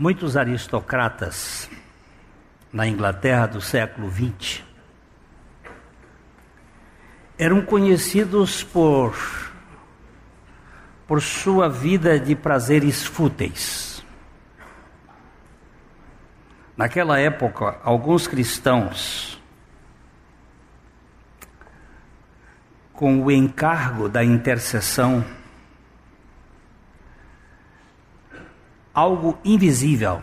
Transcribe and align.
Muitos 0.00 0.34
aristocratas 0.34 1.68
na 2.72 2.86
Inglaterra 2.86 3.44
do 3.44 3.60
século 3.60 4.10
XX 4.10 4.62
eram 7.36 7.60
conhecidos 7.60 8.64
por 8.64 9.14
por 11.06 11.20
sua 11.20 11.68
vida 11.68 12.18
de 12.18 12.34
prazeres 12.34 13.04
fúteis. 13.04 14.02
Naquela 16.74 17.18
época, 17.20 17.78
alguns 17.84 18.26
cristãos 18.26 19.38
com 22.94 23.22
o 23.22 23.30
encargo 23.30 24.08
da 24.08 24.24
intercessão 24.24 25.22
algo 29.00 29.38
invisível. 29.42 30.22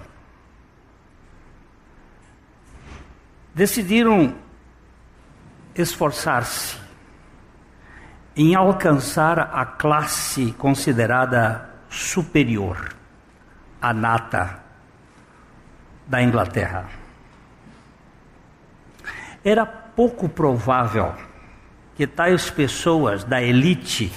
Decidiram 3.55 4.36
esforçar-se 5.73 6.77
em 8.36 8.53
alcançar 8.53 9.40
a 9.40 9.66
classe 9.66 10.52
considerada 10.59 11.67
superior, 11.90 12.95
a 13.81 13.91
nata 13.94 14.59
da 16.05 16.22
Inglaterra. 16.22 16.86
Era 19.44 19.66
pouco 19.66 20.30
provável 20.30 21.16
que 21.95 22.05
tais 22.05 22.52
pessoas 22.52 23.23
da 23.23 23.41
elite 23.41 24.14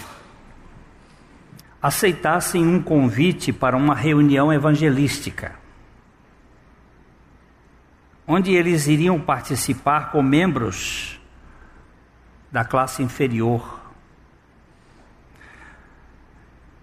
aceitassem 1.83 2.66
um 2.66 2.83
convite 2.83 3.52
para 3.52 3.77
uma 3.77 3.95
reunião 3.95 4.52
evangelística, 4.52 5.55
onde 8.27 8.53
eles 8.53 8.87
iriam 8.87 9.19
participar 9.19 10.12
com 10.12 10.22
membros 10.22 11.20
da 12.53 12.64
classe 12.64 13.03
inferior. 13.03 13.81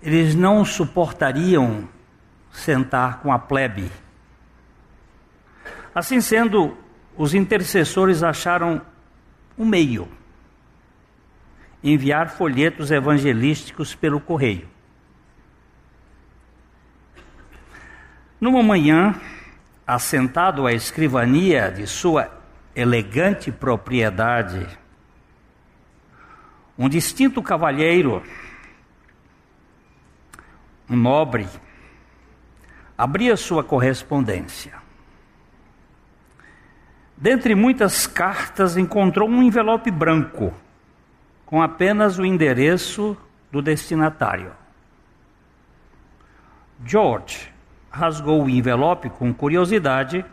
Eles 0.02 0.34
não 0.34 0.66
suportariam 0.66 1.88
sentar 2.52 3.20
com 3.20 3.32
a 3.32 3.38
plebe. 3.38 3.92
Assim 5.94 6.22
sendo, 6.22 6.78
os 7.16 7.34
intercessores 7.34 8.23
acharam 8.23 8.82
um 9.58 9.66
meio 9.66 10.08
enviar 11.84 12.30
folhetos 12.30 12.92
evangelísticos 12.92 13.95
pelo 13.95 14.20
correio. 14.20 14.77
Numa 18.39 18.61
manhã, 18.61 19.19
assentado 19.85 20.67
à 20.67 20.73
escrivania 20.73 21.71
de 21.71 21.88
sua 21.88 22.31
elegante 22.75 23.52
propriedade, 23.52 24.67
um 26.77 26.88
distinto 26.88 27.41
cavalheiro, 27.41 28.21
um 30.88 30.95
nobre, 30.95 31.47
abria 32.95 33.35
sua 33.35 33.63
correspondência. 33.63 34.73
Dentre 37.17 37.55
muitas 37.55 38.05
cartas, 38.05 38.77
encontrou 38.77 39.27
um 39.27 39.41
envelope 39.41 39.89
branco 39.89 40.53
com 41.47 41.63
apenas 41.63 42.19
o 42.19 42.25
endereço 42.25 43.17
do 43.52 43.59
destinatário. 43.61 44.52
George 46.85 47.56
rasgou 47.98 48.44
o 48.44 48.50
envelope 48.50 49.09
com 49.09 49.34
curiosidade 49.34 50.23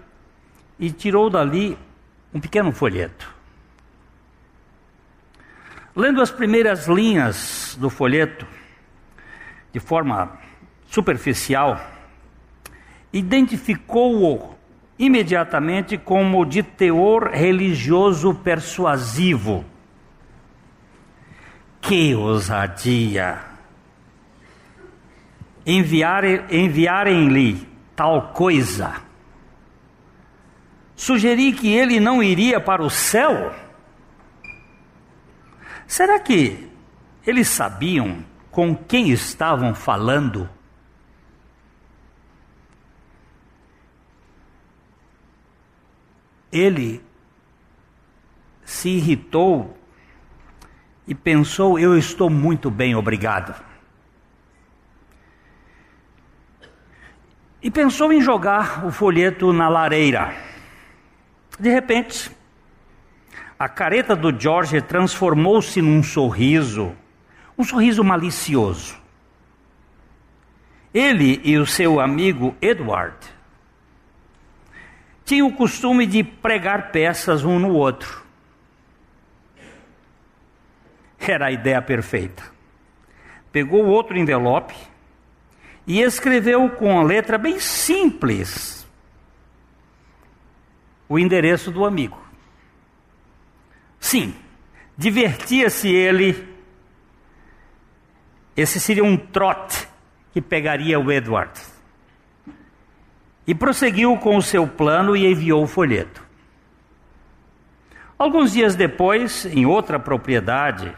e 0.78 0.90
tirou 0.90 1.30
dali 1.30 1.78
um 2.32 2.38
pequeno 2.38 2.70
folheto. 2.70 3.32
Lendo 5.96 6.20
as 6.20 6.30
primeiras 6.30 6.86
linhas 6.86 7.76
do 7.80 7.88
folheto, 7.88 8.46
de 9.72 9.80
forma 9.80 10.38
superficial, 10.86 11.80
identificou-o 13.12 14.54
imediatamente 14.98 15.96
como 15.96 16.44
de 16.44 16.62
teor 16.62 17.30
religioso 17.32 18.34
persuasivo. 18.34 19.64
Que 21.80 22.14
ousadia! 22.14 23.53
Enviarem-lhe 25.66 27.66
tal 27.96 28.32
coisa, 28.32 28.94
sugeri 30.94 31.52
que 31.52 31.72
ele 31.72 32.00
não 32.00 32.22
iria 32.22 32.60
para 32.60 32.82
o 32.82 32.90
céu? 32.90 33.54
Será 35.86 36.18
que 36.18 36.68
eles 37.26 37.48
sabiam 37.48 38.24
com 38.50 38.74
quem 38.74 39.10
estavam 39.10 39.74
falando? 39.74 40.48
Ele 46.50 47.02
se 48.64 48.88
irritou 48.88 49.76
e 51.06 51.14
pensou: 51.14 51.78
Eu 51.78 51.98
estou 51.98 52.30
muito 52.30 52.70
bem, 52.70 52.94
obrigado. 52.94 53.73
E 57.64 57.70
pensou 57.70 58.12
em 58.12 58.20
jogar 58.20 58.84
o 58.84 58.92
folheto 58.92 59.50
na 59.50 59.70
lareira. 59.70 60.36
De 61.58 61.70
repente, 61.70 62.30
a 63.58 63.66
careta 63.70 64.14
do 64.14 64.38
George 64.38 64.82
transformou-se 64.82 65.80
num 65.80 66.02
sorriso, 66.02 66.94
um 67.56 67.64
sorriso 67.64 68.04
malicioso. 68.04 69.00
Ele 70.92 71.40
e 71.42 71.56
o 71.56 71.64
seu 71.64 72.00
amigo 72.00 72.54
Edward 72.60 73.16
tinham 75.24 75.48
o 75.48 75.52
costume 75.56 76.06
de 76.06 76.22
pregar 76.22 76.92
peças 76.92 77.46
um 77.46 77.58
no 77.58 77.70
outro. 77.70 78.22
Era 81.18 81.46
a 81.46 81.50
ideia 81.50 81.80
perfeita. 81.80 82.42
Pegou 83.50 83.86
outro 83.86 84.18
envelope 84.18 84.74
e 85.86 86.00
escreveu 86.00 86.68
com 86.70 87.02
letra 87.02 87.36
bem 87.36 87.58
simples 87.60 88.86
o 91.08 91.18
endereço 91.18 91.70
do 91.70 91.84
amigo. 91.84 92.18
Sim, 94.00 94.34
divertia-se 94.96 95.88
ele. 95.88 96.48
Esse 98.56 98.80
seria 98.80 99.04
um 99.04 99.16
trote 99.16 99.88
que 100.32 100.40
pegaria 100.40 100.98
o 100.98 101.12
Edward. 101.12 101.60
E 103.46 103.54
prosseguiu 103.54 104.16
com 104.16 104.36
o 104.36 104.42
seu 104.42 104.66
plano 104.66 105.16
e 105.16 105.26
enviou 105.26 105.62
o 105.62 105.66
folheto. 105.66 106.24
Alguns 108.18 108.52
dias 108.52 108.74
depois, 108.74 109.44
em 109.44 109.66
outra 109.66 109.98
propriedade, 109.98 110.94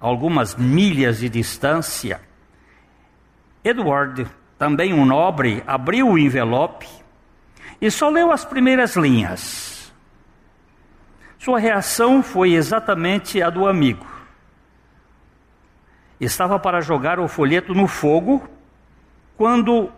algumas 0.00 0.54
milhas 0.54 1.18
de 1.18 1.28
distância, 1.28 2.20
Edward, 3.68 4.26
também 4.58 4.94
um 4.94 5.04
nobre, 5.04 5.62
abriu 5.66 6.08
o 6.08 6.18
envelope 6.18 6.88
e 7.80 7.90
só 7.90 8.08
leu 8.08 8.32
as 8.32 8.44
primeiras 8.44 8.96
linhas. 8.96 9.92
Sua 11.38 11.58
reação 11.58 12.22
foi 12.22 12.54
exatamente 12.54 13.40
a 13.42 13.50
do 13.50 13.66
amigo. 13.66 14.06
Estava 16.20 16.58
para 16.58 16.80
jogar 16.80 17.20
o 17.20 17.28
folheto 17.28 17.74
no 17.74 17.86
fogo 17.86 18.48
quando, 19.36 19.92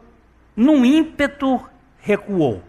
num 0.54 0.84
ímpeto, 0.84 1.64
recuou. 1.98 2.62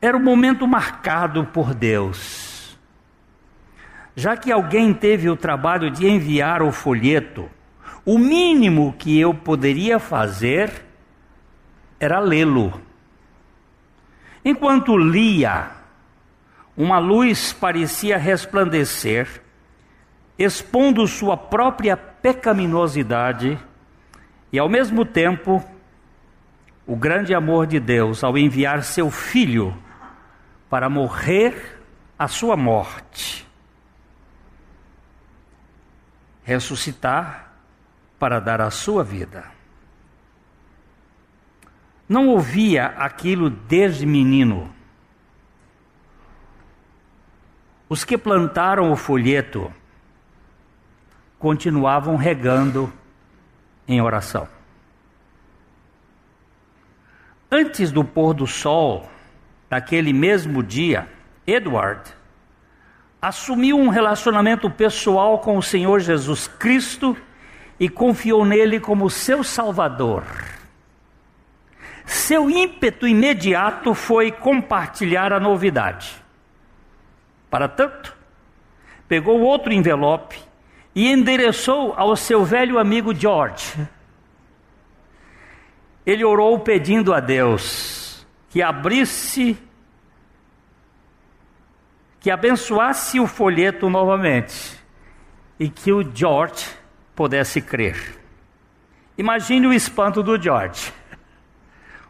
Era 0.00 0.16
o 0.16 0.20
momento 0.20 0.66
marcado 0.66 1.44
por 1.46 1.74
Deus. 1.74 2.78
Já 4.16 4.36
que 4.36 4.50
alguém 4.50 4.94
teve 4.94 5.28
o 5.28 5.36
trabalho 5.36 5.90
de 5.90 6.06
enviar 6.08 6.62
o 6.62 6.72
folheto, 6.72 7.50
o 8.08 8.16
mínimo 8.16 8.94
que 8.94 9.20
eu 9.20 9.34
poderia 9.34 9.98
fazer 9.98 10.82
era 12.00 12.18
lê-lo. 12.18 12.80
Enquanto 14.42 14.96
lia, 14.96 15.72
uma 16.74 16.98
luz 16.98 17.52
parecia 17.52 18.16
resplandecer, 18.16 19.42
expondo 20.38 21.06
sua 21.06 21.36
própria 21.36 21.98
pecaminosidade 21.98 23.58
e, 24.50 24.58
ao 24.58 24.70
mesmo 24.70 25.04
tempo, 25.04 25.62
o 26.86 26.96
grande 26.96 27.34
amor 27.34 27.66
de 27.66 27.78
Deus 27.78 28.24
ao 28.24 28.38
enviar 28.38 28.84
seu 28.84 29.10
filho 29.10 29.76
para 30.70 30.88
morrer 30.88 31.78
a 32.18 32.26
sua 32.26 32.56
morte, 32.56 33.46
ressuscitar 36.42 37.47
para 38.18 38.40
dar 38.40 38.60
a 38.60 38.70
sua 38.70 39.04
vida. 39.04 39.58
não 42.08 42.28
ouvia 42.28 42.86
aquilo 42.86 43.50
desde 43.50 44.06
menino. 44.06 44.72
Os 47.88 48.04
que 48.04 48.16
plantaram 48.16 48.90
o 48.90 48.96
folheto 48.96 49.72
continuavam 51.38 52.16
regando 52.16 52.92
em 53.86 54.00
oração. 54.00 54.48
Antes 57.50 57.90
do 57.90 58.04
pôr 58.04 58.34
do 58.34 58.46
sol, 58.46 59.08
daquele 59.68 60.12
mesmo 60.12 60.62
dia, 60.62 61.08
Edward 61.46 62.14
assumiu 63.20 63.78
um 63.78 63.88
relacionamento 63.88 64.70
pessoal 64.70 65.38
com 65.38 65.56
o 65.56 65.62
Senhor 65.62 66.00
Jesus 66.00 66.46
Cristo 66.46 67.16
e 67.78 67.88
confiou 67.88 68.44
nele 68.44 68.80
como 68.80 69.08
seu 69.08 69.44
Salvador. 69.44 70.24
Seu 72.04 72.50
ímpeto 72.50 73.06
imediato 73.06 73.94
foi 73.94 74.32
compartilhar 74.32 75.32
a 75.32 75.38
novidade. 75.38 76.16
Para 77.50 77.68
tanto, 77.68 78.16
pegou 79.06 79.40
outro 79.40 79.72
envelope 79.72 80.38
e 80.94 81.10
endereçou 81.10 81.94
ao 81.96 82.16
seu 82.16 82.44
velho 82.44 82.78
amigo 82.78 83.14
George. 83.14 83.74
Ele 86.04 86.24
orou 86.24 86.58
pedindo 86.60 87.12
a 87.12 87.20
Deus 87.20 88.26
que 88.50 88.62
abrisse, 88.62 89.56
que 92.18 92.30
abençoasse 92.30 93.20
o 93.20 93.26
folheto 93.26 93.90
novamente 93.90 94.78
e 95.60 95.68
que 95.68 95.92
o 95.92 96.02
George 96.14 96.66
pudesse 97.18 97.60
crer. 97.60 98.14
Imagine 99.18 99.66
o 99.66 99.72
espanto 99.72 100.22
do 100.22 100.40
George. 100.40 100.92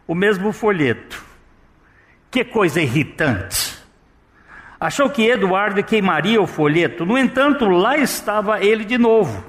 O 0.06 0.14
mesmo 0.14 0.52
folheto. 0.52 1.24
Que 2.30 2.44
coisa 2.44 2.82
irritante. 2.82 3.78
Achou 4.78 5.08
que 5.08 5.26
Eduardo 5.26 5.82
queimaria 5.82 6.38
o 6.42 6.46
folheto, 6.46 7.06
no 7.06 7.16
entanto, 7.16 7.64
lá 7.64 7.96
estava 7.96 8.62
ele 8.62 8.84
de 8.84 8.98
novo. 8.98 9.42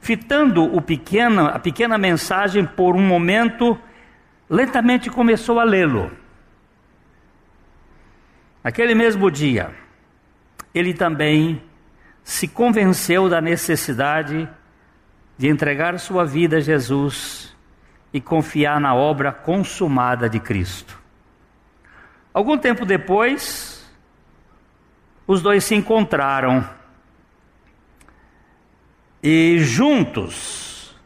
Fitando 0.00 0.62
o 0.62 0.80
pequeno, 0.80 1.46
a 1.46 1.58
pequena 1.58 1.98
mensagem 1.98 2.64
por 2.64 2.94
um 2.94 3.02
momento, 3.02 3.76
lentamente 4.48 5.10
começou 5.10 5.58
a 5.58 5.64
lê-lo. 5.64 6.12
Aquele 8.62 8.94
mesmo 8.94 9.32
dia, 9.32 9.74
ele 10.72 10.94
também 10.94 11.60
se 12.26 12.48
convenceu 12.48 13.28
da 13.28 13.40
necessidade 13.40 14.48
de 15.38 15.46
entregar 15.46 15.96
sua 16.00 16.24
vida 16.24 16.56
a 16.56 16.60
Jesus 16.60 17.56
e 18.12 18.20
confiar 18.20 18.80
na 18.80 18.96
obra 18.96 19.30
consumada 19.30 20.28
de 20.28 20.40
Cristo. 20.40 20.98
Algum 22.34 22.58
tempo 22.58 22.84
depois, 22.84 23.88
os 25.24 25.40
dois 25.40 25.62
se 25.62 25.76
encontraram 25.76 26.68
e 29.22 29.60
juntos, 29.60 30.96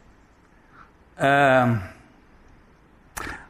ah, 1.15 1.83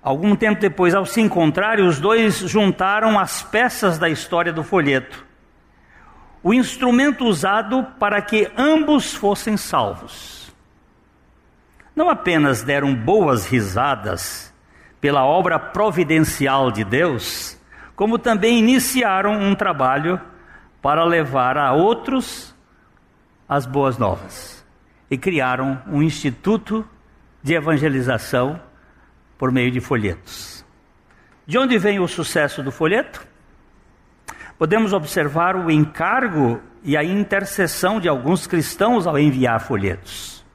algum 0.04 0.36
tempo 0.36 0.60
depois, 0.60 0.94
ao 0.94 1.06
se 1.06 1.22
encontrarem, 1.22 1.88
os 1.88 2.02
dois 2.02 2.36
juntaram 2.40 3.18
as 3.18 3.42
peças 3.42 3.98
da 3.98 4.10
história 4.10 4.52
do 4.52 4.62
folheto 4.62 5.31
o 6.44 6.54
instrumento 6.54 7.26
usado 7.26 7.84
para 8.00 8.22
que 8.22 8.52
ambos 8.58 9.14
fossem 9.14 9.58
salvos. 9.58 10.52
Não 11.96 12.10
apenas 12.10 12.64
deram 12.64 12.96
boas 12.96 13.46
risadas 13.46 14.54
pela 15.00 15.26
obra 15.26 15.60
providencial 15.60 16.72
de 16.72 16.84
Deus, 16.84 17.58
como 17.96 18.18
também 18.18 18.60
iniciaram 18.60 19.34
um 19.34 19.54
trabalho 19.54 20.20
para 20.82 21.04
levar 21.04 21.58
a 21.58 21.74
outros 21.74 22.56
as 23.48 23.66
boas 23.66 23.98
novas 23.98 24.66
e 25.10 25.18
criaram 25.18 25.82
um 25.88 26.02
instituto 26.02 26.88
de 27.44 27.54
evangelização 27.54 28.62
por 29.38 29.52
meio 29.52 29.70
de 29.70 29.82
folhetos. 29.82 30.66
De 31.46 31.58
onde 31.58 31.78
vem 31.78 32.00
o 32.00 32.08
sucesso 32.08 32.64
do 32.64 32.72
folheto? 32.72 33.28
Podemos 34.62 34.94
observar 34.94 35.56
o 35.56 35.72
encargo 35.72 36.62
e 36.84 36.96
a 36.96 37.04
intercessão 37.04 38.00
de 38.00 38.08
alguns 38.08 38.46
cristãos 38.46 39.08
ao 39.08 39.18
enviar 39.18 39.60
folhetos. 39.60 40.46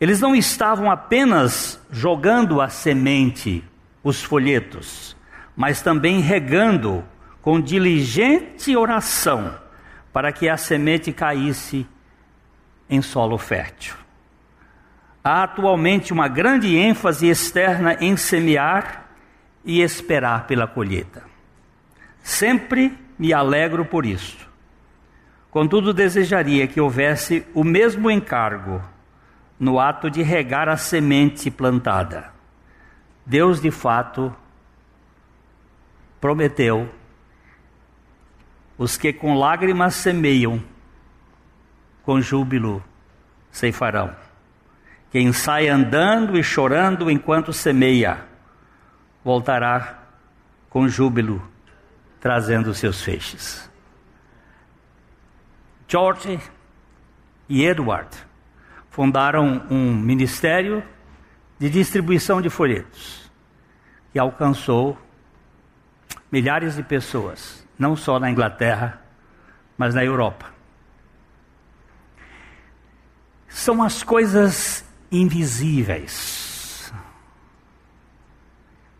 Eles 0.00 0.22
não 0.22 0.34
estavam 0.34 0.90
apenas 0.90 1.78
jogando 1.90 2.62
a 2.62 2.70
semente, 2.70 3.62
os 4.02 4.22
folhetos, 4.22 5.14
mas 5.54 5.82
também 5.82 6.20
regando 6.20 7.04
com 7.42 7.60
diligente 7.60 8.74
oração 8.74 9.54
para 10.10 10.32
que 10.32 10.48
a 10.48 10.56
semente 10.56 11.12
caísse 11.12 11.86
em 12.88 13.02
solo 13.02 13.36
fértil. 13.36 13.96
Há 15.22 15.42
atualmente 15.42 16.10
uma 16.10 16.26
grande 16.26 16.74
ênfase 16.74 17.28
externa 17.28 17.98
em 18.00 18.16
semear 18.16 19.10
e 19.62 19.82
esperar 19.82 20.46
pela 20.46 20.66
colheita. 20.66 21.27
Sempre 22.28 22.94
me 23.18 23.32
alegro 23.32 23.86
por 23.86 24.04
isso. 24.04 24.36
Contudo, 25.50 25.94
desejaria 25.94 26.68
que 26.68 26.78
houvesse 26.78 27.46
o 27.54 27.64
mesmo 27.64 28.10
encargo 28.10 28.82
no 29.58 29.80
ato 29.80 30.10
de 30.10 30.22
regar 30.22 30.68
a 30.68 30.76
semente 30.76 31.50
plantada. 31.50 32.30
Deus, 33.24 33.62
de 33.62 33.70
fato, 33.70 34.30
prometeu: 36.20 36.92
os 38.76 38.98
que 38.98 39.10
com 39.10 39.34
lágrimas 39.34 39.94
semeiam, 39.94 40.62
com 42.02 42.20
júbilo 42.20 42.84
ceifarão. 43.50 44.14
Quem 45.10 45.32
sai 45.32 45.66
andando 45.66 46.38
e 46.38 46.44
chorando 46.44 47.10
enquanto 47.10 47.54
semeia, 47.54 48.18
voltará 49.24 50.02
com 50.68 50.86
júbilo 50.86 51.42
trazendo 52.20 52.74
seus 52.74 53.02
feixes. 53.02 53.70
George 55.86 56.38
e 57.48 57.64
Edward 57.64 58.08
fundaram 58.90 59.66
um 59.70 59.94
ministério 59.94 60.82
de 61.58 61.70
distribuição 61.70 62.42
de 62.42 62.50
folhetos 62.50 63.30
que 64.12 64.18
alcançou 64.18 64.98
milhares 66.30 66.76
de 66.76 66.82
pessoas, 66.82 67.66
não 67.78 67.96
só 67.96 68.18
na 68.18 68.30
Inglaterra, 68.30 69.00
mas 69.76 69.94
na 69.94 70.04
Europa. 70.04 70.52
São 73.48 73.82
as 73.82 74.02
coisas 74.02 74.84
invisíveis. 75.10 76.92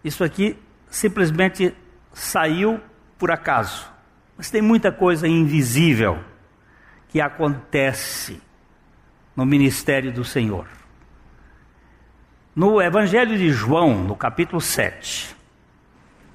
Isso 0.03 0.25
aqui 0.25 0.57
simplesmente 0.89 1.75
saiu 2.13 2.81
por 3.19 3.31
acaso. 3.31 3.91
Mas 4.37 4.51
tem 4.51 4.63
muita 4.63 4.93
coisa 4.93 5.27
invisível 5.27 6.19
que 7.09 7.21
acontece 7.21 8.41
no 9.35 9.45
ministério 9.45 10.13
do 10.13 10.25
Senhor. 10.25 10.67
No 12.55 12.81
Evangelho 12.81 13.37
de 13.37 13.51
João, 13.51 14.05
no 14.05 14.15
capítulo 14.15 14.61
7. 14.61 15.37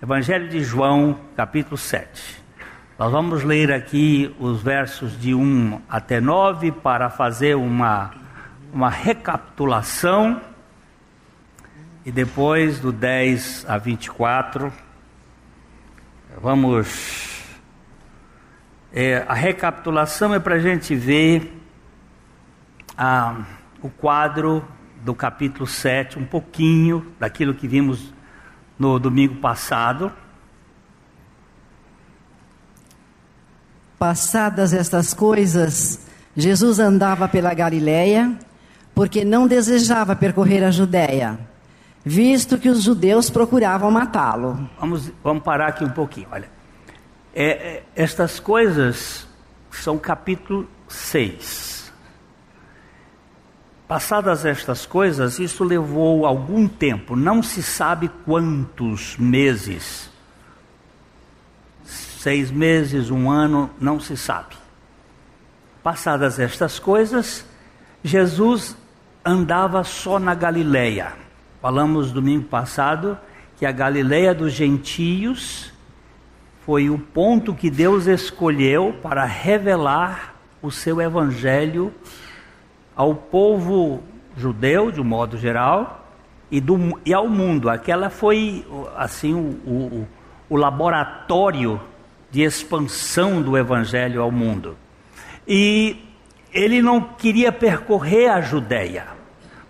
Evangelho 0.02 0.50
de 0.50 0.62
João, 0.64 1.18
capítulo 1.36 1.78
7. 1.78 2.44
Nós 3.00 3.12
vamos 3.12 3.44
ler 3.44 3.72
aqui 3.72 4.36
os 4.40 4.62
versos 4.62 5.20
de 5.20 5.34
1 5.34 5.82
até 5.90 6.20
9 6.20 6.72
para 6.72 7.10
fazer 7.10 7.56
uma, 7.56 8.12
uma 8.74 8.90
recapitulação. 8.90 10.42
E 12.06 12.12
depois 12.12 12.80
do 12.80 12.92
10 12.92 13.66
a 13.68 13.78
24 13.78 14.72
Vamos. 16.42 17.32
É, 18.92 19.26
a 19.28 19.34
recapitulação 19.34 20.34
é 20.34 20.40
para 20.40 20.56
a 20.56 20.60
gente 20.60 20.96
ver 20.96 21.60
ah, 22.98 23.44
o 23.82 23.90
quadro 23.90 24.66
do 25.04 25.14
capítulo 25.14 25.68
7, 25.68 26.18
um 26.18 26.26
pouquinho 26.26 27.14
daquilo 27.20 27.54
que 27.54 27.68
vimos 27.68 28.14
no 28.78 29.00
domingo 29.00 29.36
passado. 29.36 30.12
Passadas 33.98 34.74
estas 34.74 35.14
coisas, 35.14 36.08
Jesus 36.36 36.80
andava 36.80 37.28
pela 37.28 37.54
Galiléia, 37.54 38.38
porque 38.94 39.24
não 39.24 39.48
desejava 39.48 40.16
percorrer 40.16 40.64
a 40.64 40.72
Judéia 40.72 41.53
visto 42.04 42.58
que 42.58 42.70
os 42.70 42.84
judeus 42.84 43.30
procuravam 43.30 43.90
matá-lo. 43.90 44.70
Vamos, 44.80 45.12
vamos 45.24 45.44
parar 45.44 45.68
aqui 45.68 45.84
um 45.84 45.90
pouquinho. 45.90 46.28
Olha, 46.32 46.50
é, 47.34 47.46
é, 47.46 47.84
estas 47.96 48.40
coisas 48.40 49.28
são 49.72 49.98
capítulo 49.98 50.68
6. 50.88 51.92
Passadas 53.88 54.46
estas 54.46 54.86
coisas, 54.86 55.40
isso 55.40 55.64
levou 55.64 56.26
algum 56.26 56.68
tempo, 56.68 57.16
não 57.16 57.44
se 57.44 57.62
sabe 57.62 58.10
quantos 58.26 59.18
meses. 59.18 60.10
Seis 61.86 62.50
meses, 62.50 63.12
um 63.12 63.30
ano, 63.30 63.70
não 63.80 64.00
se 64.00 64.16
sabe. 64.16 64.56
Passadas 65.84 66.40
estas 66.40 66.80
coisas, 66.80 67.46
Jesus 68.04 68.78
andava 69.26 69.84
só 69.84 70.18
na 70.18 70.34
Galileia. 70.34 71.23
Falamos 71.64 72.12
domingo 72.12 72.44
passado 72.44 73.18
que 73.56 73.66
a 73.66 73.72
Galileia 73.72 74.36
dos 74.36 74.52
gentios 74.52 75.72
foi 76.66 76.90
o 76.90 77.00
ponto 77.00 77.56
que 77.56 77.70
Deus 77.70 78.06
escolheu 78.06 79.00
para 79.02 79.24
revelar 79.24 80.36
o 80.62 80.70
seu 80.70 81.00
evangelho 81.00 81.94
ao 82.94 83.16
povo 83.16 84.04
judeu, 84.36 84.92
de 84.92 85.00
um 85.00 85.06
modo 85.06 85.38
geral, 85.38 86.06
e, 86.52 86.60
do, 86.60 87.00
e 87.06 87.14
ao 87.14 87.30
mundo. 87.30 87.70
Aquela 87.70 88.10
foi 88.10 88.68
assim 88.98 89.34
o, 89.34 89.56
o, 89.66 90.08
o 90.50 90.58
laboratório 90.58 91.80
de 92.30 92.42
expansão 92.42 93.42
do 93.42 93.58
evangelho 93.58 94.22
ao 94.22 94.30
mundo. 94.30 94.76
E 95.48 95.96
ele 96.52 96.82
não 96.82 97.00
queria 97.00 97.54
percorrer 97.54 98.28
a 98.28 98.42
Judéia, 98.42 99.23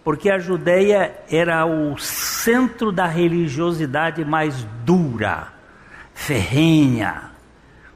porque 0.04 0.30
a 0.30 0.38
Judéia 0.38 1.14
era 1.30 1.66
o 1.66 1.98
centro 1.98 2.92
da 2.92 3.08
religiosidade 3.08 4.26
mais 4.26 4.68
dura, 4.84 5.48
ferrenha, 6.14 7.32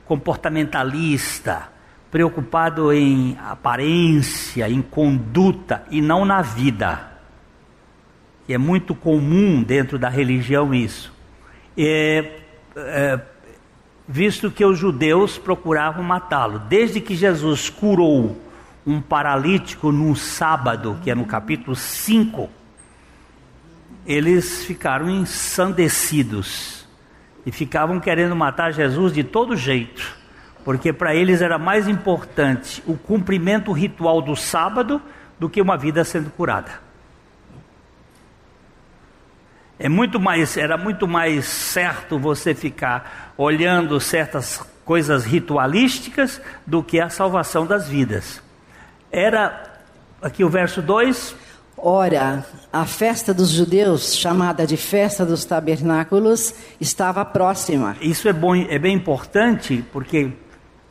comportamentalista, 0.06 1.70
preocupado 2.10 2.94
em 2.94 3.38
aparência, 3.40 4.70
em 4.70 4.82
conduta 4.82 5.84
e 5.92 6.02
não 6.02 6.24
na 6.24 6.42
vida. 6.42 7.12
E 8.48 8.54
é 8.54 8.58
muito 8.58 8.96
comum 8.96 9.62
dentro 9.62 10.00
da 10.00 10.08
religião 10.08 10.74
isso. 10.74 11.14
É, 11.78 12.40
é, 12.78 13.20
visto 14.08 14.50
que 14.50 14.64
os 14.64 14.80
judeus 14.80 15.38
procuravam 15.38 16.02
matá-lo. 16.02 16.60
Desde 16.60 17.02
que 17.02 17.14
Jesus 17.14 17.70
curou 17.70 18.47
um 18.88 19.02
paralítico 19.02 19.92
num 19.92 20.16
sábado, 20.16 20.98
que 21.04 21.12
é 21.12 21.16
no 21.16 21.26
capítulo 21.26 21.76
5, 21.76 22.50
eles 24.06 24.64
ficaram 24.64 25.10
ensandecidos 25.10 26.88
e 27.46 27.52
ficavam 27.52 28.00
querendo 28.00 28.34
matar 28.34 28.72
Jesus 28.72 29.12
de 29.12 29.26
todo 29.26 29.58
jeito, 29.58 30.16
porque 30.64 30.94
para 30.94 31.14
eles 31.14 31.42
era 31.42 31.58
mais 31.58 31.90
importante 31.90 32.82
o 32.88 32.98
cumprimento 32.98 33.74
ritual 33.74 34.22
do 34.22 34.38
sábado 34.38 35.02
do 35.38 35.50
que 35.50 35.62
uma 35.62 35.76
vida 35.76 36.06
sendo 36.06 36.30
curada. 36.32 36.88
É 39.78 39.90
muito 39.90 40.18
mais, 40.18 40.56
era 40.56 40.78
muito 40.78 41.06
mais 41.06 41.46
certo 41.46 42.18
você 42.18 42.56
ficar 42.56 43.34
olhando 43.38 44.00
certas 44.00 44.66
coisas 44.86 45.26
ritualísticas 45.26 46.42
do 46.66 46.82
que 46.82 47.02
a 47.02 47.10
salvação 47.10 47.66
das 47.66 47.90
vidas. 47.90 48.47
Era 49.12 49.64
aqui 50.22 50.44
o 50.44 50.50
verso 50.50 50.82
2. 50.82 51.36
Ora, 51.78 52.44
a 52.74 52.86
festa 52.86 53.34
dos 53.34 53.50
judeus, 53.50 54.16
chamada 54.16 54.66
de 54.66 54.76
festa 54.76 55.26
dos 55.26 55.46
tabernáculos, 55.46 56.54
estava 56.82 57.24
próxima. 57.24 57.96
Isso 58.02 58.28
é, 58.28 58.34
bom, 58.34 58.56
é 58.56 58.80
bem 58.80 58.96
importante 58.96 59.86
porque 59.94 60.32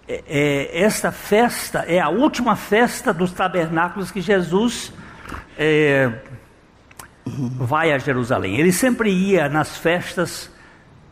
é, 0.09 0.23
é, 0.29 0.83
esta 0.83 1.11
festa 1.11 1.81
é 1.81 1.99
a 1.99 2.09
última 2.09 2.55
festa 2.55 3.13
dos 3.13 3.33
tabernáculos 3.33 4.13
que 4.13 4.21
Jesus 4.21 4.93
é, 5.59 6.13
vai 7.27 7.93
a 7.93 7.99
Jerusalém. 7.99 8.57
Ele 8.57 8.73
sempre 8.73 9.11
ia 9.11 9.49
nas 9.49 9.77
festas, 9.77 10.49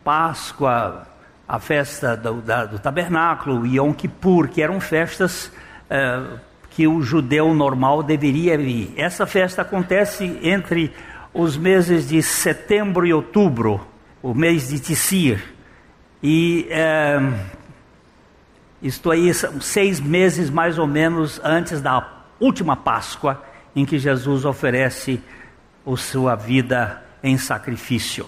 Páscoa, 0.05 1.07
a 1.49 1.59
festa 1.59 2.17
do, 2.17 2.41
da, 2.41 2.65
do 2.65 2.79
tabernáculo, 2.79 3.67
Yom 3.67 3.93
Kippur, 3.93 4.49
que 4.49 4.63
eram 4.63 4.81
festas 4.81 5.51
é, 5.91 6.23
que 6.75 6.89
o 6.89 7.01
judeu 7.01 7.55
normal 7.55 8.03
deveria 8.03 8.55
ir. 8.57 8.93
Essa 8.97 9.27
festa 9.27 9.63
acontece 9.63 10.39
entre 10.43 10.93
os 11.33 11.57
meses 11.57 12.09
de 12.09 12.21
setembro 12.21 13.07
e 13.07 13.15
outubro, 13.15 13.81
o 14.21 14.35
mês 14.35 14.69
de 14.69 14.81
Tissir. 14.81 15.55
E 16.21 16.67
é, 16.71 17.21
isto 18.83 19.09
aí 19.11 19.33
são 19.33 19.61
seis 19.61 20.01
meses 20.01 20.51
mais 20.51 20.77
ou 20.77 20.87
menos 20.87 21.41
antes 21.45 21.81
da 21.81 22.25
última 22.41 22.75
Páscoa, 22.75 23.41
em 23.75 23.85
que 23.85 23.97
Jesus 23.97 24.45
oferece 24.45 25.21
a 25.87 25.97
sua 25.97 26.35
vida 26.35 27.05
em 27.23 27.39
sacrifício. 27.39 28.27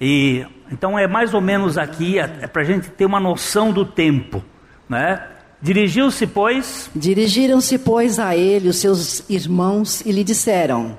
E 0.00 0.46
então 0.70 0.96
é 0.96 1.08
mais 1.08 1.34
ou 1.34 1.40
menos 1.40 1.76
aqui, 1.76 2.20
é, 2.20 2.38
é 2.42 2.46
para 2.46 2.62
a 2.62 2.64
gente 2.64 2.88
ter 2.90 3.04
uma 3.04 3.18
noção 3.18 3.72
do 3.72 3.84
tempo, 3.84 4.44
né? 4.88 5.37
Dirigiu-se, 5.60 6.26
pois. 6.26 6.90
Dirigiram-se, 6.94 7.78
pois, 7.78 8.18
a 8.18 8.36
ele 8.36 8.68
os 8.68 8.76
seus 8.76 9.28
irmãos 9.28 10.00
e 10.02 10.12
lhe 10.12 10.22
disseram: 10.22 10.96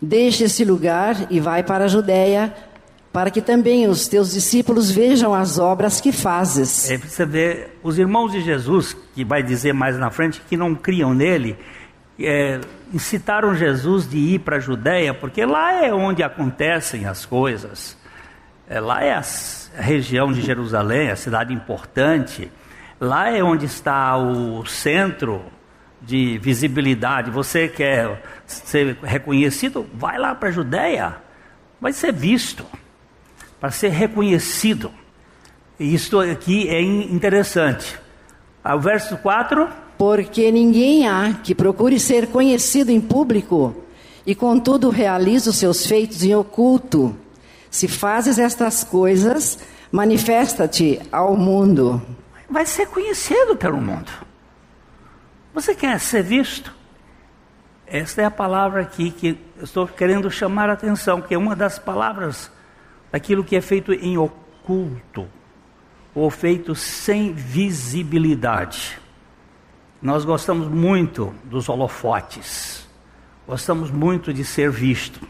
Deixe 0.00 0.44
esse 0.44 0.64
lugar 0.64 1.26
e 1.30 1.40
vai 1.40 1.62
para 1.62 1.84
a 1.84 1.88
Judéia, 1.88 2.54
para 3.12 3.30
que 3.30 3.40
também 3.40 3.88
os 3.88 4.06
teus 4.06 4.32
discípulos 4.32 4.90
vejam 4.90 5.32
as 5.32 5.58
obras 5.58 6.00
que 6.00 6.12
fazes. 6.12 6.90
É, 6.90 6.98
você 6.98 7.24
vê, 7.24 7.68
os 7.82 7.98
irmãos 7.98 8.32
de 8.32 8.42
Jesus, 8.42 8.94
que 9.14 9.24
vai 9.24 9.42
dizer 9.42 9.72
mais 9.72 9.96
na 9.98 10.10
frente, 10.10 10.42
que 10.46 10.56
não 10.56 10.74
criam 10.74 11.14
nele, 11.14 11.56
é, 12.20 12.60
incitaram 12.92 13.54
Jesus 13.54 14.08
de 14.08 14.18
ir 14.18 14.40
para 14.40 14.56
a 14.56 14.60
Judéia, 14.60 15.14
porque 15.14 15.44
lá 15.46 15.82
é 15.82 15.92
onde 15.92 16.22
acontecem 16.22 17.06
as 17.06 17.24
coisas. 17.24 17.96
É, 18.68 18.78
lá 18.80 19.02
é 19.02 19.14
a 19.14 19.22
região 19.80 20.30
de 20.30 20.42
Jerusalém, 20.42 21.10
a 21.10 21.16
cidade 21.16 21.54
importante. 21.54 22.50
Lá 23.00 23.30
é 23.30 23.42
onde 23.42 23.66
está 23.66 24.16
o 24.16 24.64
centro 24.64 25.42
de 26.00 26.38
visibilidade. 26.38 27.30
Você 27.30 27.68
quer 27.68 28.22
ser 28.46 28.96
reconhecido? 29.02 29.86
Vai 29.92 30.18
lá 30.18 30.34
para 30.34 30.48
a 30.48 30.52
Judéia. 30.52 31.16
Vai 31.80 31.92
ser 31.92 32.12
visto. 32.12 32.64
Para 33.60 33.70
ser 33.70 33.88
reconhecido. 33.88 34.90
E 35.78 35.94
isso 35.94 36.18
aqui 36.18 36.68
é 36.68 36.80
interessante. 36.80 37.98
Ah, 38.64 38.74
o 38.74 38.80
verso 38.80 39.18
4. 39.18 39.68
Porque 39.98 40.50
ninguém 40.50 41.06
há 41.06 41.34
que 41.42 41.54
procure 41.54 42.00
ser 42.00 42.28
conhecido 42.28 42.90
em 42.90 43.00
público 43.00 43.76
e, 44.26 44.34
contudo, 44.34 44.90
realize 44.90 45.48
os 45.48 45.56
seus 45.56 45.86
feitos 45.86 46.22
em 46.22 46.34
oculto. 46.34 47.16
Se 47.70 47.88
fazes 47.88 48.38
estas 48.38 48.82
coisas, 48.82 49.58
manifesta-te 49.92 51.00
ao 51.12 51.36
mundo. 51.36 52.00
Vai 52.48 52.64
ser 52.64 52.86
conhecido 52.86 53.56
pelo 53.56 53.80
mundo. 53.80 54.10
Você 55.52 55.74
quer 55.74 55.98
ser 55.98 56.22
visto? 56.22 56.72
Esta 57.86 58.22
é 58.22 58.24
a 58.24 58.30
palavra 58.30 58.82
aqui 58.82 59.10
que 59.10 59.38
estou 59.62 59.86
querendo 59.86 60.30
chamar 60.30 60.68
a 60.68 60.74
atenção, 60.74 61.20
que 61.22 61.34
é 61.34 61.38
uma 61.38 61.56
das 61.56 61.78
palavras 61.78 62.50
daquilo 63.10 63.44
que 63.44 63.56
é 63.56 63.60
feito 63.60 63.92
em 63.92 64.18
oculto, 64.18 65.28
ou 66.14 66.30
feito 66.30 66.74
sem 66.74 67.32
visibilidade. 67.32 68.98
Nós 70.02 70.24
gostamos 70.24 70.68
muito 70.68 71.34
dos 71.44 71.68
holofotes, 71.68 72.88
gostamos 73.46 73.90
muito 73.90 74.32
de 74.32 74.44
ser 74.44 74.70
visto. 74.70 75.20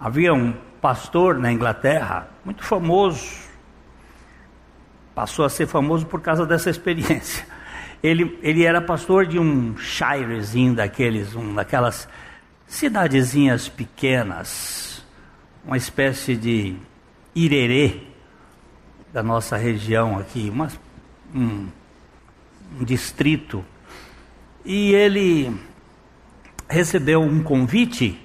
Havia 0.00 0.32
um 0.32 0.54
pastor 0.80 1.38
na 1.38 1.52
Inglaterra, 1.52 2.28
muito 2.44 2.62
famoso, 2.62 3.45
passou 5.16 5.46
a 5.46 5.48
ser 5.48 5.66
famoso 5.66 6.04
por 6.04 6.20
causa 6.20 6.44
dessa 6.44 6.68
experiência. 6.68 7.46
Ele, 8.02 8.38
ele 8.42 8.62
era 8.62 8.82
pastor 8.82 9.24
de 9.24 9.38
um 9.38 9.74
shirezinho 9.78 10.74
daqueles, 10.74 11.34
um, 11.34 11.54
daquelas 11.54 12.06
cidadezinhas 12.66 13.66
pequenas, 13.66 15.02
uma 15.64 15.78
espécie 15.78 16.36
de 16.36 16.76
irerê 17.34 18.02
da 19.10 19.22
nossa 19.22 19.56
região 19.56 20.18
aqui, 20.18 20.50
uma, 20.52 20.68
um, 21.34 21.66
um 22.78 22.84
distrito 22.84 23.64
e 24.62 24.92
ele 24.92 25.58
recebeu 26.68 27.22
um 27.22 27.42
convite 27.42 28.20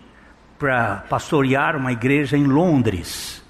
para 0.60 0.98
pastorear 1.10 1.78
uma 1.78 1.94
igreja 1.94 2.36
em 2.36 2.46
Londres. 2.46 3.41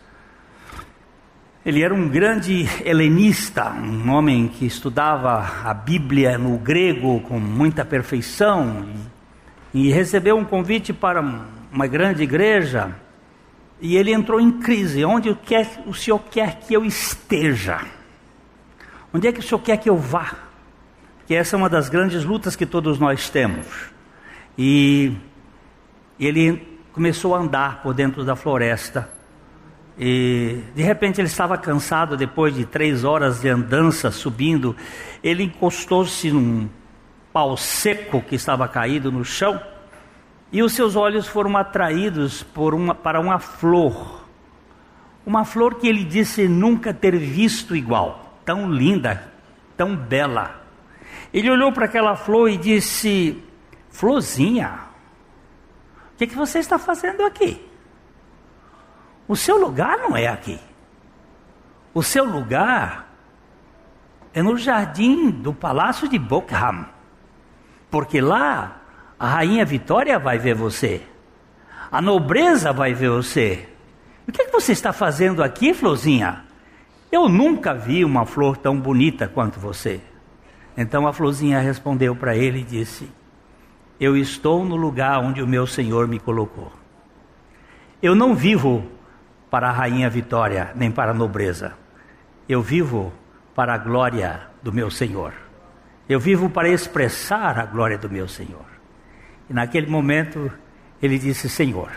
Ele 1.66 1.84
era 1.84 1.94
um 1.94 2.10
grande 2.10 2.66
helenista, 2.84 3.72
um 3.72 4.10
homem 4.10 4.48
que 4.48 4.66
estudava 4.66 5.62
a 5.64 5.74
Bíblia 5.74 6.38
no 6.38 6.58
grego 6.58 7.20
com 7.22 7.40
muita 7.40 7.86
perfeição 7.86 8.88
e, 9.74 9.92
recebeu 9.92 10.38
um 10.38 10.44
convite 10.44 10.92
para 10.92 11.22
uma 11.72 11.88
grande 11.88 12.24
igreja 12.24 12.96
e 13.80 13.96
ele 13.96 14.12
entrou 14.12 14.40
em 14.40 14.52
crise. 14.52 15.06
Onde 15.06 15.34
quer, 15.36 15.84
o 15.86 15.94
senhor 15.94 16.20
quer 16.32 16.60
que 16.60 16.74
eu 16.74 16.84
esteja? 16.84 17.82
Onde 19.14 19.28
é 19.28 19.32
que 19.32 19.40
o 19.40 19.44
senhor 19.44 19.60
quer 19.60 19.78
que 19.78 19.90
eu 19.90 19.98
vá? 19.98 20.52
que 21.32 21.36
essa 21.36 21.56
é 21.56 21.58
uma 21.58 21.70
das 21.70 21.88
grandes 21.88 22.26
lutas 22.26 22.58
que 22.58 22.66
todos 22.66 23.00
nós 23.00 23.30
temos. 23.30 23.66
E 24.58 25.14
ele 26.20 26.62
começou 26.92 27.34
a 27.34 27.40
andar 27.40 27.82
por 27.82 27.94
dentro 27.94 28.26
da 28.26 28.36
floresta. 28.36 29.10
E 30.04 30.64
de 30.74 30.82
repente 30.82 31.22
ele 31.22 31.28
estava 31.28 31.56
cansado 31.60 32.18
depois 32.18 32.56
de 32.56 32.66
três 32.66 33.04
horas 33.04 33.42
de 33.42 33.50
andança 33.50 34.10
subindo. 34.10 34.76
Ele 35.24 35.44
encostou-se 35.44 36.32
num 36.32 36.68
pau 37.32 37.56
seco 37.56 38.20
que 38.20 38.34
estava 38.34 38.68
caído 38.68 39.12
no 39.12 39.24
chão 39.24 39.62
e 40.52 40.64
os 40.64 40.74
seus 40.74 40.96
olhos 40.96 41.28
foram 41.28 41.56
atraídos 41.56 42.44
uma, 42.56 42.96
para 42.96 43.20
uma 43.20 43.38
flor. 43.38 44.26
Uma 45.24 45.46
flor 45.46 45.76
que 45.76 45.88
ele 45.88 46.04
disse 46.04 46.48
nunca 46.48 46.92
ter 46.92 47.16
visto 47.16 47.76
igual, 47.76 48.40
tão 48.44 48.72
linda, 48.72 49.32
tão 49.78 49.96
bela. 49.96 50.66
Ele 51.32 51.52
olhou 51.52 51.72
para 51.72 51.86
aquela 51.86 52.16
flor 52.16 52.50
e 52.50 52.58
disse: 52.58 53.42
Florzinha, 53.92 54.80
o 56.16 56.18
que, 56.18 56.26
que 56.26 56.36
você 56.36 56.58
está 56.58 56.80
fazendo 56.80 57.22
aqui? 57.22 57.70
O 59.32 59.36
seu 59.38 59.58
lugar 59.58 59.98
não 59.98 60.18
é 60.18 60.28
aqui. 60.28 60.60
O 61.94 62.04
seu 62.04 62.26
lugar 62.26 63.08
é 64.34 64.44
no 64.44 64.58
jardim 64.58 65.30
do 65.30 65.54
palácio 65.54 66.06
de 66.10 66.20
Buckingham. 66.20 66.86
Porque 67.90 68.20
lá 68.20 68.82
a 69.18 69.28
rainha 69.28 69.64
Vitória 69.64 70.20
vai 70.20 70.38
ver 70.38 70.54
você. 70.54 71.02
A 71.90 72.02
nobreza 72.02 72.74
vai 72.74 72.94
ver 72.94 73.10
você. 73.10 73.70
O 74.28 74.34
que, 74.34 74.42
é 74.42 74.46
que 74.48 74.52
você 74.52 74.74
está 74.74 74.92
fazendo 74.92 75.42
aqui, 75.42 75.74
florzinha? 75.74 76.44
Eu 77.10 77.30
nunca 77.30 77.74
vi 77.74 78.04
uma 78.04 78.26
flor 78.26 78.58
tão 78.58 78.78
bonita 78.78 79.30
quanto 79.30 79.62
você. 79.62 80.02
Então 80.76 81.08
a 81.08 81.14
florzinha 81.14 81.62
respondeu 81.62 82.14
para 82.18 82.36
ele 82.36 82.60
e 82.60 82.66
disse: 82.66 83.10
Eu 83.98 84.18
estou 84.18 84.66
no 84.66 84.76
lugar 84.76 85.20
onde 85.20 85.42
o 85.42 85.48
meu 85.48 85.66
Senhor 85.66 86.06
me 86.06 86.20
colocou. 86.20 86.70
Eu 88.04 88.14
não 88.14 88.36
vivo 88.36 89.00
para 89.52 89.68
a 89.68 89.72
rainha 89.72 90.10
Vitória, 90.10 90.72
nem 90.74 90.90
para 90.90 91.12
a 91.12 91.14
nobreza. 91.14 91.74
Eu 92.48 92.62
vivo 92.62 93.14
para 93.54 93.74
a 93.74 93.78
glória 93.78 94.48
do 94.64 94.72
meu 94.72 94.90
Senhor. 94.90 95.34
Eu 96.08 96.22
vivo 96.22 96.50
para 96.50 96.70
expressar 96.70 97.60
a 97.60 97.66
glória 97.66 97.98
do 97.98 98.10
meu 98.10 98.30
Senhor. 98.30 98.66
E 99.50 99.54
naquele 99.54 99.88
momento 99.88 100.50
ele 101.02 101.20
disse: 101.20 101.50
Senhor. 101.50 101.92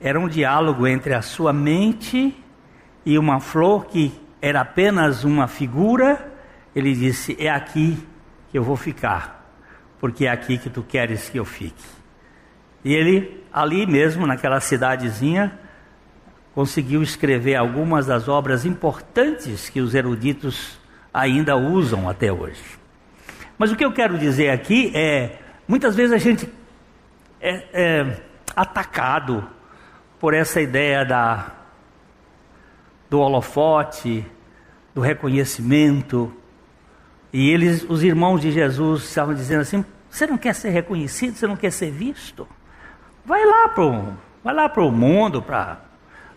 Era 0.00 0.18
um 0.18 0.28
diálogo 0.28 0.86
entre 0.86 1.12
a 1.12 1.20
sua 1.20 1.52
mente 1.52 2.34
e 3.04 3.18
uma 3.18 3.40
flor 3.40 3.86
que 3.86 4.18
era 4.40 4.62
apenas 4.62 5.22
uma 5.22 5.46
figura. 5.46 6.32
Ele 6.74 6.94
disse: 6.94 7.36
É 7.38 7.50
aqui 7.50 8.02
que 8.50 8.56
eu 8.56 8.62
vou 8.62 8.76
ficar, 8.76 9.52
porque 10.00 10.24
é 10.24 10.30
aqui 10.30 10.56
que 10.56 10.70
tu 10.70 10.82
queres 10.82 11.28
que 11.28 11.38
eu 11.38 11.44
fique. 11.44 11.97
E 12.84 12.94
ele, 12.94 13.44
ali 13.52 13.86
mesmo, 13.86 14.26
naquela 14.26 14.60
cidadezinha, 14.60 15.58
conseguiu 16.54 17.02
escrever 17.02 17.54
algumas 17.54 18.06
das 18.06 18.28
obras 18.28 18.64
importantes 18.64 19.68
que 19.68 19.80
os 19.80 19.94
eruditos 19.94 20.78
ainda 21.12 21.56
usam 21.56 22.08
até 22.08 22.32
hoje. 22.32 22.62
Mas 23.56 23.72
o 23.72 23.76
que 23.76 23.84
eu 23.84 23.92
quero 23.92 24.18
dizer 24.18 24.50
aqui 24.50 24.92
é: 24.94 25.38
muitas 25.66 25.94
vezes 25.96 26.12
a 26.12 26.18
gente 26.18 26.48
é, 27.40 27.64
é 27.72 28.22
atacado 28.54 29.48
por 30.18 30.34
essa 30.34 30.60
ideia 30.60 31.04
da, 31.04 31.52
do 33.08 33.20
holofote, 33.20 34.24
do 34.94 35.00
reconhecimento. 35.00 36.32
E 37.32 37.50
eles, 37.50 37.84
os 37.88 38.02
irmãos 38.02 38.40
de 38.40 38.50
Jesus, 38.50 39.04
estavam 39.04 39.34
dizendo 39.34 39.60
assim: 39.60 39.84
você 40.10 40.26
não 40.26 40.38
quer 40.38 40.54
ser 40.54 40.70
reconhecido, 40.70 41.34
você 41.34 41.46
não 41.46 41.56
quer 41.56 41.70
ser 41.70 41.90
visto? 41.90 42.46
Vai 43.28 43.44
lá 43.44 43.68
pro, 43.68 44.04
vai 44.42 44.54
lá 44.54 44.68
pro 44.70 44.90
mundo, 44.90 45.42
para 45.42 45.82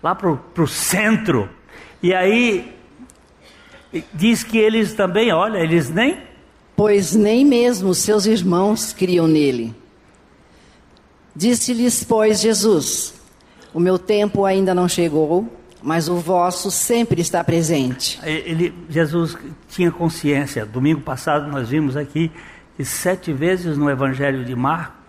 lá 0.03 0.13
pro, 0.13 0.35
pro 0.53 0.67
centro. 0.67 1.49
E 2.03 2.13
aí 2.13 2.75
diz 4.13 4.43
que 4.43 4.57
eles 4.57 4.93
também, 4.93 5.31
olha, 5.31 5.59
eles 5.59 5.89
nem 5.89 6.17
pois 6.75 7.15
nem 7.15 7.45
mesmo 7.45 7.93
seus 7.93 8.25
irmãos 8.25 8.91
criam 8.91 9.25
nele. 9.25 9.73
Disse-lhes, 11.33 12.03
pois, 12.03 12.41
Jesus: 12.41 13.13
O 13.73 13.79
meu 13.79 13.97
tempo 13.97 14.43
ainda 14.43 14.73
não 14.73 14.89
chegou, 14.89 15.47
mas 15.81 16.09
o 16.09 16.15
vosso 16.15 16.69
sempre 16.69 17.21
está 17.21 17.41
presente. 17.41 18.19
Ele, 18.21 18.73
Jesus 18.89 19.37
tinha 19.69 19.91
consciência. 19.91 20.65
Domingo 20.65 20.99
passado 20.99 21.47
nós 21.49 21.69
vimos 21.69 21.95
aqui 21.95 22.29
que 22.75 22.83
sete 22.83 23.31
vezes 23.31 23.77
no 23.77 23.89
Evangelho 23.89 24.43
de 24.43 24.55
Mar, 24.55 25.05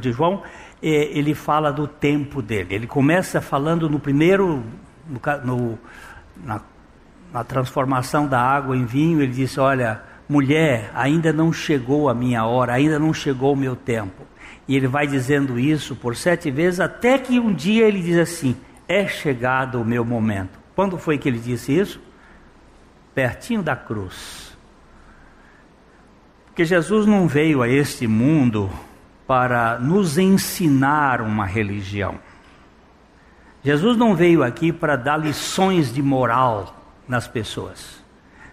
de 0.00 0.12
João, 0.12 0.42
ele 0.82 1.34
fala 1.34 1.72
do 1.72 1.86
tempo 1.86 2.42
dele. 2.42 2.74
Ele 2.74 2.86
começa 2.86 3.40
falando 3.40 3.88
no 3.88 3.98
primeiro, 3.98 4.62
no, 5.44 5.78
na, 6.44 6.60
na 7.32 7.44
transformação 7.44 8.26
da 8.26 8.40
água 8.40 8.76
em 8.76 8.84
vinho, 8.84 9.20
ele 9.20 9.32
diz: 9.32 9.56
Olha, 9.58 10.02
mulher, 10.28 10.90
ainda 10.94 11.32
não 11.32 11.52
chegou 11.52 12.08
a 12.08 12.14
minha 12.14 12.44
hora, 12.44 12.74
ainda 12.74 12.98
não 12.98 13.12
chegou 13.12 13.52
o 13.52 13.56
meu 13.56 13.74
tempo. 13.74 14.24
E 14.68 14.76
ele 14.76 14.88
vai 14.88 15.06
dizendo 15.06 15.58
isso 15.58 15.94
por 15.94 16.16
sete 16.16 16.50
vezes, 16.50 16.80
até 16.80 17.18
que 17.18 17.38
um 17.38 17.52
dia 17.52 17.86
ele 17.86 18.02
diz 18.02 18.18
assim: 18.18 18.56
É 18.88 19.06
chegado 19.06 19.80
o 19.80 19.84
meu 19.84 20.04
momento. 20.04 20.58
Quando 20.74 20.98
foi 20.98 21.16
que 21.16 21.28
ele 21.28 21.38
disse 21.38 21.76
isso? 21.76 22.00
Pertinho 23.14 23.62
da 23.62 23.74
cruz. 23.74 24.56
Porque 26.46 26.64
Jesus 26.64 27.06
não 27.06 27.28
veio 27.28 27.62
a 27.62 27.68
este 27.68 28.06
mundo 28.06 28.70
para 29.26 29.78
nos 29.78 30.18
ensinar 30.18 31.20
uma 31.20 31.44
religião. 31.44 32.14
Jesus 33.62 33.96
não 33.96 34.14
veio 34.14 34.44
aqui 34.44 34.72
para 34.72 34.94
dar 34.94 35.16
lições 35.16 35.92
de 35.92 36.00
moral 36.00 36.76
nas 37.08 37.26
pessoas. 37.26 38.04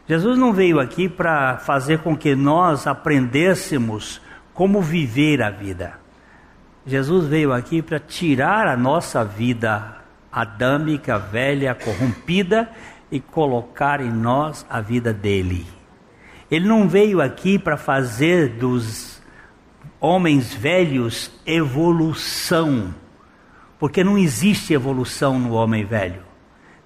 Jesus 0.07 0.37
não 0.37 0.51
veio 0.51 0.79
aqui 0.79 1.07
para 1.07 1.57
fazer 1.57 1.99
com 1.99 2.17
que 2.17 2.35
nós 2.35 2.87
aprendêssemos 2.87 4.19
como 4.53 4.81
viver 4.81 5.41
a 5.41 5.49
vida. 5.49 5.93
Jesus 6.85 7.27
veio 7.27 7.53
aqui 7.53 7.81
para 7.81 7.99
tirar 7.99 8.67
a 8.67 8.75
nossa 8.75 9.23
vida 9.23 9.97
adâmica, 10.31 11.17
velha, 11.17 11.75
corrompida 11.75 12.69
e 13.11 13.19
colocar 13.19 14.01
em 14.01 14.11
nós 14.11 14.65
a 14.69 14.81
vida 14.81 15.13
dele. 15.13 15.65
Ele 16.49 16.67
não 16.67 16.89
veio 16.89 17.21
aqui 17.21 17.57
para 17.57 17.77
fazer 17.77 18.49
dos 18.49 19.12
homens 20.03 20.53
velhos, 20.53 21.31
evolução. 21.45 22.93
Porque 23.79 24.03
não 24.03 24.17
existe 24.17 24.73
evolução 24.73 25.39
no 25.39 25.53
homem 25.53 25.85
velho. 25.85 26.23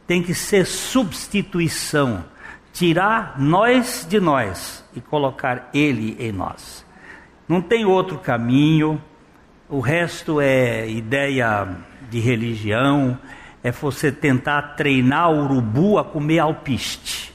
Tem 0.05 0.21
que 0.21 0.35
ser 0.35 0.67
substituição. 0.67 2.23
Tirar 2.71 3.33
nós 3.39 4.05
de 4.07 4.19
nós 4.19 4.85
e 4.95 5.01
colocar 5.01 5.67
ele 5.73 6.15
em 6.19 6.31
nós. 6.31 6.85
Não 7.49 7.59
tem 7.59 7.85
outro 7.85 8.19
caminho. 8.19 9.01
O 9.67 9.79
resto 9.79 10.39
é 10.39 10.87
ideia 10.87 11.75
de 12.11 12.19
religião, 12.19 13.17
é 13.63 13.71
você 13.71 14.11
tentar 14.11 14.75
treinar 14.75 15.31
o 15.31 15.43
urubu 15.43 15.97
a 15.97 16.05
comer 16.05 16.39
alpiste. 16.39 17.33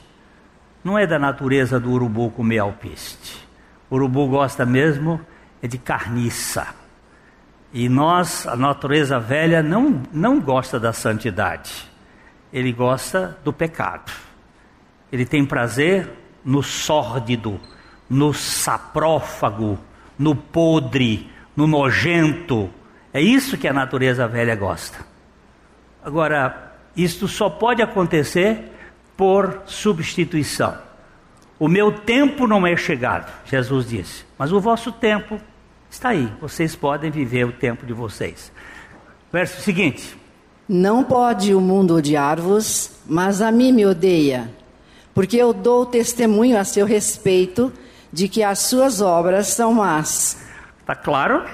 Não 0.81 0.97
é 0.97 1.05
da 1.05 1.19
natureza 1.19 1.77
do 1.77 1.91
urubu 1.91 2.31
comer 2.31 2.59
alpiste. 2.59 3.45
O 3.89 3.95
urubu 3.95 4.27
gosta 4.29 4.65
mesmo 4.65 5.19
é 5.63 5.67
de 5.67 5.77
carniça. 5.77 6.67
E 7.71 7.87
nós, 7.87 8.45
a 8.45 8.57
natureza 8.57 9.17
velha, 9.17 9.63
não, 9.63 10.03
não 10.11 10.41
gosta 10.41 10.77
da 10.77 10.91
santidade. 10.91 11.89
Ele 12.51 12.73
gosta 12.73 13.37
do 13.45 13.53
pecado. 13.53 14.11
Ele 15.09 15.25
tem 15.25 15.45
prazer 15.45 16.09
no 16.43 16.61
sórdido, 16.61 17.61
no 18.09 18.33
saprófago, 18.33 19.79
no 20.19 20.35
podre, 20.35 21.31
no 21.55 21.65
nojento. 21.65 22.69
É 23.13 23.21
isso 23.21 23.57
que 23.57 23.67
a 23.67 23.73
natureza 23.73 24.27
velha 24.27 24.57
gosta. 24.57 24.99
Agora, 26.03 26.73
isto 26.95 27.25
só 27.25 27.49
pode 27.49 27.81
acontecer 27.81 28.69
por 29.15 29.61
substituição. 29.65 30.77
O 31.57 31.69
meu 31.69 31.91
tempo 31.91 32.45
não 32.45 32.67
é 32.67 32.75
chegado, 32.75 33.31
Jesus 33.45 33.87
disse, 33.87 34.25
mas 34.37 34.51
o 34.51 34.59
vosso 34.59 34.91
tempo 34.91 35.39
Está 35.93 36.09
aí, 36.09 36.27
vocês 36.41 36.75
podem 36.75 37.11
viver 37.11 37.45
o 37.45 37.51
tempo 37.51 37.85
de 37.85 37.93
vocês. 37.93 38.51
Verso 39.31 39.61
seguinte: 39.61 40.17
Não 40.67 41.03
pode 41.03 41.53
o 41.53 41.61
mundo 41.61 41.95
odiar-vos, 41.95 42.97
mas 43.05 43.43
a 43.43 43.51
mim 43.51 43.71
me 43.71 43.85
odeia, 43.85 44.49
porque 45.13 45.37
eu 45.37 45.53
dou 45.53 45.85
testemunho 45.85 46.57
a 46.57 46.63
seu 46.63 46.87
respeito 46.87 47.71
de 48.11 48.27
que 48.27 48.41
as 48.41 48.57
suas 48.57 49.01
obras 49.01 49.49
são 49.49 49.71
más. 49.71 50.43
Está 50.79 50.95
claro? 50.95 51.45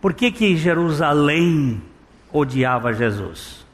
Por 0.00 0.14
que, 0.14 0.32
que 0.32 0.56
Jerusalém 0.56 1.82
odiava 2.32 2.94
Jesus? 2.94 3.66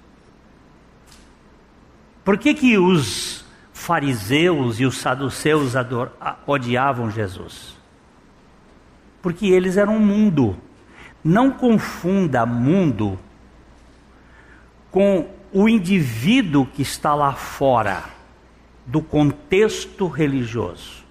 Por 2.25 2.37
que, 2.37 2.55
que 2.55 2.77
os 2.77 3.45
fariseus 3.73 4.81
e 4.81 4.85
os 4.85 4.99
saduceus 4.99 5.75
odiavam 6.45 7.09
Jesus? 7.09 7.82
Porque 9.23 9.47
eles 9.47 9.79
eram 9.79 9.99
mundo. 9.99 10.59
Não 11.25 11.53
confunda 11.53 12.45
mundo 12.45 13.19
com 14.91 15.31
o 15.53 15.69
indivíduo 15.69 16.67
que 16.67 16.83
está 16.83 17.15
lá 17.15 17.33
fora 17.33 18.03
do 18.85 19.01
contexto 19.01 20.09
religioso. 20.09 21.05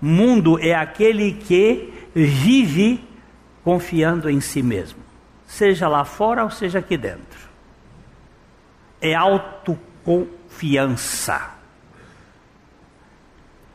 Mundo 0.00 0.58
é 0.58 0.74
aquele 0.74 1.32
que 1.32 1.92
vive 2.14 3.04
confiando 3.62 4.30
em 4.30 4.40
si 4.40 4.62
mesmo, 4.62 5.00
seja 5.46 5.86
lá 5.86 6.02
fora 6.04 6.42
ou 6.42 6.50
seja 6.50 6.78
aqui 6.78 6.96
dentro. 6.96 7.50
É 9.00 9.14
autoconfiança. 9.14 11.50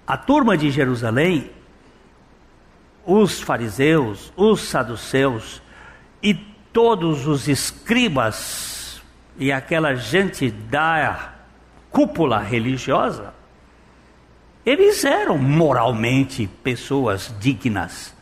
A 0.07 0.17
turma 0.17 0.57
de 0.57 0.71
Jerusalém, 0.71 1.51
os 3.05 3.41
fariseus, 3.41 4.33
os 4.35 4.61
saduceus 4.61 5.61
e 6.21 6.33
todos 6.33 7.27
os 7.27 7.47
escribas 7.47 9.01
e 9.37 9.51
aquela 9.51 9.95
gente 9.95 10.49
da 10.49 11.33
cúpula 11.91 12.39
religiosa, 12.39 13.33
eles 14.65 15.05
eram 15.05 15.37
moralmente 15.37 16.47
pessoas 16.63 17.33
dignas, 17.39 18.15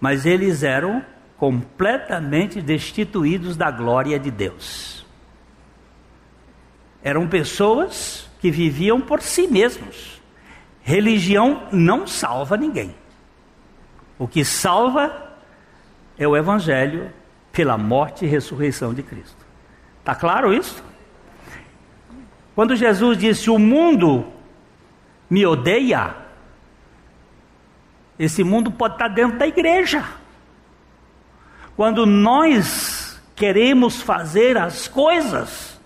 mas 0.00 0.24
eles 0.24 0.62
eram 0.62 1.04
completamente 1.36 2.60
destituídos 2.60 3.56
da 3.56 3.70
glória 3.70 4.18
de 4.18 4.30
Deus. 4.30 5.04
Eram 7.02 7.28
pessoas 7.28 8.28
que 8.40 8.50
viviam 8.50 9.00
por 9.00 9.22
si 9.22 9.46
mesmos. 9.46 10.20
Religião 10.82 11.68
não 11.72 12.06
salva 12.06 12.56
ninguém. 12.56 12.94
O 14.20 14.28
que 14.28 14.44
salva 14.44 15.32
é 16.18 16.28
o 16.28 16.36
Evangelho 16.36 17.10
pela 17.50 17.78
morte 17.78 18.26
e 18.26 18.28
ressurreição 18.28 18.92
de 18.92 19.02
Cristo. 19.02 19.46
Está 19.98 20.14
claro 20.14 20.52
isso? 20.52 20.84
Quando 22.54 22.76
Jesus 22.76 23.16
disse: 23.16 23.48
O 23.48 23.58
mundo 23.58 24.26
me 25.30 25.46
odeia, 25.46 26.14
esse 28.18 28.44
mundo 28.44 28.70
pode 28.70 28.96
estar 28.96 29.08
dentro 29.08 29.38
da 29.38 29.46
igreja. 29.46 30.04
Quando 31.74 32.04
nós 32.04 33.18
queremos 33.34 34.02
fazer 34.02 34.58
as 34.58 34.86
coisas 34.86 35.80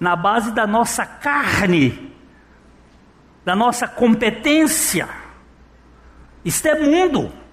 na 0.00 0.16
base 0.16 0.52
da 0.52 0.66
nossa 0.66 1.04
carne, 1.04 2.10
da 3.44 3.54
nossa 3.54 3.86
competência, 3.86 5.06
isto 6.42 6.66
é 6.66 6.80
mundo, 6.80 7.43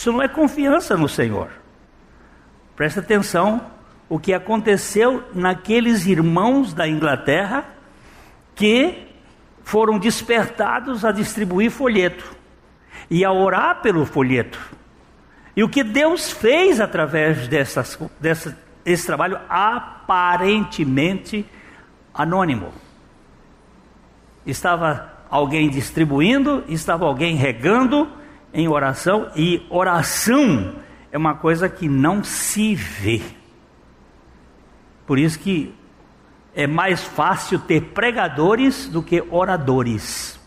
isso 0.00 0.10
não 0.10 0.22
é 0.22 0.28
confiança 0.28 0.96
no 0.96 1.06
Senhor. 1.06 1.50
Presta 2.74 3.00
atenção 3.00 3.60
o 4.08 4.18
que 4.18 4.32
aconteceu 4.32 5.22
naqueles 5.34 6.06
irmãos 6.06 6.72
da 6.72 6.88
Inglaterra 6.88 7.66
que 8.54 9.08
foram 9.62 9.98
despertados 9.98 11.04
a 11.04 11.12
distribuir 11.12 11.70
folheto 11.70 12.34
e 13.10 13.26
a 13.26 13.30
orar 13.30 13.82
pelo 13.82 14.06
folheto. 14.06 14.58
E 15.54 15.62
o 15.62 15.68
que 15.68 15.84
Deus 15.84 16.32
fez 16.32 16.80
através 16.80 17.46
dessas, 17.46 17.98
dessa, 18.18 18.58
desse 18.82 19.04
trabalho 19.04 19.38
aparentemente 19.50 21.44
anônimo. 22.14 22.72
Estava 24.46 25.12
alguém 25.28 25.68
distribuindo, 25.68 26.64
estava 26.68 27.04
alguém 27.04 27.36
regando 27.36 28.18
em 28.52 28.68
oração, 28.68 29.30
e 29.34 29.66
oração 29.70 30.74
é 31.12 31.18
uma 31.18 31.34
coisa 31.34 31.68
que 31.68 31.88
não 31.88 32.22
se 32.22 32.74
vê. 32.74 33.22
Por 35.06 35.18
isso 35.18 35.38
que 35.38 35.74
é 36.54 36.66
mais 36.66 37.02
fácil 37.02 37.58
ter 37.58 37.80
pregadores 37.80 38.88
do 38.88 39.02
que 39.02 39.22
oradores. 39.30 40.38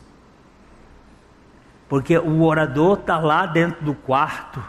Porque 1.89 2.17
o 2.17 2.43
orador 2.43 2.99
está 2.99 3.19
lá 3.19 3.45
dentro 3.45 3.83
do 3.83 3.93
quarto, 3.93 4.63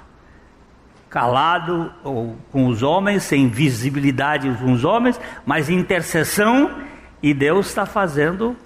calado 1.09 1.93
ou 2.03 2.37
com 2.51 2.67
os 2.67 2.83
homens, 2.83 3.23
sem 3.23 3.49
visibilidade 3.49 4.51
com 4.59 4.73
os 4.73 4.85
homens, 4.85 5.21
mas 5.47 5.71
intercessão, 5.71 6.83
e 7.23 7.33
Deus 7.33 7.69
está 7.69 7.87
fazendo 7.87 8.57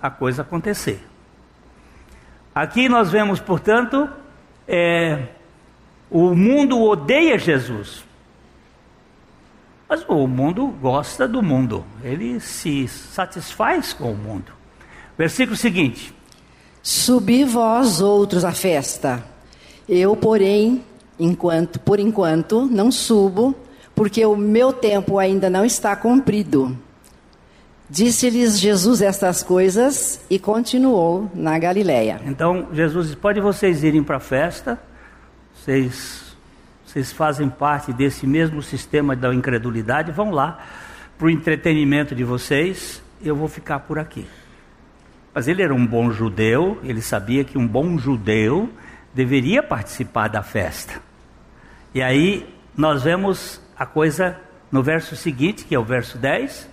a 0.00 0.08
coisa 0.08 0.42
acontecer. 0.42 1.07
Aqui 2.58 2.88
nós 2.88 3.08
vemos, 3.12 3.38
portanto, 3.38 4.08
é, 4.66 5.26
o 6.10 6.34
mundo 6.34 6.82
odeia 6.82 7.38
Jesus, 7.38 8.02
mas 9.88 10.04
o 10.08 10.26
mundo 10.26 10.66
gosta 10.66 11.28
do 11.28 11.40
mundo, 11.40 11.84
ele 12.02 12.40
se 12.40 12.88
satisfaz 12.88 13.92
com 13.92 14.10
o 14.10 14.16
mundo. 14.16 14.50
Versículo 15.16 15.56
seguinte: 15.56 16.12
Subi 16.82 17.44
vós 17.44 18.00
outros 18.00 18.44
à 18.44 18.50
festa, 18.50 19.22
eu, 19.88 20.16
porém, 20.16 20.84
enquanto, 21.16 21.78
por 21.78 22.00
enquanto, 22.00 22.66
não 22.66 22.90
subo, 22.90 23.54
porque 23.94 24.26
o 24.26 24.34
meu 24.34 24.72
tempo 24.72 25.16
ainda 25.16 25.48
não 25.48 25.64
está 25.64 25.94
cumprido. 25.94 26.76
Disse-lhes 27.90 28.60
Jesus 28.60 29.00
estas 29.00 29.42
coisas 29.42 30.20
e 30.28 30.38
continuou 30.38 31.30
na 31.34 31.58
Galiléia. 31.58 32.20
Então 32.24 32.68
Jesus 32.72 33.06
disse: 33.06 33.16
Pode 33.16 33.40
vocês 33.40 33.82
irem 33.82 34.02
para 34.02 34.16
a 34.16 34.20
festa, 34.20 34.78
vocês 35.54 36.28
vocês 36.88 37.12
fazem 37.12 37.50
parte 37.50 37.92
desse 37.92 38.26
mesmo 38.26 38.62
sistema 38.62 39.14
da 39.14 39.32
incredulidade, 39.34 40.10
vão 40.10 40.30
lá 40.30 40.58
para 41.18 41.26
o 41.26 41.30
entretenimento 41.30 42.14
de 42.14 42.24
vocês, 42.24 43.02
eu 43.22 43.36
vou 43.36 43.46
ficar 43.46 43.80
por 43.80 43.98
aqui. 43.98 44.26
Mas 45.34 45.46
ele 45.48 45.62
era 45.62 45.74
um 45.74 45.86
bom 45.86 46.10
judeu, 46.10 46.78
ele 46.82 47.02
sabia 47.02 47.44
que 47.44 47.58
um 47.58 47.66
bom 47.66 47.98
judeu 47.98 48.70
deveria 49.12 49.62
participar 49.62 50.28
da 50.28 50.42
festa. 50.42 50.94
E 51.94 52.00
aí 52.00 52.48
nós 52.74 53.02
vemos 53.02 53.60
a 53.76 53.84
coisa 53.84 54.38
no 54.72 54.82
verso 54.82 55.14
seguinte, 55.14 55.66
que 55.66 55.74
é 55.74 55.78
o 55.78 55.84
verso 55.84 56.16
10. 56.16 56.68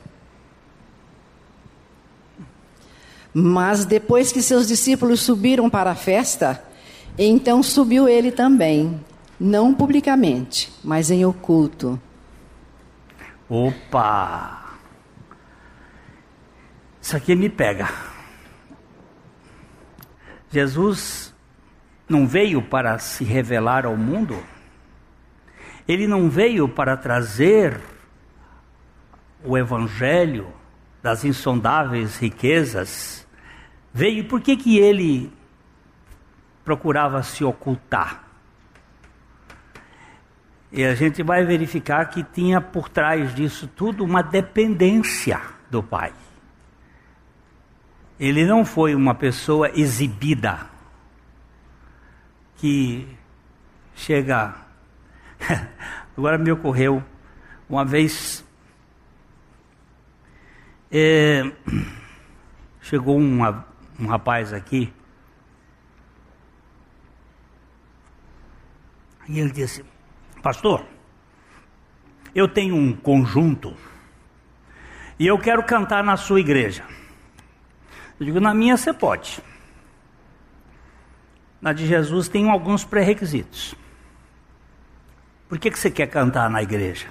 Mas 3.37 3.83
depois 3.83 4.31
que 4.31 4.41
seus 4.41 4.65
discípulos 4.65 5.19
subiram 5.19 5.69
para 5.69 5.91
a 5.91 5.95
festa, 5.95 6.63
então 7.17 7.61
subiu 7.61 8.07
ele 8.07 8.31
também 8.31 8.97
não 9.37 9.73
publicamente, 9.73 10.71
mas 10.81 11.11
em 11.11 11.25
oculto. 11.25 11.99
Opa! 13.49 14.77
Isso 17.01 17.17
aqui 17.17 17.35
me 17.35 17.49
pega. 17.49 17.89
Jesus 20.49 21.35
não 22.07 22.25
veio 22.25 22.61
para 22.61 22.97
se 22.99 23.25
revelar 23.25 23.85
ao 23.85 23.97
mundo, 23.97 24.41
ele 25.85 26.07
não 26.07 26.29
veio 26.29 26.69
para 26.69 26.95
trazer 26.95 27.81
o 29.43 29.57
evangelho 29.57 30.47
das 31.03 31.23
insondáveis 31.23 32.17
riquezas. 32.17 33.24
Veio 33.97 34.25
por 34.25 34.41
que 34.41 34.58
que 34.58 34.77
ele 34.77 35.31
procurava 36.65 37.23
se 37.23 37.45
ocultar? 37.45 38.25
E 40.69 40.84
a 40.84 40.93
gente 40.93 41.23
vai 41.23 41.45
verificar 41.45 42.10
que 42.10 42.21
tinha 42.21 42.60
por 42.60 42.89
trás 42.89 43.34
disso 43.34 43.69
tudo 43.73 44.03
uma 44.03 44.21
dependência 44.21 45.41
do 45.71 45.81
pai. 45.81 46.13
Ele 48.19 48.43
não 48.43 48.65
foi 48.65 48.93
uma 48.93 49.15
pessoa 49.15 49.71
exibida 49.73 50.69
que 52.58 53.08
chega. 53.95 54.55
Agora 56.17 56.38
me 56.38 56.51
ocorreu 56.51 57.01
uma 57.69 57.86
vez. 57.86 58.43
É, 60.91 61.49
chegou 62.81 63.17
um, 63.17 63.41
um 63.99 64.08
rapaz 64.08 64.53
aqui 64.53 64.93
e 69.27 69.39
ele 69.39 69.51
disse: 69.51 69.84
Pastor, 70.41 70.86
eu 72.34 72.47
tenho 72.47 72.75
um 72.75 72.93
conjunto 72.93 73.75
e 75.17 75.25
eu 75.25 75.38
quero 75.39 75.63
cantar 75.63 76.03
na 76.03 76.17
sua 76.17 76.39
igreja. 76.39 76.84
Eu 78.19 78.25
digo, 78.25 78.39
na 78.39 78.53
minha 78.53 78.77
você 78.77 78.93
pode. 78.93 79.41
Na 81.62 81.73
de 81.73 81.86
Jesus 81.86 82.27
tem 82.27 82.49
alguns 82.49 82.86
pré-requisitos. 82.86 83.75
Por 85.49 85.58
que, 85.58 85.71
que 85.71 85.79
você 85.79 85.89
quer 85.89 86.08
cantar 86.08 86.49
na 86.49 86.62
igreja? 86.62 87.08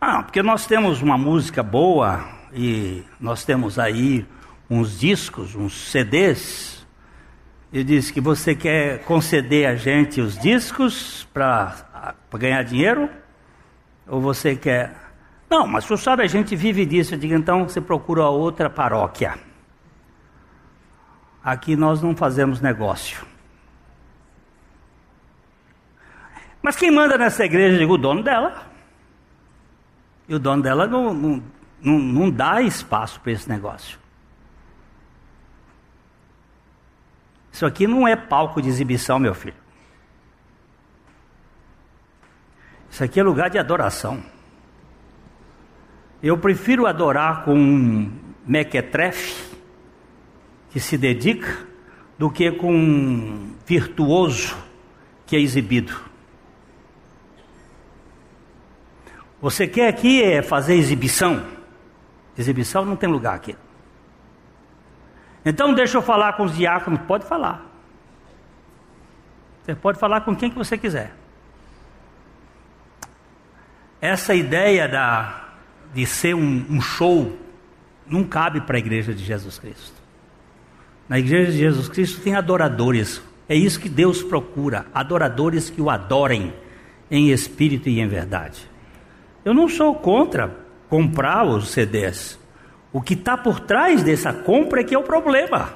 Ah, 0.00 0.22
porque 0.22 0.42
nós 0.42 0.66
temos 0.66 1.00
uma 1.00 1.16
música 1.16 1.62
boa 1.62 2.28
e 2.52 3.04
nós 3.20 3.44
temos 3.44 3.78
aí 3.78 4.26
uns 4.72 4.98
discos, 4.98 5.54
uns 5.54 5.90
CDs 5.90 6.86
Eu 7.72 7.84
disse 7.84 8.12
que 8.12 8.20
você 8.20 8.54
quer 8.54 9.02
conceder 9.04 9.66
a 9.66 9.74
gente 9.74 10.20
os 10.20 10.38
discos 10.38 11.26
para 11.32 12.14
ganhar 12.34 12.62
dinheiro? 12.62 13.08
Ou 14.06 14.20
você 14.20 14.54
quer. 14.54 14.94
Não, 15.48 15.66
mas 15.66 15.90
o 15.90 15.96
sabe, 15.96 16.22
a 16.22 16.26
gente 16.26 16.54
vive 16.54 16.84
disso. 16.84 17.14
Eu 17.14 17.18
digo, 17.18 17.34
então 17.34 17.66
você 17.66 17.80
procura 17.80 18.28
outra 18.28 18.68
paróquia. 18.68 19.38
Aqui 21.42 21.74
nós 21.74 22.02
não 22.02 22.14
fazemos 22.14 22.60
negócio. 22.60 23.24
Mas 26.60 26.76
quem 26.76 26.90
manda 26.90 27.16
nessa 27.16 27.44
igreja? 27.44 27.76
Eu 27.76 27.78
digo, 27.78 27.94
o 27.94 27.98
dono 27.98 28.22
dela. 28.22 28.66
E 30.28 30.34
o 30.34 30.38
dono 30.38 30.62
dela 30.62 30.86
não, 30.86 31.14
não, 31.14 31.42
não, 31.80 31.98
não 31.98 32.30
dá 32.30 32.60
espaço 32.60 33.18
para 33.20 33.32
esse 33.32 33.48
negócio. 33.48 34.01
Isso 37.52 37.66
aqui 37.66 37.86
não 37.86 38.08
é 38.08 38.16
palco 38.16 38.62
de 38.62 38.68
exibição, 38.68 39.18
meu 39.18 39.34
filho. 39.34 39.54
Isso 42.90 43.04
aqui 43.04 43.20
é 43.20 43.22
lugar 43.22 43.50
de 43.50 43.58
adoração. 43.58 44.22
Eu 46.22 46.38
prefiro 46.38 46.86
adorar 46.86 47.44
com 47.44 47.54
um 47.54 48.12
mequetrefe 48.46 49.56
que 50.70 50.80
se 50.80 50.96
dedica 50.96 51.66
do 52.18 52.30
que 52.30 52.50
com 52.52 52.74
um 52.74 53.56
virtuoso 53.66 54.56
que 55.26 55.36
é 55.36 55.40
exibido. 55.40 55.94
Você 59.40 59.66
quer 59.66 59.88
aqui 59.88 60.22
é 60.22 60.40
fazer 60.40 60.74
exibição? 60.74 61.44
Exibição 62.38 62.84
não 62.84 62.96
tem 62.96 63.08
lugar 63.08 63.34
aqui. 63.34 63.56
Então 65.44 65.74
deixa 65.74 65.98
eu 65.98 66.02
falar 66.02 66.34
com 66.34 66.44
os 66.44 66.56
diáconos. 66.56 67.00
Pode 67.00 67.24
falar. 67.26 67.66
Você 69.62 69.74
pode 69.74 69.98
falar 69.98 70.22
com 70.22 70.34
quem 70.34 70.50
que 70.50 70.56
você 70.56 70.76
quiser. 70.76 71.14
Essa 74.00 74.34
ideia 74.34 74.88
da, 74.88 75.44
de 75.94 76.04
ser 76.06 76.34
um, 76.34 76.66
um 76.68 76.80
show 76.80 77.36
não 78.06 78.24
cabe 78.24 78.60
para 78.60 78.76
a 78.76 78.80
igreja 78.80 79.14
de 79.14 79.24
Jesus 79.24 79.58
Cristo. 79.58 80.02
Na 81.08 81.18
igreja 81.18 81.52
de 81.52 81.58
Jesus 81.58 81.88
Cristo 81.88 82.20
tem 82.20 82.34
adoradores. 82.34 83.22
É 83.48 83.54
isso 83.54 83.78
que 83.78 83.88
Deus 83.88 84.22
procura: 84.22 84.86
adoradores 84.92 85.70
que 85.70 85.80
o 85.80 85.88
adorem 85.88 86.52
em 87.10 87.30
espírito 87.30 87.88
e 87.88 88.00
em 88.00 88.08
verdade. 88.08 88.68
Eu 89.44 89.54
não 89.54 89.68
sou 89.68 89.94
contra 89.94 90.56
comprar 90.88 91.44
os 91.44 91.70
CDs. 91.70 92.38
O 92.92 93.00
que 93.00 93.14
está 93.14 93.36
por 93.36 93.60
trás 93.60 94.02
dessa 94.02 94.32
compra 94.32 94.80
é 94.80 94.84
que 94.84 94.94
é 94.94 94.98
o 94.98 95.02
problema. 95.02 95.74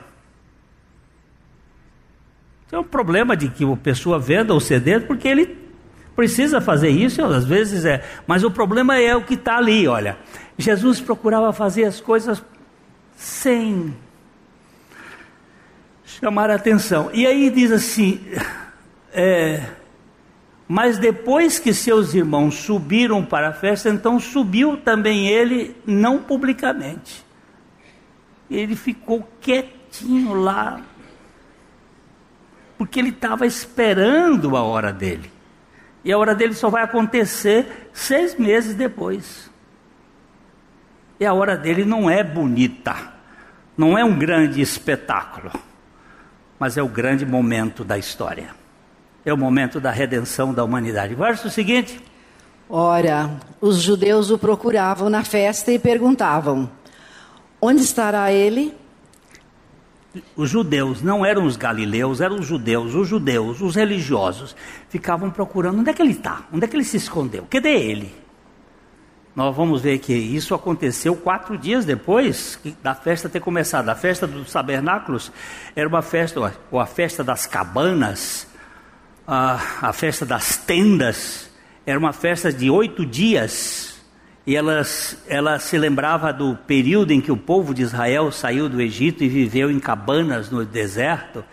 É 2.70 2.78
um 2.78 2.84
problema 2.84 3.36
de 3.36 3.48
que 3.48 3.64
a 3.64 3.76
pessoa 3.76 4.18
venda 4.18 4.52
o 4.52 4.60
CD 4.60 5.00
porque 5.00 5.28
ele 5.28 5.56
precisa 6.14 6.60
fazer 6.60 6.88
isso, 6.88 7.22
às 7.24 7.44
vezes 7.44 7.84
é. 7.84 8.04
Mas 8.26 8.42
o 8.42 8.50
problema 8.50 8.98
é 8.98 9.14
o 9.14 9.22
que 9.22 9.34
está 9.34 9.56
ali, 9.56 9.86
olha. 9.86 10.18
Jesus 10.58 11.00
procurava 11.00 11.52
fazer 11.52 11.84
as 11.84 12.00
coisas 12.00 12.42
sem 13.16 13.94
chamar 16.04 16.50
a 16.50 16.54
atenção. 16.54 17.10
E 17.12 17.26
aí 17.26 17.50
diz 17.50 17.70
assim: 17.70 18.20
é, 19.12 19.62
mas 20.68 20.98
depois 20.98 21.58
que 21.58 21.72
seus 21.72 22.12
irmãos 22.12 22.56
subiram 22.56 23.24
para 23.24 23.48
a 23.48 23.52
festa, 23.52 23.88
então 23.88 24.18
subiu 24.18 24.76
também 24.76 25.28
ele, 25.28 25.76
não 25.86 26.18
publicamente. 26.18 27.24
Ele 28.50 28.74
ficou 28.74 29.28
quietinho 29.40 30.34
lá, 30.34 30.80
porque 32.76 32.98
ele 32.98 33.10
estava 33.10 33.46
esperando 33.46 34.56
a 34.56 34.62
hora 34.62 34.92
dele. 34.92 35.30
E 36.04 36.12
a 36.12 36.18
hora 36.18 36.34
dele 36.34 36.54
só 36.54 36.68
vai 36.68 36.82
acontecer 36.82 37.90
seis 37.92 38.36
meses 38.36 38.74
depois. 38.74 39.50
E 41.18 41.24
a 41.24 41.32
hora 41.32 41.56
dele 41.56 41.84
não 41.84 42.10
é 42.10 42.22
bonita, 42.24 43.14
não 43.76 43.96
é 43.96 44.04
um 44.04 44.18
grande 44.18 44.60
espetáculo, 44.60 45.52
mas 46.58 46.76
é 46.76 46.82
o 46.82 46.88
grande 46.88 47.24
momento 47.24 47.84
da 47.84 47.96
história 47.96 48.65
é 49.26 49.34
o 49.34 49.36
momento 49.36 49.80
da 49.80 49.90
redenção 49.90 50.54
da 50.54 50.64
humanidade. 50.64 51.14
Verso 51.14 51.50
seguinte. 51.50 52.00
Ora, 52.68 53.30
os 53.60 53.82
judeus 53.82 54.30
o 54.30 54.38
procuravam 54.38 55.10
na 55.10 55.24
festa 55.24 55.72
e 55.72 55.78
perguntavam: 55.78 56.70
Onde 57.60 57.82
estará 57.82 58.32
ele? 58.32 58.72
Os 60.34 60.48
judeus 60.48 61.02
não 61.02 61.26
eram 61.26 61.44
os 61.44 61.56
galileus, 61.56 62.20
eram 62.20 62.38
os 62.38 62.46
judeus, 62.46 62.94
os 62.94 63.06
judeus, 63.06 63.60
os 63.60 63.74
religiosos, 63.74 64.56
ficavam 64.88 65.30
procurando 65.30 65.80
onde 65.80 65.90
é 65.90 65.92
que 65.92 66.00
ele 66.00 66.12
está, 66.12 66.44
onde 66.50 66.64
é 66.64 66.68
que 66.68 66.74
ele 66.74 66.84
se 66.84 66.96
escondeu, 66.96 67.46
cadê 67.50 67.74
ele? 67.74 68.14
Nós 69.34 69.54
vamos 69.54 69.82
ver 69.82 69.98
que 69.98 70.14
isso 70.14 70.54
aconteceu 70.54 71.14
quatro 71.14 71.58
dias 71.58 71.84
depois 71.84 72.58
da 72.82 72.94
festa 72.94 73.28
ter 73.28 73.40
começado. 73.40 73.90
A 73.90 73.94
festa 73.94 74.26
dos 74.26 74.50
tabernáculos 74.50 75.30
era 75.74 75.86
uma 75.86 76.00
festa, 76.00 76.54
ou 76.70 76.80
a 76.80 76.86
festa 76.86 77.22
das 77.22 77.44
cabanas, 77.44 78.48
a, 79.26 79.88
a 79.88 79.92
festa 79.92 80.24
das 80.24 80.56
tendas 80.56 81.50
era 81.84 81.98
uma 81.98 82.12
festa 82.12 82.52
de 82.52 82.70
oito 82.70 83.04
dias 83.04 84.00
e 84.46 84.54
elas, 84.54 85.18
ela 85.26 85.58
se 85.58 85.76
lembrava 85.76 86.32
do 86.32 86.54
período 86.54 87.10
em 87.10 87.20
que 87.20 87.32
o 87.32 87.36
povo 87.36 87.74
de 87.74 87.82
Israel 87.82 88.30
saiu 88.30 88.68
do 88.68 88.80
Egito 88.80 89.24
e 89.24 89.28
viveu 89.28 89.70
em 89.70 89.80
cabanas 89.80 90.50
no 90.50 90.64
deserto. 90.64 91.44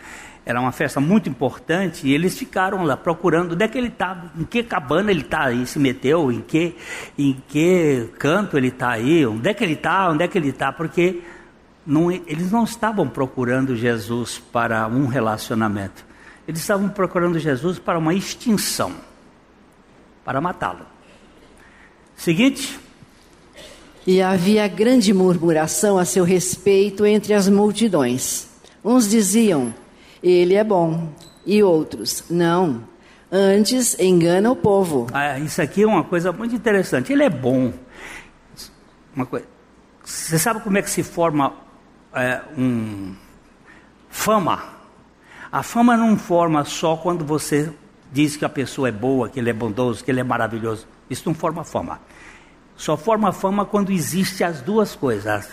Era 0.46 0.60
uma 0.60 0.70
festa 0.70 1.00
muito 1.00 1.28
importante 1.28 2.06
e 2.06 2.14
eles 2.14 2.38
ficaram 2.38 2.84
lá 2.84 2.96
procurando 2.96 3.54
onde 3.54 3.64
é 3.64 3.68
que 3.68 3.78
ele 3.78 3.88
estava, 3.88 4.30
em 4.38 4.44
que 4.44 4.62
cabana 4.62 5.10
ele 5.10 5.22
está 5.22 5.46
aí, 5.46 5.66
se 5.66 5.78
meteu, 5.78 6.30
em 6.30 6.40
que, 6.40 6.76
em 7.18 7.42
que 7.48 8.10
canto 8.18 8.56
ele 8.56 8.68
está 8.68 8.90
aí, 8.90 9.26
onde 9.26 9.48
é 9.48 9.54
que 9.54 9.64
ele 9.64 9.72
está, 9.72 10.10
onde 10.10 10.22
é 10.22 10.28
que 10.28 10.38
ele 10.38 10.50
está, 10.50 10.70
porque 10.70 11.22
não, 11.84 12.12
eles 12.12 12.52
não 12.52 12.62
estavam 12.62 13.08
procurando 13.08 13.74
Jesus 13.74 14.38
para 14.52 14.86
um 14.86 15.06
relacionamento. 15.06 16.13
Eles 16.46 16.60
estavam 16.60 16.88
procurando 16.88 17.38
Jesus 17.38 17.78
para 17.78 17.98
uma 17.98 18.14
extinção, 18.14 18.92
para 20.24 20.40
matá-lo. 20.40 20.86
Seguinte. 22.16 22.78
E 24.06 24.20
havia 24.20 24.68
grande 24.68 25.14
murmuração 25.14 25.98
a 25.98 26.04
seu 26.04 26.24
respeito 26.24 27.06
entre 27.06 27.32
as 27.32 27.48
multidões. 27.48 28.48
Uns 28.84 29.08
diziam: 29.08 29.74
Ele 30.22 30.54
é 30.54 30.62
bom, 30.62 31.10
e 31.46 31.62
outros: 31.62 32.24
Não, 32.28 32.84
antes 33.32 33.98
engana 33.98 34.50
o 34.50 34.56
povo. 34.56 35.06
Ah, 35.12 35.38
isso 35.38 35.62
aqui 35.62 35.82
é 35.82 35.86
uma 35.86 36.04
coisa 36.04 36.32
muito 36.32 36.54
interessante. 36.54 37.12
Ele 37.12 37.22
é 37.22 37.30
bom. 37.30 37.72
Uma 39.16 39.24
coisa. 39.24 39.46
Você 40.04 40.38
sabe 40.38 40.60
como 40.60 40.76
é 40.76 40.82
que 40.82 40.90
se 40.90 41.02
forma 41.02 41.54
é, 42.12 42.42
um 42.58 43.14
fama? 44.10 44.73
A 45.54 45.62
fama 45.62 45.96
não 45.96 46.18
forma 46.18 46.64
só 46.64 46.96
quando 46.96 47.24
você 47.24 47.72
diz 48.10 48.36
que 48.36 48.44
a 48.44 48.48
pessoa 48.48 48.88
é 48.88 48.90
boa, 48.90 49.28
que 49.28 49.38
ele 49.38 49.50
é 49.50 49.52
bondoso, 49.52 50.02
que 50.02 50.10
ele 50.10 50.18
é 50.18 50.24
maravilhoso. 50.24 50.84
Isso 51.08 51.22
não 51.26 51.32
forma 51.32 51.62
fama. 51.62 52.00
Só 52.74 52.96
forma 52.96 53.30
fama 53.30 53.64
quando 53.64 53.92
existe 53.92 54.42
as 54.42 54.60
duas 54.60 54.96
coisas. 54.96 55.48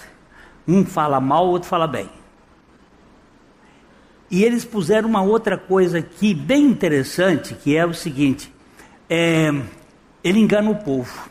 Um 0.67 0.83
fala 0.83 1.21
mal, 1.21 1.45
o 1.45 1.49
outro 1.51 1.69
fala 1.69 1.85
bem. 1.85 2.09
E 4.31 4.43
eles 4.43 4.65
puseram 4.65 5.07
uma 5.07 5.21
outra 5.21 5.55
coisa 5.55 5.99
aqui 5.99 6.33
bem 6.33 6.65
interessante, 6.65 7.53
que 7.53 7.77
é 7.77 7.85
o 7.85 7.93
seguinte: 7.93 8.51
é, 9.07 9.53
ele 10.23 10.39
engana 10.39 10.71
o 10.71 10.77
povo. 10.77 11.29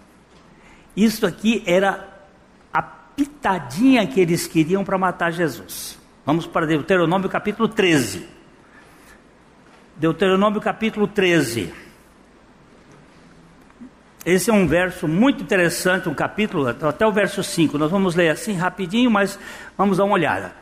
Isso 0.96 1.26
aqui 1.26 1.64
era 1.66 2.08
a 2.72 2.80
pitadinha 2.80 4.06
que 4.06 4.20
eles 4.20 4.46
queriam 4.46 4.84
para 4.84 4.96
matar 4.96 5.32
Jesus. 5.32 5.98
Vamos 6.24 6.46
para 6.46 6.68
Deuteronômio 6.68 7.28
capítulo 7.28 7.66
13. 7.66 8.38
Deuteronômio 10.00 10.62
capítulo 10.62 11.06
13. 11.06 11.70
Esse 14.24 14.48
é 14.48 14.52
um 14.52 14.66
verso 14.66 15.06
muito 15.06 15.42
interessante, 15.42 16.08
um 16.08 16.14
capítulo, 16.14 16.66
até 16.66 17.06
o 17.06 17.12
verso 17.12 17.42
5. 17.44 17.76
Nós 17.76 17.90
vamos 17.90 18.14
ler 18.14 18.30
assim 18.30 18.54
rapidinho, 18.54 19.10
mas 19.10 19.38
vamos 19.76 19.98
dar 19.98 20.04
uma 20.04 20.14
olhada. 20.14 20.52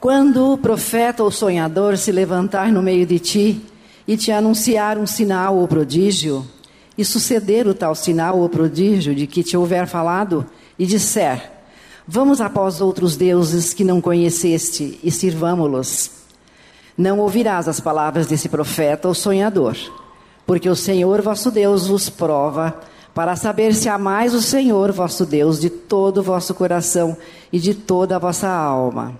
Quando 0.00 0.50
o 0.50 0.56
profeta 0.56 1.22
ou 1.22 1.30
sonhador 1.30 1.98
se 1.98 2.10
levantar 2.10 2.72
no 2.72 2.80
meio 2.80 3.04
de 3.04 3.18
ti 3.18 3.66
e 4.08 4.16
te 4.16 4.32
anunciar 4.32 4.96
um 4.96 5.04
sinal 5.04 5.58
ou 5.58 5.68
prodígio, 5.68 6.46
e 6.96 7.04
suceder 7.04 7.68
o 7.68 7.74
tal 7.74 7.94
sinal 7.94 8.38
ou 8.38 8.48
prodígio 8.48 9.14
de 9.14 9.26
que 9.26 9.42
te 9.42 9.58
houver 9.58 9.86
falado, 9.86 10.46
e 10.78 10.86
disser: 10.86 11.52
Vamos 12.08 12.40
após 12.40 12.80
outros 12.80 13.14
deuses 13.14 13.74
que 13.74 13.84
não 13.84 14.00
conheceste 14.00 14.98
e 15.04 15.10
sirvamo-los. 15.10 16.21
Não 16.96 17.18
ouvirás 17.20 17.68
as 17.68 17.80
palavras 17.80 18.26
desse 18.26 18.48
profeta 18.48 19.08
ou 19.08 19.14
sonhador, 19.14 19.76
porque 20.46 20.68
o 20.68 20.76
Senhor 20.76 21.22
vosso 21.22 21.50
Deus 21.50 21.86
vos 21.86 22.10
prova 22.10 22.78
para 23.14 23.36
saber 23.36 23.74
se 23.74 23.88
amais 23.88 24.34
o 24.34 24.40
Senhor 24.40 24.92
vosso 24.92 25.26
Deus 25.26 25.60
de 25.60 25.68
todo 25.68 26.18
o 26.18 26.22
vosso 26.22 26.54
coração 26.54 27.16
e 27.52 27.58
de 27.58 27.74
toda 27.74 28.16
a 28.16 28.18
vossa 28.18 28.48
alma. 28.48 29.14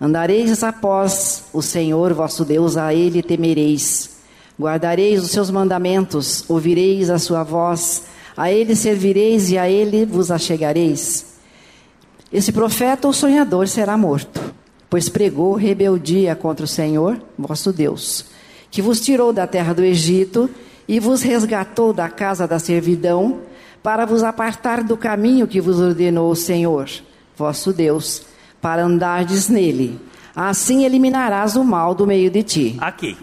Andareis 0.00 0.62
após 0.62 1.44
o 1.52 1.62
Senhor 1.62 2.12
vosso 2.12 2.44
Deus, 2.44 2.76
a 2.76 2.92
ele 2.92 3.22
temereis. 3.22 4.16
Guardareis 4.58 5.22
os 5.22 5.30
seus 5.30 5.50
mandamentos, 5.50 6.44
ouvireis 6.48 7.10
a 7.10 7.18
sua 7.18 7.42
voz, 7.42 8.04
a 8.36 8.50
ele 8.50 8.76
servireis 8.76 9.50
e 9.50 9.58
a 9.58 9.68
ele 9.68 10.04
vos 10.04 10.30
achegareis. 10.30 11.36
Esse 12.32 12.52
profeta 12.52 13.06
ou 13.06 13.12
sonhador 13.12 13.68
será 13.68 13.96
morto, 13.96 14.40
pois 14.88 15.08
pregou 15.08 15.54
rebeldia 15.54 16.34
contra 16.34 16.64
o 16.64 16.68
Senhor 16.68 17.20
vosso 17.38 17.72
Deus, 17.72 18.26
que 18.70 18.82
vos 18.82 19.00
tirou 19.00 19.32
da 19.32 19.46
terra 19.46 19.72
do 19.72 19.84
Egito 19.84 20.48
e 20.88 21.00
vos 21.00 21.22
resgatou 21.22 21.92
da 21.92 22.08
casa 22.08 22.46
da 22.46 22.58
servidão, 22.58 23.40
para 23.82 24.04
vos 24.04 24.22
apartar 24.22 24.82
do 24.82 24.96
caminho 24.96 25.46
que 25.46 25.60
vos 25.60 25.78
ordenou 25.78 26.30
o 26.30 26.36
Senhor 26.36 26.88
vosso 27.36 27.72
Deus 27.72 28.22
para 28.60 28.82
andardes 28.82 29.48
nele. 29.48 30.00
Assim 30.34 30.84
eliminarás 30.84 31.54
o 31.56 31.62
mal 31.62 31.94
do 31.94 32.06
meio 32.06 32.30
de 32.30 32.42
ti. 32.42 32.76
Aqui. 32.80 33.16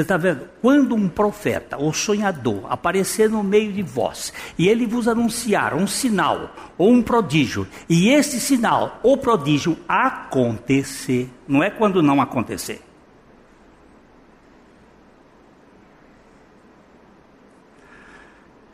Você 0.00 0.02
está 0.02 0.16
vendo? 0.16 0.48
Quando 0.62 0.94
um 0.94 1.10
profeta 1.10 1.76
ou 1.76 1.92
sonhador 1.92 2.64
aparecer 2.70 3.28
no 3.28 3.44
meio 3.44 3.70
de 3.70 3.82
vós 3.82 4.32
e 4.58 4.66
ele 4.66 4.86
vos 4.86 5.06
anunciar 5.06 5.74
um 5.74 5.86
sinal 5.86 6.56
ou 6.78 6.90
um 6.90 7.02
prodígio, 7.02 7.68
e 7.86 8.08
esse 8.08 8.40
sinal 8.40 8.98
ou 9.02 9.18
prodígio 9.18 9.76
acontecer, 9.86 11.28
não 11.46 11.62
é 11.62 11.68
quando 11.68 12.02
não 12.02 12.18
acontecer. 12.18 12.80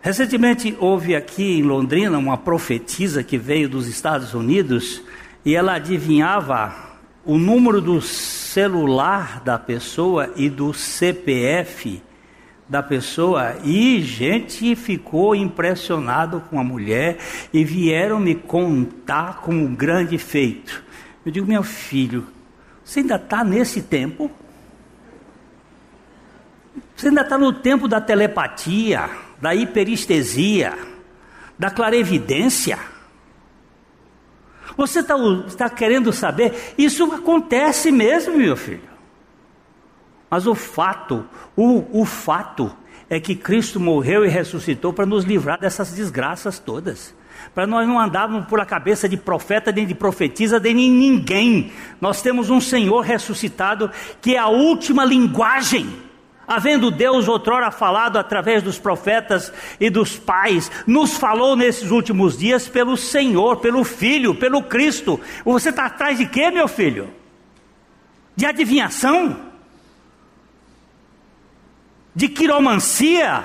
Recentemente 0.01 0.77
houve 0.79 1.17
aqui 1.17 1.59
em 1.59 1.63
Londrina 1.63 2.17
uma 2.17 2.39
profetisa 2.39 3.25
que 3.25 3.37
veio 3.37 3.69
dos 3.69 3.89
Estados 3.89 4.33
Unidos 4.33 5.03
e 5.45 5.57
ela 5.57 5.75
adivinhava 5.75 6.86
o 7.27 7.37
número 7.37 7.81
do 7.81 8.01
celular 8.01 9.41
da 9.41 9.59
pessoa 9.59 10.33
e 10.37 10.49
do 10.49 10.73
CPF 10.73 12.01
da 12.69 12.83
pessoa 12.83 13.57
e 13.65 14.01
gente 14.01 14.75
ficou 14.75 15.35
impressionado 15.35 16.41
com 16.49 16.59
a 16.59 16.65
mulher 16.65 17.19
e 17.53 17.65
vieram 17.65 18.19
me 18.19 18.35
contar 18.35 19.39
com 19.39 19.53
um 19.53 19.75
grande 19.75 20.19
feito. 20.19 20.85
Eu 21.25 21.33
digo, 21.33 21.47
meu 21.47 21.63
filho, 21.63 22.27
você 22.85 23.01
ainda 23.01 23.17
está 23.17 23.45
nesse 23.45 23.83
tempo? 23.83 24.31
Você 26.95 27.09
ainda 27.09 27.23
está 27.23 27.37
no 27.37 27.53
tempo 27.53 27.89
da 27.89 28.01
telepatia, 28.01 29.11
da 29.41 29.55
hiperestesia, 29.55 30.77
da 31.59 31.71
clarevidência? 31.71 32.79
Você 34.77 35.01
está 35.01 35.17
tá 35.57 35.71
querendo 35.71 36.13
saber? 36.13 36.75
Isso 36.77 37.11
acontece 37.13 37.91
mesmo, 37.91 38.37
meu 38.37 38.57
filho. 38.57 38.97
Mas 40.31 40.47
o 40.47 40.55
fato, 40.55 41.25
o, 41.57 42.01
o 42.01 42.05
fato 42.05 42.71
é 43.09 43.19
que 43.19 43.35
Cristo 43.35 43.81
morreu 43.81 44.25
e 44.25 44.29
ressuscitou 44.29 44.93
para 44.93 45.07
nos 45.07 45.25
livrar 45.25 45.59
dessas 45.59 45.93
desgraças 45.93 46.59
todas. 46.59 47.15
Para 47.55 47.67
nós 47.67 47.87
não 47.87 47.99
andarmos 47.99 48.47
por 48.47 48.61
a 48.61 48.67
cabeça 48.67 49.09
de 49.09 49.17
profeta, 49.17 49.71
nem 49.71 49.87
de 49.87 49.95
profetisa, 49.95 50.59
nem 50.59 50.75
de 50.75 50.89
ninguém. 50.89 51.73
Nós 52.01 52.21
temos 52.21 52.51
um 52.51 52.61
Senhor 52.61 53.01
ressuscitado 53.01 53.91
que 54.21 54.35
é 54.35 54.39
a 54.39 54.49
última 54.49 55.05
linguagem 55.05 56.06
havendo 56.47 56.91
Deus 56.91 57.29
outrora 57.29 57.71
falado 57.71 58.19
através 58.19 58.63
dos 58.63 58.79
profetas 58.79 59.53
e 59.81 59.91
dos 59.91 60.17
pais, 60.17 60.71
nos 60.87 61.17
falou 61.17 61.57
nesses 61.57 61.91
últimos 61.91 62.37
dias 62.39 62.69
pelo 62.69 62.97
Senhor, 62.97 63.57
pelo 63.57 63.83
Filho, 63.85 64.35
pelo 64.35 64.63
Cristo. 64.63 65.21
Você 65.45 65.71
está 65.71 65.87
atrás 65.87 66.19
de 66.19 66.27
quê, 66.27 66.51
meu 66.51 66.69
filho? 66.69 67.13
De 68.35 68.47
adivinhação? 68.47 69.37
De 72.15 72.29
quiromancia? 72.29 73.45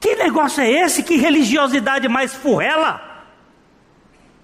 Que 0.00 0.14
negócio 0.14 0.62
é 0.62 0.70
esse? 0.70 1.02
Que 1.02 1.16
religiosidade 1.16 2.08
mais 2.08 2.34
furrela? 2.34 3.00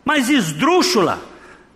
Mais 0.05 0.29
esdrúxula? 0.29 1.34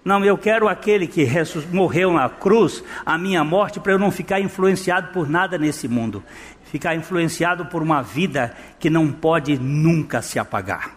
Não, 0.09 0.25
eu 0.25 0.39
quero 0.39 0.67
aquele 0.69 1.07
que 1.07 1.29
morreu 1.71 2.15
na 2.15 2.31
cruz, 2.31 2.83
a 3.05 3.19
minha 3.19 3.45
morte, 3.45 3.79
para 3.79 3.93
eu 3.93 3.99
não 3.99 4.11
ficar 4.11 4.41
influenciado 4.41 5.13
por 5.13 5.29
nada 5.29 5.59
nesse 5.59 5.87
mundo. 5.87 6.25
Ficar 6.65 6.95
influenciado 6.95 7.67
por 7.67 7.83
uma 7.83 8.01
vida 8.01 8.57
que 8.79 8.89
não 8.89 9.13
pode 9.13 9.59
nunca 9.59 10.23
se 10.23 10.39
apagar. 10.39 10.97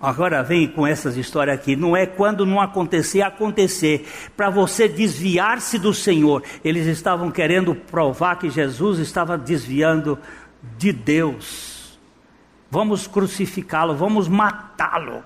Agora 0.00 0.44
vem 0.44 0.68
com 0.68 0.86
essas 0.86 1.16
histórias 1.16 1.58
aqui. 1.58 1.74
Não 1.74 1.96
é 1.96 2.06
quando 2.06 2.46
não 2.46 2.60
acontecer, 2.60 3.20
acontecer. 3.20 4.08
Para 4.36 4.48
você 4.48 4.86
desviar-se 4.86 5.80
do 5.80 5.92
Senhor. 5.92 6.44
Eles 6.64 6.86
estavam 6.86 7.32
querendo 7.32 7.74
provar 7.74 8.38
que 8.38 8.48
Jesus 8.48 9.00
estava 9.00 9.36
desviando 9.36 10.16
de 10.78 10.92
Deus. 10.92 11.98
Vamos 12.70 13.08
crucificá-lo, 13.08 13.96
vamos 13.96 14.28
matá-lo. 14.28 15.24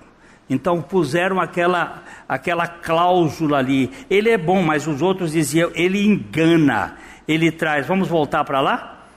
Então 0.51 0.81
puseram 0.81 1.39
aquela, 1.39 2.03
aquela 2.27 2.67
cláusula 2.67 3.59
ali. 3.59 3.89
Ele 4.09 4.29
é 4.29 4.37
bom, 4.37 4.61
mas 4.61 4.85
os 4.85 5.01
outros 5.01 5.31
diziam, 5.31 5.71
ele 5.73 6.05
engana, 6.05 6.97
ele 7.25 7.49
traz. 7.49 7.87
Vamos 7.87 8.09
voltar 8.09 8.43
para 8.43 8.59
lá? 8.59 9.07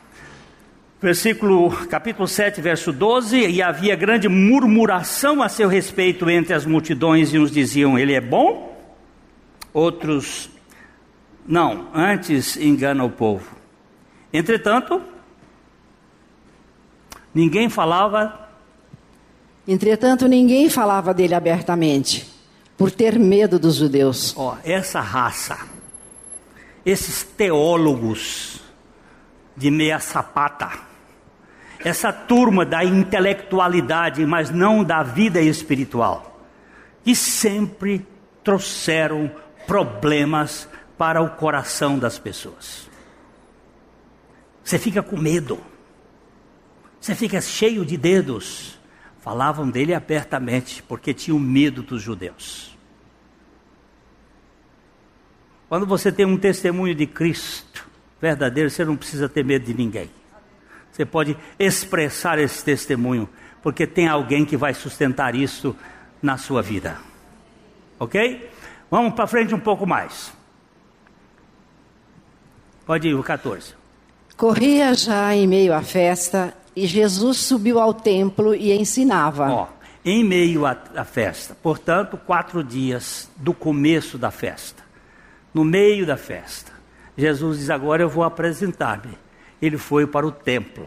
Versículo, 1.02 1.70
capítulo 1.88 2.28
7, 2.28 2.60
verso 2.60 2.92
12, 2.92 3.48
e 3.48 3.60
havia 3.60 3.96
grande 3.96 4.28
murmuração 4.28 5.42
a 5.42 5.48
seu 5.48 5.68
respeito 5.68 6.30
entre 6.30 6.54
as 6.54 6.64
multidões, 6.64 7.34
e 7.34 7.38
uns 7.40 7.50
diziam, 7.50 7.98
ele 7.98 8.14
é 8.14 8.20
bom, 8.20 8.72
outros, 9.72 10.48
não, 11.44 11.88
antes 11.92 12.56
engana 12.56 13.02
o 13.02 13.10
povo. 13.10 13.56
Entretanto, 14.32 15.02
ninguém 17.34 17.68
falava 17.68 18.43
Entretanto, 19.66 20.28
ninguém 20.28 20.68
falava 20.68 21.14
dele 21.14 21.34
abertamente, 21.34 22.30
por 22.76 22.90
ter 22.90 23.18
medo 23.18 23.58
dos 23.58 23.76
judeus. 23.76 24.34
Ó, 24.36 24.56
essa 24.62 25.00
raça, 25.00 25.58
esses 26.84 27.22
teólogos 27.22 28.60
de 29.56 29.70
meia 29.70 29.98
sapata, 29.98 30.70
essa 31.82 32.12
turma 32.12 32.64
da 32.64 32.84
intelectualidade, 32.84 34.24
mas 34.26 34.50
não 34.50 34.84
da 34.84 35.02
vida 35.02 35.40
espiritual, 35.40 36.40
que 37.02 37.14
sempre 37.14 38.06
trouxeram 38.42 39.30
problemas 39.66 40.68
para 40.98 41.22
o 41.22 41.30
coração 41.30 41.98
das 41.98 42.18
pessoas. 42.18 42.88
Você 44.62 44.78
fica 44.78 45.02
com 45.02 45.16
medo, 45.16 45.58
você 47.00 47.14
fica 47.14 47.40
cheio 47.40 47.84
de 47.84 47.96
dedos 47.96 48.73
Falavam 49.24 49.70
dele 49.70 49.94
abertamente, 49.94 50.82
porque 50.82 51.14
tinham 51.14 51.38
medo 51.38 51.82
dos 51.82 52.02
judeus. 52.02 52.76
Quando 55.66 55.86
você 55.86 56.12
tem 56.12 56.26
um 56.26 56.36
testemunho 56.36 56.94
de 56.94 57.06
Cristo 57.06 57.88
verdadeiro, 58.20 58.68
você 58.68 58.84
não 58.84 58.98
precisa 58.98 59.26
ter 59.26 59.42
medo 59.42 59.64
de 59.64 59.72
ninguém. 59.72 60.10
Você 60.92 61.06
pode 61.06 61.38
expressar 61.58 62.38
esse 62.38 62.62
testemunho, 62.62 63.26
porque 63.62 63.86
tem 63.86 64.06
alguém 64.08 64.44
que 64.44 64.58
vai 64.58 64.74
sustentar 64.74 65.34
isso 65.34 65.74
na 66.20 66.36
sua 66.36 66.60
vida. 66.60 66.98
Ok? 67.98 68.50
Vamos 68.90 69.14
para 69.14 69.26
frente 69.26 69.54
um 69.54 69.58
pouco 69.60 69.86
mais. 69.86 70.34
Pode 72.84 73.08
ir, 73.08 73.14
o 73.14 73.22
14. 73.22 73.74
Corria 74.36 74.92
já 74.92 75.34
em 75.34 75.46
meio 75.46 75.72
à 75.72 75.80
festa 75.80 76.54
e 76.76 76.86
Jesus 76.86 77.38
subiu 77.38 77.78
ao 77.78 77.94
templo 77.94 78.54
e 78.54 78.72
ensinava. 78.72 79.50
Ó, 79.50 79.68
em 80.04 80.22
meio 80.24 80.66
à, 80.66 80.76
à 80.96 81.04
festa, 81.04 81.56
portanto, 81.62 82.18
quatro 82.26 82.62
dias 82.62 83.30
do 83.36 83.54
começo 83.54 84.18
da 84.18 84.30
festa, 84.30 84.82
no 85.52 85.64
meio 85.64 86.04
da 86.04 86.16
festa, 86.16 86.72
Jesus 87.16 87.58
diz: 87.58 87.70
Agora 87.70 88.02
eu 88.02 88.08
vou 88.08 88.24
apresentar-me. 88.24 89.16
Ele 89.62 89.78
foi 89.78 90.06
para 90.06 90.26
o 90.26 90.32
templo 90.32 90.86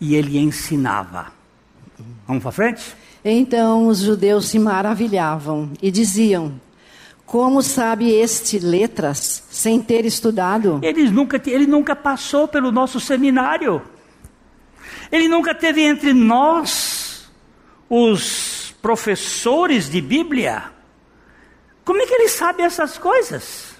e 0.00 0.14
ele 0.14 0.38
ensinava. 0.38 1.26
Vamos 2.26 2.42
para 2.42 2.52
frente? 2.52 2.96
Então 3.24 3.86
os 3.86 3.98
judeus 3.98 4.48
se 4.48 4.58
maravilhavam 4.58 5.70
e 5.82 5.90
diziam: 5.90 6.54
Como 7.26 7.62
sabe 7.62 8.10
este 8.10 8.58
letras 8.58 9.44
sem 9.50 9.80
ter 9.80 10.04
estudado? 10.04 10.80
Ele 10.82 11.10
nunca, 11.10 11.40
ele 11.46 11.66
nunca 11.66 11.94
passou 11.94 12.48
pelo 12.48 12.72
nosso 12.72 12.98
seminário. 12.98 13.82
Ele 15.10 15.28
nunca 15.28 15.54
teve 15.54 15.82
entre 15.82 16.12
nós 16.12 17.30
os 17.88 18.74
professores 18.82 19.88
de 19.88 20.00
Bíblia. 20.00 20.64
Como 21.84 22.02
é 22.02 22.06
que 22.06 22.14
ele 22.14 22.28
sabe 22.28 22.62
essas 22.62 22.98
coisas? 22.98 23.76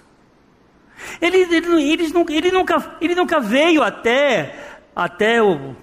Ele, 1.20 1.38
ele, 1.38 1.56
ele, 1.56 2.06
ele, 2.36 2.50
nunca, 2.52 2.96
ele 3.00 3.14
nunca 3.14 3.40
veio 3.40 3.82
até, 3.82 4.80
até 4.94 5.42
o, 5.42 5.76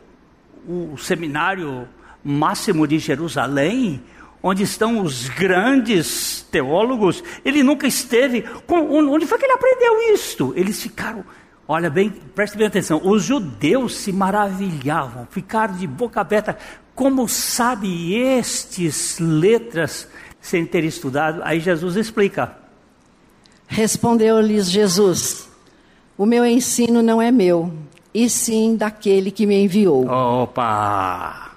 o 0.67 0.97
seminário 0.97 1.87
máximo 2.23 2.87
de 2.87 2.97
Jerusalém, 2.97 4.03
onde 4.41 4.63
estão 4.63 5.01
os 5.01 5.29
grandes 5.29 6.45
teólogos, 6.51 7.23
ele 7.43 7.63
nunca 7.63 7.87
esteve. 7.87 8.45
onde 8.67 9.25
foi 9.25 9.37
que 9.37 9.45
ele 9.45 9.53
aprendeu 9.53 10.13
isto? 10.13 10.53
Eles 10.55 10.81
ficaram. 10.81 11.23
Olha 11.67 11.89
bem, 11.89 12.09
preste 12.09 12.57
bem 12.57 12.67
atenção. 12.67 13.01
Os 13.03 13.23
judeus 13.23 13.95
se 13.95 14.11
maravilhavam, 14.11 15.27
ficaram 15.31 15.75
de 15.75 15.87
boca 15.87 16.21
aberta. 16.21 16.57
Como 16.93 17.27
sabe 17.27 18.13
estes 18.13 19.17
letras 19.19 20.07
sem 20.39 20.65
ter 20.65 20.83
estudado? 20.83 21.41
Aí 21.43 21.59
Jesus 21.59 21.95
explica. 21.95 22.55
Respondeu-lhes 23.67 24.69
Jesus: 24.69 25.49
O 26.15 26.25
meu 26.25 26.45
ensino 26.45 27.01
não 27.01 27.19
é 27.19 27.31
meu, 27.31 27.73
e 28.13 28.29
sim 28.29 28.75
daquele 28.75 29.31
que 29.31 29.47
me 29.47 29.55
enviou. 29.63 30.07
Opa! 30.07 31.51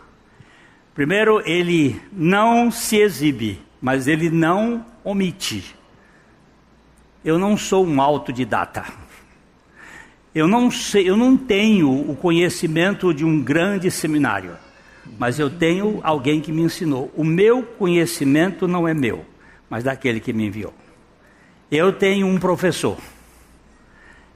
Primeiro, 0.95 1.41
ele 1.47 2.01
não 2.11 2.71
se 2.71 2.97
exibe, 2.97 3.63
mas 3.81 4.09
ele 4.09 4.31
não 4.31 4.85
omite. 5.05 5.77
Eu 7.25 7.39
não 7.39 7.57
sou 7.57 7.87
um 7.87 8.01
autodidata. 8.01 8.85
Eu 10.35 10.47
não 10.47 10.71
sei, 10.71 11.09
eu 11.09 11.17
não 11.17 11.37
tenho 11.37 11.91
o 11.91 12.15
conhecimento 12.15 13.13
de 13.15 13.25
um 13.25 13.43
grande 13.43 13.91
seminário, 13.91 14.57
mas 15.19 15.39
eu 15.39 15.49
tenho 15.49 16.01
alguém 16.03 16.41
que 16.41 16.53
me 16.53 16.63
ensinou. 16.63 17.11
O 17.17 17.25
meu 17.25 17.63
conhecimento 17.63 18.69
não 18.69 18.87
é 18.87 18.93
meu, 18.93 19.25
mas 19.71 19.85
daquele 19.85 20.21
que 20.21 20.33
me 20.33 20.47
enviou. 20.47 20.75
Eu 21.71 21.93
tenho 21.93 22.27
um 22.27 22.39
professor. 22.39 22.99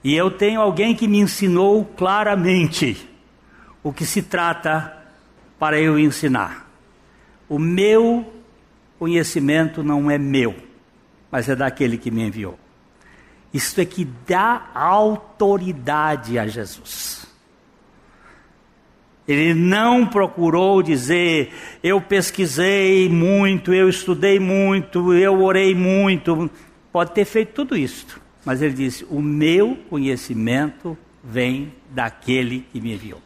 E 0.04 0.14
eu 0.14 0.30
tenho 0.30 0.60
alguém 0.60 0.94
que 0.94 1.06
me 1.06 1.18
ensinou 1.18 1.84
claramente 1.84 3.08
o 3.82 3.92
que 3.92 4.04
se 4.04 4.22
trata 4.22 4.96
para 5.58 5.80
eu 5.80 5.98
ensinar. 5.98 6.68
O 7.48 7.58
meu 7.58 8.32
conhecimento 8.98 9.82
não 9.82 10.10
é 10.10 10.18
meu, 10.18 10.54
mas 11.30 11.48
é 11.48 11.54
daquele 11.54 11.96
que 11.98 12.10
me 12.10 12.22
enviou. 12.22 12.58
Isto 13.52 13.80
é 13.80 13.84
que 13.84 14.04
dá 14.26 14.70
autoridade 14.74 16.38
a 16.38 16.46
Jesus. 16.46 17.26
Ele 19.28 19.54
não 19.54 20.06
procurou 20.06 20.82
dizer, 20.82 21.52
eu 21.82 22.00
pesquisei 22.00 23.08
muito, 23.08 23.72
eu 23.72 23.88
estudei 23.88 24.40
muito, 24.40 25.14
eu 25.14 25.40
orei 25.42 25.74
muito. 25.74 26.50
Pode 26.90 27.12
ter 27.12 27.24
feito 27.24 27.52
tudo 27.52 27.76
isso, 27.76 28.20
mas 28.44 28.60
ele 28.60 28.74
disse: 28.74 29.06
O 29.08 29.22
meu 29.22 29.76
conhecimento 29.88 30.98
vem 31.22 31.72
daquele 31.90 32.66
que 32.72 32.80
me 32.80 32.94
enviou. 32.94 33.20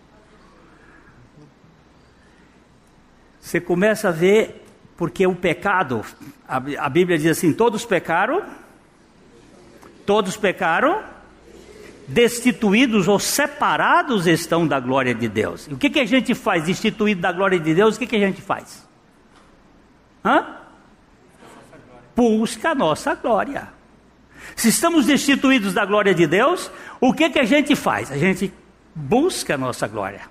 Você 3.40 3.60
começa 3.60 4.08
a 4.08 4.12
ver 4.12 4.64
porque 4.96 5.26
o 5.26 5.34
pecado, 5.34 6.02
a, 6.48 6.88
Bíblia 6.88 7.16
diz 7.16 7.38
assim: 7.38 7.52
todos 7.52 7.84
pecaram, 7.84 8.42
todos 10.06 10.36
pecaram, 10.36 11.02
destituídos 12.06 13.08
ou 13.08 13.18
separados 13.18 14.26
estão 14.26 14.66
da 14.66 14.78
glória 14.78 15.14
de 15.14 15.28
Deus. 15.28 15.66
O 15.66 15.76
que, 15.76 15.90
que 15.90 16.00
a 16.00 16.06
gente 16.06 16.34
faz 16.34 16.64
destituído 16.64 17.20
da 17.20 17.32
glória 17.32 17.58
de 17.58 17.74
Deus? 17.74 17.96
O 17.96 17.98
que, 17.98 18.06
que 18.06 18.16
a 18.16 18.20
gente 18.20 18.40
faz? 18.40 18.86
Hã? 20.24 20.56
busca 22.16 22.70
a 22.70 22.74
nossa 22.74 23.14
glória. 23.14 23.68
Se 24.56 24.70
estamos 24.70 25.04
destituídos 25.04 25.74
da 25.74 25.84
glória 25.84 26.14
de 26.14 26.26
Deus, 26.26 26.70
o 26.98 27.12
que, 27.12 27.28
que 27.28 27.38
a 27.38 27.44
gente 27.44 27.76
faz? 27.76 28.10
A 28.10 28.16
gente 28.16 28.50
busca 28.94 29.54
a 29.54 29.58
nossa 29.58 29.86
glória. 29.86 30.22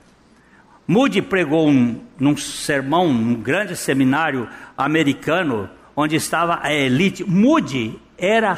Moody 0.87 1.21
pregou 1.21 1.67
um, 1.69 2.01
num 2.19 2.35
sermão, 2.35 3.13
num 3.13 3.35
grande 3.35 3.75
seminário 3.75 4.49
americano, 4.75 5.69
onde 5.95 6.15
estava 6.15 6.59
a 6.61 6.73
elite. 6.73 7.23
Moody 7.23 7.99
era 8.17 8.55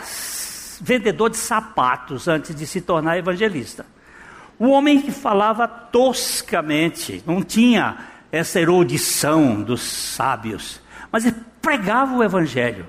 vendedor 0.82 1.30
de 1.30 1.38
sapatos 1.38 2.28
antes 2.28 2.56
de 2.56 2.66
se 2.66 2.82
tornar 2.82 3.18
evangelista. 3.18 3.86
O 4.60 4.70
homem 4.70 5.02
que 5.02 5.12
falava 5.12 5.68
toscamente, 5.68 7.24
não 7.26 7.44
tinha 7.44 7.98
essa 8.32 8.60
erudição 8.60 9.62
dos 9.62 9.82
sábios, 9.82 10.82
mas 11.12 11.26
ele 11.26 11.36
pregava 11.62 12.16
o 12.16 12.24
evangelho. 12.24 12.88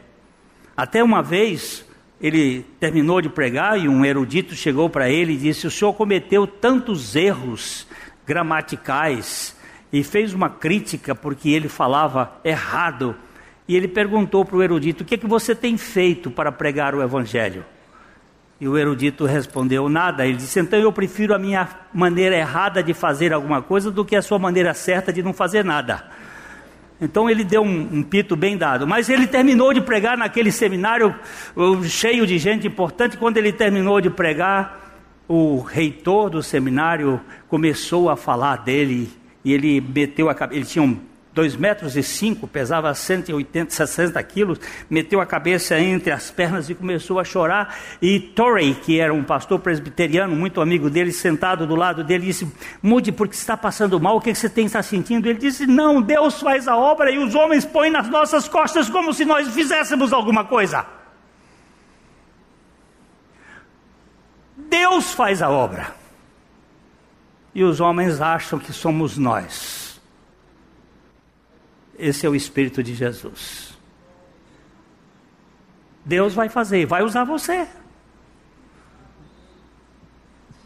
Até 0.76 1.02
uma 1.02 1.22
vez 1.22 1.84
ele 2.20 2.64
terminou 2.80 3.20
de 3.20 3.28
pregar 3.28 3.78
e 3.78 3.88
um 3.88 4.04
erudito 4.04 4.54
chegou 4.54 4.88
para 4.88 5.10
ele 5.10 5.34
e 5.34 5.36
disse: 5.36 5.66
O 5.66 5.70
senhor 5.70 5.92
cometeu 5.92 6.46
tantos 6.46 7.14
erros 7.14 7.86
gramaticais 8.26 9.56
e 9.92 10.02
fez 10.02 10.34
uma 10.34 10.50
crítica 10.50 11.14
porque 11.14 11.50
ele 11.50 11.68
falava 11.68 12.32
errado. 12.44 13.16
E 13.66 13.76
ele 13.76 13.88
perguntou 13.88 14.44
para 14.44 14.56
o 14.56 14.62
erudito: 14.62 15.02
O 15.02 15.06
que 15.06 15.14
é 15.14 15.18
que 15.18 15.26
você 15.26 15.54
tem 15.54 15.76
feito 15.76 16.30
para 16.30 16.50
pregar 16.50 16.94
o 16.94 17.02
evangelho? 17.02 17.64
E 18.60 18.66
o 18.66 18.76
erudito 18.76 19.24
respondeu: 19.24 19.88
Nada. 19.88 20.26
Ele 20.26 20.36
disse: 20.36 20.58
Então 20.58 20.78
eu 20.78 20.92
prefiro 20.92 21.34
a 21.34 21.38
minha 21.38 21.68
maneira 21.92 22.36
errada 22.36 22.82
de 22.82 22.92
fazer 22.92 23.32
alguma 23.32 23.62
coisa 23.62 23.90
do 23.90 24.04
que 24.04 24.16
a 24.16 24.22
sua 24.22 24.38
maneira 24.38 24.74
certa 24.74 25.12
de 25.12 25.22
não 25.22 25.32
fazer 25.32 25.64
nada. 25.64 26.04
Então 27.00 27.30
ele 27.30 27.44
deu 27.44 27.62
um, 27.62 27.98
um, 27.98 28.02
pito 28.02 28.34
bem 28.34 28.56
dado. 28.56 28.86
Mas 28.86 29.08
ele 29.08 29.26
terminou 29.26 29.72
de 29.72 29.80
pregar 29.80 30.18
naquele 30.18 30.50
seminário 30.50 31.14
cheio 31.84 32.26
de 32.26 32.38
gente 32.38 32.66
importante. 32.66 33.16
Quando 33.16 33.36
ele 33.36 33.52
terminou 33.52 34.00
de 34.00 34.10
pregar, 34.10 34.88
o 35.28 35.60
reitor 35.60 36.28
do 36.30 36.42
seminário 36.42 37.20
começou 37.48 38.10
a 38.10 38.16
falar 38.16 38.56
dele 38.56 39.08
e 39.44 39.52
ele 39.52 39.80
meteu 39.80 40.28
a 40.28 40.34
cabeça. 40.34 40.58
Ele 40.58 40.66
tinha 40.66 40.82
um 40.82 40.98
dois 41.38 41.54
metros 41.54 41.96
e 41.96 42.02
cinco, 42.02 42.48
pesava 42.48 42.92
180, 42.92 43.70
60 43.70 44.20
quilos, 44.24 44.58
meteu 44.90 45.20
a 45.20 45.26
cabeça 45.26 45.78
entre 45.78 46.10
as 46.10 46.32
pernas 46.32 46.68
e 46.68 46.74
começou 46.74 47.20
a 47.20 47.24
chorar. 47.24 47.76
E 48.02 48.18
Torrey, 48.18 48.74
que 48.74 48.98
era 48.98 49.14
um 49.14 49.22
pastor 49.22 49.60
presbiteriano, 49.60 50.34
muito 50.34 50.60
amigo 50.60 50.90
dele, 50.90 51.12
sentado 51.12 51.64
do 51.64 51.76
lado 51.76 52.02
dele, 52.02 52.26
disse: 52.26 52.52
Mude, 52.82 53.12
porque 53.12 53.36
está 53.36 53.56
passando 53.56 54.00
mal, 54.00 54.16
o 54.16 54.20
que 54.20 54.34
você 54.34 54.48
tem 54.48 54.66
está 54.66 54.82
sentindo? 54.82 55.28
Ele 55.28 55.38
disse: 55.38 55.64
Não, 55.64 56.02
Deus 56.02 56.40
faz 56.40 56.66
a 56.66 56.76
obra 56.76 57.08
e 57.08 57.18
os 57.18 57.36
homens 57.36 57.64
põem 57.64 57.92
nas 57.92 58.08
nossas 58.08 58.48
costas 58.48 58.90
como 58.90 59.14
se 59.14 59.24
nós 59.24 59.46
fizéssemos 59.54 60.12
alguma 60.12 60.44
coisa. 60.44 60.84
Deus 64.56 65.12
faz 65.14 65.40
a 65.40 65.48
obra. 65.48 65.94
E 67.54 67.62
os 67.62 67.78
homens 67.78 68.20
acham 68.20 68.58
que 68.58 68.72
somos 68.72 69.16
nós. 69.16 69.87
Esse 71.98 72.26
é 72.26 72.28
o 72.28 72.34
Espírito 72.34 72.82
de 72.82 72.94
Jesus. 72.94 73.76
Deus 76.04 76.32
vai 76.32 76.48
fazer, 76.48 76.86
vai 76.86 77.02
usar 77.02 77.24
você. 77.24 77.68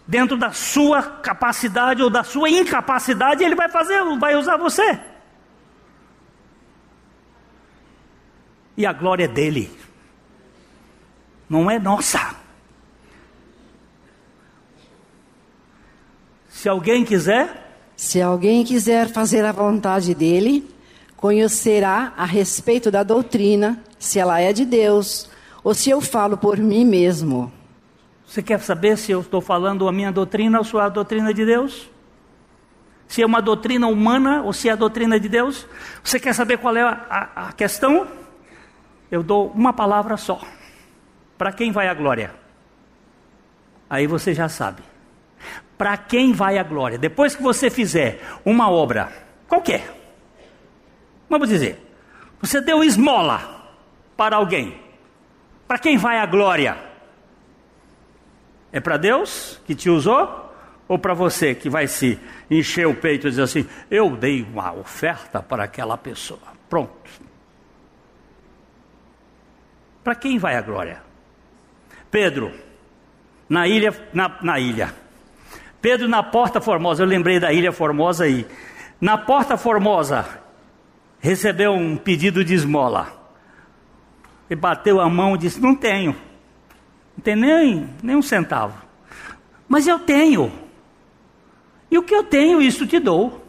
Dentro 0.07 0.37
da 0.37 0.53
sua 0.53 1.03
capacidade 1.03 2.03
ou 2.03 2.11
da 2.11 2.23
sua 2.23 2.51
incapacidade, 2.51 3.43
Ele 3.43 3.55
vai 3.55 3.69
fazer, 3.69 4.03
vai 4.19 4.37
usar 4.37 4.57
você. 4.57 5.01
E 8.77 8.85
a 8.85 8.93
glória 8.93 9.25
é 9.25 9.29
dele, 9.29 9.71
não 11.49 11.71
é 11.71 11.79
nossa. 11.79 12.37
Se 16.49 16.69
alguém 16.69 17.05
quiser. 17.05 17.61
Se 17.97 18.21
alguém 18.21 18.65
quiser 18.65 19.09
fazer 19.09 19.45
a 19.45 19.53
vontade 19.53 20.15
dele, 20.15 20.69
conhecerá 21.23 22.13
a 22.17 22.25
respeito 22.25 22.91
da 22.91 23.05
doutrina, 23.05 23.81
se 23.97 24.19
ela 24.19 24.41
é 24.41 24.53
de 24.53 24.65
Deus, 24.65 25.31
ou 25.63 25.73
se 25.73 25.89
eu 25.89 26.01
falo 26.01 26.37
por 26.37 26.59
mim 26.59 26.85
mesmo. 26.85 27.53
Você 28.27 28.43
quer 28.43 28.59
saber 28.59 28.99
se 28.99 29.13
eu 29.13 29.21
estou 29.21 29.41
falando 29.41 29.87
a 29.87 29.93
minha 29.93 30.11
doutrina 30.11 30.59
ou 30.59 30.65
se 30.65 30.77
é 30.77 30.81
a 30.81 30.89
doutrina 30.89 31.33
de 31.33 31.47
Deus? 31.47 31.89
Se 33.07 33.23
é 33.23 33.27
uma 33.27 33.41
doutrina 33.41 33.87
humana 33.87 34.43
ou 34.43 34.53
se 34.53 34.69
é 34.69 34.73
a 34.73 34.75
doutrina 34.75 35.21
de 35.21 35.29
Deus? 35.29 35.65
Você 36.03 36.19
quer 36.19 36.35
saber 36.35 36.59
qual 36.59 36.77
é 36.77 36.83
a, 36.83 37.07
a, 37.09 37.49
a 37.49 37.53
questão? 37.53 38.09
Eu 39.09 39.23
dou 39.23 39.53
uma 39.55 39.73
palavra 39.73 40.17
só. 40.17 40.41
Para 41.39 41.53
quem 41.53 41.71
vai 41.71 41.87
a 41.87 41.95
glória? 41.95 42.35
Aí 43.89 44.09
você 44.09 44.35
já 44.35 44.49
sabe. 44.49 44.83
Para 45.79 45.97
quem 45.97 46.33
vai 46.33 46.59
a 46.59 46.65
glória? 46.65 46.99
Depois 46.99 47.37
que 47.37 47.43
você 47.45 47.71
fizer 47.71 48.21
uma 48.45 48.69
obra, 48.69 49.13
qualquer, 49.47 50.02
Vamos 51.33 51.49
dizer, 51.49 51.81
você 52.43 52.61
deu 52.61 52.85
esmola 52.85 53.73
para 54.19 54.37
alguém. 54.37 54.79
Para 55.67 55.79
quem 55.79 55.97
vai 55.97 56.19
a 56.19 56.27
glória? 56.27 56.77
É 58.71 58.79
para 58.79 58.99
Deus 58.99 59.59
que 59.65 59.75
te 59.75 59.89
usou? 59.89 60.53
Ou 60.87 60.99
para 60.99 61.15
você 61.15 61.55
que 61.55 61.71
vai 61.71 61.87
se 61.87 62.21
encher 62.51 62.87
o 62.87 62.95
peito 62.95 63.27
e 63.27 63.31
dizer 63.31 63.45
assim: 63.45 63.67
eu 63.91 64.15
dei 64.15 64.43
uma 64.43 64.75
oferta 64.75 65.43
para 65.43 65.65
aquela 65.65 65.97
pessoa? 65.97 66.39
Pronto. 66.69 66.93
Para 70.05 70.15
quem 70.15 70.37
vai 70.37 70.55
a 70.55 70.61
glória? 70.61 71.03
Pedro, 72.11 72.53
na 73.49 73.67
ilha, 73.67 74.11
na, 74.13 74.37
na 74.43 74.61
ilha. 74.61 74.95
Pedro 75.81 76.07
na 76.09 76.23
Porta 76.23 76.61
Formosa, 76.61 77.03
eu 77.03 77.07
lembrei 77.07 77.41
da 77.41 77.51
Ilha 77.55 77.73
Formosa 77.73 78.25
aí. 78.25 78.47
Na 79.01 79.17
Porta 79.17 79.57
Formosa, 79.57 80.42
recebeu 81.23 81.73
um 81.73 81.97
pedido 81.97 82.45
de 82.45 82.53
esmola. 82.53 83.07
Ele 84.51 84.61
bateu 84.61 85.01
a 85.01 85.09
mão 85.09 85.37
e 85.37 85.39
disse: 85.39 85.61
Não 85.61 85.75
tenho. 85.75 86.15
Não 87.17 87.23
tem 87.23 87.37
nem, 87.37 87.89
nem 88.03 88.17
um 88.17 88.23
centavo. 88.23 88.77
Mas 89.69 89.87
eu 89.87 90.01
tenho. 90.01 90.53
E 91.91 91.97
o 91.97 92.03
que 92.03 92.15
eu 92.15 92.25
tenho, 92.25 92.61
isso 92.61 92.87
te 92.87 92.99
dou. 92.99 93.47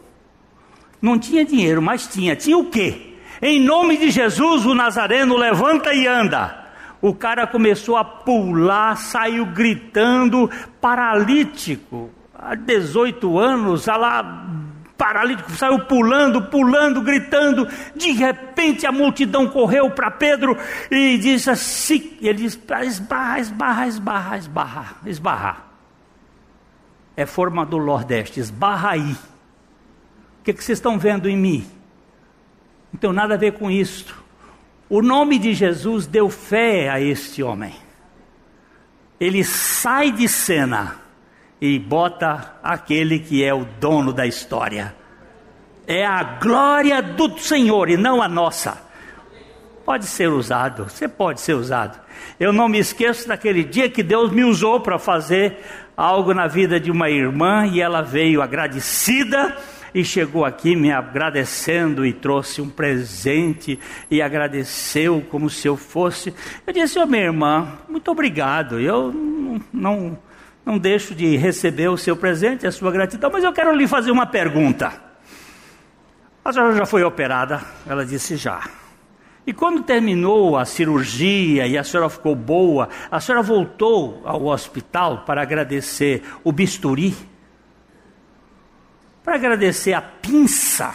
Não 1.02 1.18
tinha 1.18 1.44
dinheiro, 1.44 1.82
mas 1.82 2.06
tinha. 2.06 2.36
Tinha 2.36 2.56
o 2.56 2.70
quê? 2.70 3.16
Em 3.42 3.60
nome 3.60 3.96
de 3.96 4.10
Jesus, 4.10 4.64
o 4.64 4.74
Nazareno 4.74 5.36
levanta 5.36 5.92
e 5.92 6.06
anda. 6.06 6.62
O 7.02 7.14
cara 7.14 7.46
começou 7.46 7.96
a 7.96 8.04
pular, 8.04 8.96
saiu 8.96 9.44
gritando, 9.46 10.48
paralítico, 10.80 12.10
há 12.34 12.54
18 12.54 13.38
anos, 13.38 13.86
lá 13.86 14.46
paralítico 14.96 15.50
saiu 15.52 15.80
pulando, 15.80 16.42
pulando, 16.42 17.02
gritando. 17.02 17.68
De 17.94 18.12
repente 18.12 18.86
a 18.86 18.92
multidão 18.92 19.48
correu 19.48 19.90
para 19.90 20.10
Pedro 20.10 20.56
e 20.90 21.18
disse 21.18 21.50
assim: 21.50 22.16
ele 22.20 22.42
disse, 22.42 22.58
esbarra, 22.86 23.38
esbarra, 23.38 23.86
esbarra, 23.86 24.36
esbarra, 24.36 24.96
esbarrar. 25.06 25.64
É 27.16 27.26
forma 27.26 27.64
do 27.64 27.78
Nordeste, 27.78 28.40
esbarra 28.40 28.90
aí. 28.90 29.12
O 29.12 30.44
que, 30.44 30.52
que 30.52 30.62
vocês 30.62 30.78
estão 30.78 30.98
vendo 30.98 31.28
em 31.28 31.36
mim? 31.36 31.66
Não 32.92 32.98
tem 32.98 33.12
nada 33.12 33.34
a 33.34 33.38
ver 33.38 33.52
com 33.52 33.70
isto. 33.70 34.22
O 34.88 35.00
nome 35.00 35.38
de 35.38 35.54
Jesus 35.54 36.06
deu 36.06 36.28
fé 36.28 36.88
a 36.90 37.00
este 37.00 37.42
homem. 37.42 37.74
Ele 39.18 39.42
sai 39.42 40.12
de 40.12 40.28
cena 40.28 41.03
e 41.66 41.78
bota 41.78 42.56
aquele 42.62 43.18
que 43.18 43.42
é 43.42 43.54
o 43.54 43.64
dono 43.80 44.12
da 44.12 44.26
história. 44.26 44.94
É 45.86 46.04
a 46.04 46.22
glória 46.22 47.00
do 47.00 47.38
Senhor 47.38 47.88
e 47.88 47.96
não 47.96 48.20
a 48.20 48.28
nossa. 48.28 48.76
Pode 49.82 50.04
ser 50.04 50.28
usado, 50.28 50.84
você 50.84 51.08
pode 51.08 51.40
ser 51.40 51.54
usado. 51.54 51.98
Eu 52.38 52.52
não 52.52 52.68
me 52.68 52.78
esqueço 52.78 53.26
daquele 53.26 53.64
dia 53.64 53.88
que 53.88 54.02
Deus 54.02 54.30
me 54.30 54.44
usou 54.44 54.78
para 54.80 54.98
fazer 54.98 55.56
algo 55.96 56.34
na 56.34 56.46
vida 56.46 56.78
de 56.78 56.90
uma 56.90 57.08
irmã 57.08 57.66
e 57.66 57.80
ela 57.80 58.02
veio 58.02 58.42
agradecida 58.42 59.56
e 59.94 60.04
chegou 60.04 60.44
aqui 60.44 60.76
me 60.76 60.92
agradecendo 60.92 62.04
e 62.04 62.12
trouxe 62.12 62.60
um 62.60 62.68
presente 62.68 63.80
e 64.10 64.20
agradeceu 64.20 65.24
como 65.30 65.48
se 65.48 65.66
eu 65.66 65.78
fosse. 65.78 66.34
Eu 66.66 66.74
disse, 66.74 66.98
ô 66.98 67.04
oh, 67.04 67.06
minha 67.06 67.22
irmã, 67.22 67.78
muito 67.88 68.10
obrigado. 68.10 68.78
Eu 68.78 69.10
não, 69.10 69.62
não 69.72 70.18
não 70.64 70.78
deixo 70.78 71.14
de 71.14 71.36
receber 71.36 71.88
o 71.88 71.96
seu 71.96 72.16
presente, 72.16 72.66
a 72.66 72.72
sua 72.72 72.90
gratidão, 72.90 73.30
mas 73.30 73.44
eu 73.44 73.52
quero 73.52 73.74
lhe 73.74 73.86
fazer 73.86 74.10
uma 74.10 74.26
pergunta. 74.26 74.92
A 76.44 76.52
senhora 76.52 76.74
já 76.74 76.86
foi 76.86 77.02
operada? 77.02 77.62
Ela 77.86 78.04
disse 78.04 78.36
já. 78.36 78.62
E 79.46 79.52
quando 79.52 79.82
terminou 79.82 80.56
a 80.56 80.64
cirurgia 80.64 81.66
e 81.66 81.76
a 81.76 81.84
senhora 81.84 82.08
ficou 82.08 82.34
boa, 82.34 82.88
a 83.10 83.20
senhora 83.20 83.42
voltou 83.42 84.22
ao 84.24 84.46
hospital 84.46 85.24
para 85.26 85.42
agradecer 85.42 86.22
o 86.42 86.50
bisturi? 86.50 87.14
Para 89.22 89.34
agradecer 89.34 89.92
a 89.92 90.00
pinça? 90.00 90.94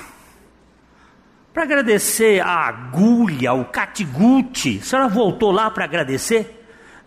Para 1.53 1.63
agradecer 1.63 2.41
a 2.41 2.67
agulha, 2.67 3.53
o 3.53 3.65
catigute? 3.65 4.79
A 4.81 4.85
senhora 4.85 5.07
voltou 5.07 5.51
lá 5.51 5.69
para 5.69 5.83
agradecer? 5.83 6.58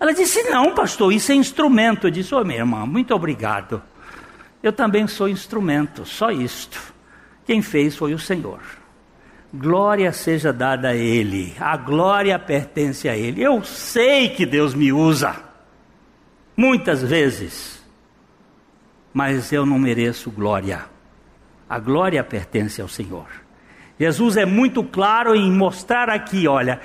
Ela 0.03 0.13
disse: 0.13 0.43
Não, 0.51 0.75
pastor, 0.75 1.13
isso 1.13 1.31
é 1.31 1.37
instrumento. 1.37 2.09
Eu 2.09 2.11
disse: 2.11 2.35
Ô 2.35 2.41
oh, 2.41 2.45
minha 2.45 2.59
irmã, 2.59 2.85
muito 2.85 3.15
obrigado. 3.15 3.81
Eu 4.61 4.73
também 4.73 5.07
sou 5.07 5.29
instrumento, 5.29 6.05
só 6.05 6.33
isto. 6.33 6.93
Quem 7.47 7.63
fez 7.63 7.95
foi 7.95 8.13
o 8.13 8.19
Senhor. 8.19 8.59
Glória 9.55 10.11
seja 10.13 10.53
dada 10.53 10.89
a 10.89 10.97
Ele, 10.97 11.55
a 11.61 11.77
glória 11.77 12.37
pertence 12.37 13.09
a 13.09 13.17
Ele. 13.17 13.41
Eu 13.41 13.63
sei 13.63 14.31
que 14.31 14.45
Deus 14.45 14.75
me 14.75 14.93
usa, 14.93 15.37
muitas 16.57 17.01
vezes, 17.01 17.81
mas 19.15 19.53
eu 19.53 19.65
não 19.65 19.79
mereço 19.79 20.33
glória. 20.33 20.85
A 21.71 21.79
glória 21.79 22.25
pertence 22.25 22.83
ao 22.83 22.89
Senhor. 22.89 23.29
Jesus 24.01 24.37
é 24.37 24.45
muito 24.45 24.83
claro 24.83 25.37
em 25.37 25.49
mostrar 25.49 26.11
aqui: 26.11 26.49
olha, 26.49 26.81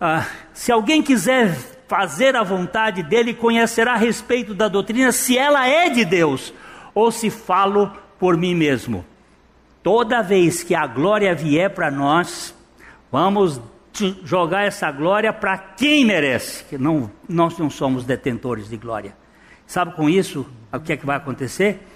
ah, 0.00 0.26
se 0.54 0.72
alguém 0.72 1.02
quiser 1.02 1.73
fazer 1.86 2.36
a 2.36 2.42
vontade 2.42 3.02
dele, 3.02 3.34
conhecerá 3.34 3.92
a 3.92 3.96
respeito 3.96 4.54
da 4.54 4.68
doutrina 4.68 5.12
se 5.12 5.36
ela 5.36 5.66
é 5.66 5.88
de 5.88 6.04
Deus 6.04 6.52
ou 6.94 7.10
se 7.10 7.30
falo 7.30 7.92
por 8.18 8.36
mim 8.36 8.54
mesmo. 8.54 9.04
Toda 9.82 10.22
vez 10.22 10.62
que 10.62 10.74
a 10.74 10.86
glória 10.86 11.34
vier 11.34 11.70
para 11.70 11.90
nós, 11.90 12.54
vamos 13.12 13.60
jogar 14.24 14.64
essa 14.64 14.90
glória 14.90 15.32
para 15.32 15.56
quem 15.58 16.04
merece, 16.04 16.64
que 16.64 16.78
não, 16.78 17.10
nós 17.28 17.58
não 17.58 17.68
somos 17.68 18.04
detentores 18.04 18.68
de 18.68 18.76
glória. 18.76 19.16
Sabe 19.66 19.94
com 19.94 20.08
isso 20.08 20.46
o 20.72 20.80
que 20.80 20.92
é 20.92 20.96
que 20.96 21.06
vai 21.06 21.16
acontecer? 21.16 21.86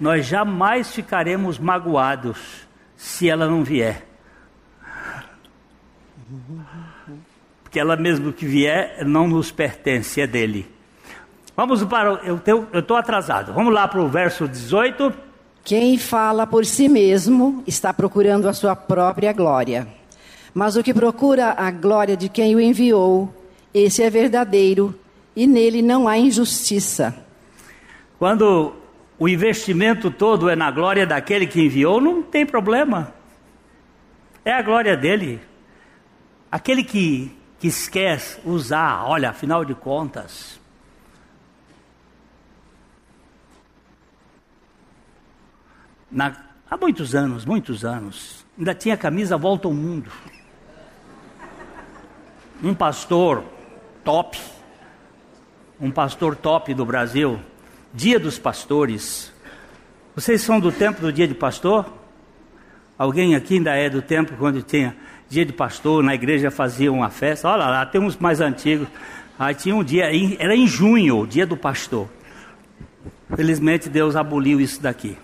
Nós 0.00 0.26
jamais 0.26 0.94
ficaremos 0.94 1.58
magoados 1.58 2.66
se 2.96 3.28
ela 3.28 3.46
não 3.46 3.62
vier 3.62 4.10
porque 7.70 7.78
ela 7.78 7.94
mesmo 7.94 8.32
que 8.32 8.44
vier 8.44 9.04
não 9.06 9.28
nos 9.28 9.52
pertence, 9.52 10.20
é 10.20 10.26
dele. 10.26 10.66
Vamos 11.56 11.84
para. 11.84 12.20
Eu 12.24 12.40
estou 12.80 12.96
atrasado. 12.96 13.52
Vamos 13.52 13.72
lá 13.72 13.86
para 13.86 14.00
o 14.02 14.08
verso 14.08 14.48
18. 14.48 15.14
Quem 15.62 15.96
fala 15.96 16.48
por 16.48 16.66
si 16.66 16.88
mesmo 16.88 17.62
está 17.68 17.94
procurando 17.94 18.48
a 18.48 18.52
sua 18.52 18.74
própria 18.74 19.32
glória. 19.32 19.86
Mas 20.52 20.74
o 20.74 20.82
que 20.82 20.92
procura 20.92 21.54
a 21.56 21.70
glória 21.70 22.16
de 22.16 22.28
quem 22.28 22.56
o 22.56 22.60
enviou, 22.60 23.32
esse 23.72 24.02
é 24.02 24.10
verdadeiro 24.10 24.92
e 25.36 25.46
nele 25.46 25.80
não 25.80 26.08
há 26.08 26.18
injustiça. 26.18 27.14
Quando 28.18 28.74
o 29.16 29.28
investimento 29.28 30.10
todo 30.10 30.50
é 30.50 30.56
na 30.56 30.72
glória 30.72 31.06
daquele 31.06 31.46
que 31.46 31.62
enviou, 31.62 32.00
não 32.00 32.20
tem 32.20 32.44
problema. 32.44 33.14
É 34.44 34.50
a 34.50 34.60
glória 34.60 34.96
dele. 34.96 35.40
Aquele 36.50 36.82
que 36.82 37.38
que 37.60 37.68
esquece 37.68 38.40
usar, 38.42 39.04
olha, 39.04 39.28
afinal 39.28 39.66
de 39.66 39.74
contas, 39.74 40.58
na, 46.10 46.34
há 46.70 46.76
muitos 46.78 47.14
anos, 47.14 47.44
muitos 47.44 47.84
anos, 47.84 48.46
ainda 48.58 48.74
tinha 48.74 48.96
camisa 48.96 49.36
Volta 49.36 49.68
ao 49.68 49.74
Mundo. 49.74 50.10
Um 52.62 52.74
pastor 52.74 53.44
top, 54.02 54.40
um 55.78 55.90
pastor 55.90 56.34
top 56.34 56.72
do 56.72 56.86
Brasil, 56.86 57.38
Dia 57.92 58.18
dos 58.18 58.38
Pastores. 58.38 59.30
Vocês 60.14 60.40
são 60.40 60.58
do 60.58 60.72
tempo 60.72 61.02
do 61.02 61.12
Dia 61.12 61.28
de 61.28 61.34
Pastor? 61.34 61.99
Alguém 63.00 63.34
aqui 63.34 63.54
ainda 63.54 63.74
é 63.74 63.88
do 63.88 64.02
tempo 64.02 64.34
quando 64.36 64.60
tinha 64.60 64.94
dia 65.26 65.46
de 65.46 65.54
pastor, 65.54 66.02
na 66.02 66.14
igreja 66.14 66.50
fazia 66.50 66.92
uma 66.92 67.08
festa. 67.08 67.48
Olha 67.48 67.64
lá, 67.64 67.86
tem 67.86 67.98
uns 67.98 68.14
mais 68.18 68.42
antigos. 68.42 68.86
Aí 69.38 69.54
tinha 69.54 69.74
um 69.74 69.82
dia, 69.82 70.10
era 70.38 70.54
em 70.54 70.66
junho, 70.66 71.20
o 71.20 71.26
dia 71.26 71.46
do 71.46 71.56
pastor. 71.56 72.10
Felizmente 73.34 73.88
Deus 73.88 74.16
aboliu 74.16 74.60
isso 74.60 74.82
daqui. 74.82 75.16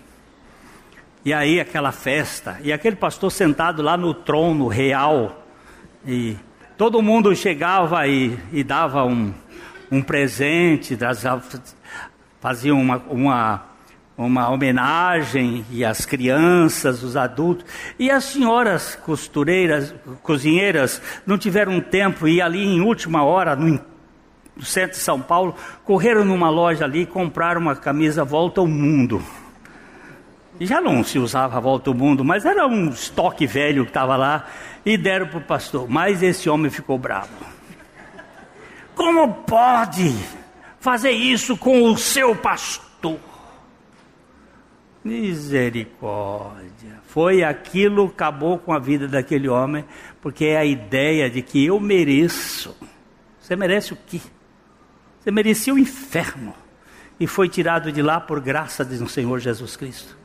E 1.23 1.31
aí 1.31 1.59
aquela 1.59 1.91
festa, 1.91 2.59
e 2.63 2.73
aquele 2.73 2.95
pastor 2.95 3.31
sentado 3.31 3.83
lá 3.83 3.95
no 3.95 4.11
trono 4.11 4.67
real, 4.67 5.45
e 6.03 6.35
todo 6.79 6.99
mundo 6.99 7.35
chegava 7.35 8.07
e, 8.07 8.35
e 8.51 8.63
dava 8.63 9.05
um, 9.05 9.31
um 9.91 10.01
presente, 10.01 10.97
fazia 12.41 12.73
uma, 12.73 12.97
uma 13.07 13.76
uma 14.17 14.49
homenagem 14.49 15.63
e 15.69 15.85
as 15.85 16.05
crianças, 16.05 17.03
os 17.03 17.15
adultos 17.15 17.65
e 17.99 18.09
as 18.09 18.23
senhoras 18.23 18.95
costureiras, 18.95 19.93
cozinheiras 20.23 20.99
não 21.25 21.37
tiveram 21.37 21.79
tempo 21.79 22.27
e 22.27 22.41
ali 22.41 22.65
em 22.65 22.81
última 22.81 23.23
hora 23.23 23.55
no, 23.55 23.79
no 24.55 24.65
centro 24.65 24.97
de 24.97 25.03
São 25.03 25.21
Paulo 25.21 25.55
correram 25.85 26.25
numa 26.25 26.49
loja 26.49 26.85
ali 26.85 27.01
e 27.01 27.05
compraram 27.05 27.61
uma 27.61 27.75
camisa 27.75 28.25
Volta 28.25 28.59
ao 28.59 28.67
Mundo. 28.67 29.21
E 30.59 30.65
já 30.65 30.81
não 30.81 31.03
se 31.03 31.19
usava 31.19 31.59
Volta 31.61 31.91
ao 31.91 31.95
Mundo, 31.95 32.25
mas 32.25 32.43
era 32.43 32.65
um 32.65 32.89
estoque 32.89 33.45
velho 33.45 33.83
que 33.83 33.91
estava 33.91 34.15
lá 34.15 34.47
e 34.83 34.97
deram 34.97 35.27
para 35.27 35.37
o 35.37 35.41
pastor. 35.41 35.87
Mas 35.87 36.23
esse 36.23 36.49
homem 36.49 36.71
ficou 36.71 36.97
bravo. 36.97 37.29
Como 38.95 39.31
pode 39.31 40.15
fazer 40.79 41.11
isso 41.11 41.55
com 41.55 41.83
o 41.83 41.95
seu 41.95 42.35
pastor? 42.35 43.19
Misericórdia. 45.07 46.99
Foi 47.07 47.43
aquilo 47.43 48.09
que 48.09 48.15
acabou 48.15 48.59
com 48.59 48.73
a 48.73 48.79
vida 48.79 49.07
daquele 49.07 49.47
homem, 49.47 49.85
porque 50.21 50.45
é 50.45 50.57
a 50.57 50.65
ideia 50.65 51.29
de 51.29 51.41
que 51.41 51.65
eu 51.65 51.79
mereço. 51.79 52.75
Você 53.39 53.55
merece 53.55 53.93
o 53.93 53.97
quê? 54.05 54.19
Você 55.19 55.31
merecia 55.31 55.73
o 55.73 55.79
inferno 55.79 56.53
e 57.19 57.25
foi 57.25 57.47
tirado 57.47 57.91
de 57.91 58.01
lá 58.01 58.19
por 58.19 58.41
graça 58.41 58.83
do 58.83 59.07
Senhor 59.07 59.39
Jesus 59.39 59.75
Cristo. 59.75 60.17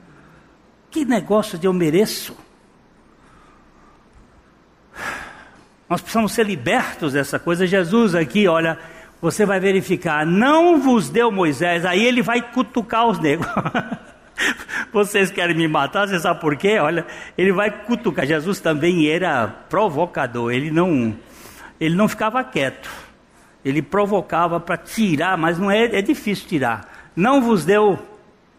Que 0.90 1.04
negócio 1.04 1.56
de 1.56 1.66
eu 1.66 1.72
mereço? 1.72 2.36
Nós 5.88 6.00
precisamos 6.00 6.32
ser 6.32 6.44
libertos 6.44 7.12
dessa 7.12 7.38
coisa. 7.38 7.66
Jesus 7.66 8.14
aqui, 8.14 8.48
olha, 8.48 8.78
você 9.20 9.46
vai 9.46 9.60
verificar, 9.60 10.26
não 10.26 10.80
vos 10.80 11.08
deu 11.08 11.30
Moisés, 11.30 11.84
aí 11.84 12.04
ele 12.04 12.22
vai 12.22 12.42
cutucar 12.42 13.06
os 13.06 13.18
negros. 13.18 13.48
Vocês 14.92 15.30
querem 15.30 15.56
me 15.56 15.66
matar, 15.66 16.06
você 16.06 16.20
sabe 16.20 16.40
por 16.40 16.54
quê? 16.54 16.78
Olha, 16.78 17.06
ele 17.36 17.50
vai 17.50 17.70
cutucar. 17.70 18.26
Jesus 18.26 18.60
também 18.60 19.08
era 19.08 19.48
provocador, 19.68 20.52
ele 20.52 20.70
não, 20.70 21.16
ele 21.80 21.94
não 21.94 22.06
ficava 22.06 22.44
quieto. 22.44 22.90
Ele 23.64 23.80
provocava 23.80 24.60
para 24.60 24.76
tirar, 24.76 25.38
mas 25.38 25.58
não 25.58 25.70
é, 25.70 25.84
é 25.84 26.02
difícil 26.02 26.46
tirar. 26.46 27.10
Não 27.16 27.40
vos 27.40 27.64
deu. 27.64 27.98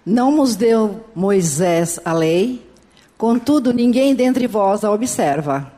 Não 0.05 0.36
vos 0.36 0.55
deu 0.55 1.05
Moisés 1.13 1.99
a 2.03 2.13
lei, 2.13 2.67
contudo 3.17 3.73
ninguém 3.73 4.15
dentre 4.15 4.47
vós 4.47 4.84
a 4.84 4.91
observa. 4.91 5.71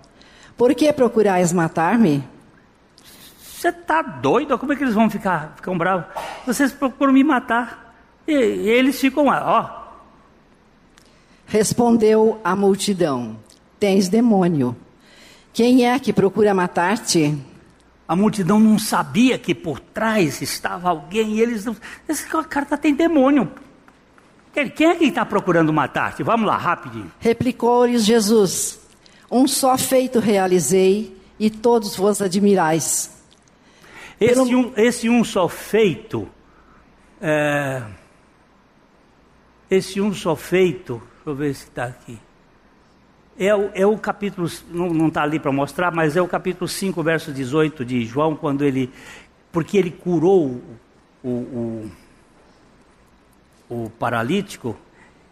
Por 0.56 0.74
que 0.74 0.91
procurais 0.93 1.51
matar-me? 1.51 2.24
Você 3.38 3.70
está 3.70 4.01
doido? 4.01 4.58
Como 4.58 4.74
é 4.74 4.76
que 4.76 4.84
eles 4.84 4.93
vão 4.93 5.10
ficar 5.10 5.53
ficam 5.56 5.78
bravos? 5.78 6.06
Vocês 6.45 6.72
procuram 6.72 7.12
me 7.12 7.24
matar. 7.24 7.93
E, 8.28 8.34
e 8.34 8.70
eles 8.70 8.99
ficam 8.99 9.26
lá, 9.26 9.43
ó. 9.43 9.85
Respondeu 11.46 12.39
a 12.43 12.56
multidão: 12.56 13.38
Tens 13.80 14.08
demônio. 14.10 14.76
Quem 15.54 15.88
é 15.88 15.98
que 16.00 16.12
procura 16.12 16.54
matar-te? 16.54 17.38
A 18.08 18.16
multidão 18.16 18.60
não 18.60 18.78
sabia 18.78 19.38
que 19.38 19.56
por 19.56 19.80
trás 19.80 20.41
estava 20.41 20.89
alguém 20.89 21.36
e 21.36 21.41
eles 21.41 21.66
não. 21.66 21.76
Esse 22.08 22.28
cara 22.28 22.66
tá, 22.66 22.78
tem 22.78 22.93
demônio. 22.93 23.52
Quem 24.76 24.88
é 24.88 24.96
que 24.96 25.06
está 25.06 25.26
procurando 25.26 25.74
matar-te? 25.74 26.24
Vamos 26.24 26.48
lá, 26.48 26.56
rapidinho. 26.56 27.12
Replicou-lhes 27.20 28.06
Jesus: 28.06 28.80
um 29.30 29.48
só 29.48 29.78
feito 29.78 30.20
realizei 30.20 31.18
e 31.39 31.50
todos 31.50 31.96
vos 31.96 32.22
admirais. 32.22 33.12
Esse, 34.20 34.36
Pelo... 34.36 34.58
um, 34.58 34.74
esse 34.78 35.10
um 35.10 35.24
só 35.24 35.50
feito, 35.50 36.28
é, 37.20 37.84
esse 39.70 40.00
um 40.00 40.14
só 40.14 40.36
feito, 40.36 41.02
deixa 41.26 41.30
eu 41.32 41.36
ver 41.36 41.55
se 41.55 41.63
está 41.63 41.86
aqui. 41.86 42.19
É 43.38 43.53
o, 43.53 43.71
é 43.73 43.86
o 43.86 43.97
capítulo, 43.97 44.47
não 44.69 45.07
está 45.07 45.23
ali 45.23 45.39
para 45.39 45.51
mostrar, 45.51 45.91
mas 45.91 46.15
é 46.15 46.21
o 46.21 46.28
capítulo 46.28 46.67
5, 46.67 47.01
verso 47.01 47.32
18 47.34 47.84
de 47.84 48.05
João, 48.05 48.36
quando 48.36 48.63
ele, 48.63 48.91
porque 49.51 49.78
ele 49.78 49.89
curou 49.89 50.61
o, 51.23 51.30
o, 51.30 51.91
o 53.69 53.89
paralítico, 53.99 54.78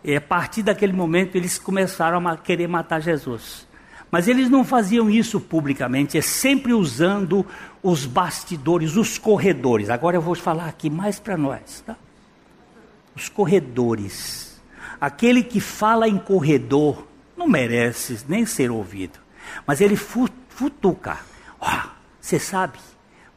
e 0.03 0.15
a 0.15 0.21
partir 0.21 0.63
daquele 0.63 0.91
momento 0.91 1.35
eles 1.35 1.57
começaram 1.59 2.27
a 2.27 2.35
querer 2.35 2.67
matar 2.67 2.99
Jesus. 2.99 3.67
Mas 4.11 4.27
eles 4.27 4.49
não 4.49 4.65
faziam 4.65 5.09
isso 5.09 5.39
publicamente, 5.39 6.17
é 6.17 6.21
sempre 6.21 6.73
usando 6.73 7.45
os 7.81 8.05
bastidores, 8.05 8.95
os 8.95 9.17
corredores. 9.17 9.89
Agora 9.89 10.17
eu 10.17 10.21
vou 10.21 10.35
falar 10.35 10.65
aqui 10.65 10.89
mais 10.89 11.19
para 11.19 11.37
nós, 11.37 11.81
tá? 11.85 11.95
Os 13.15 13.29
corredores. 13.29 14.52
Aquele 15.03 15.43
que 15.43 15.59
fala 15.59 16.07
em 16.07 16.17
corredor 16.17 17.05
não 17.35 17.45
merece 17.45 18.23
nem 18.25 18.45
ser 18.45 18.71
ouvido, 18.71 19.19
mas 19.67 19.81
ele 19.81 19.97
futuca. 19.97 21.17
Ó, 21.59 21.69
você 22.21 22.39
sabe, 22.39 22.79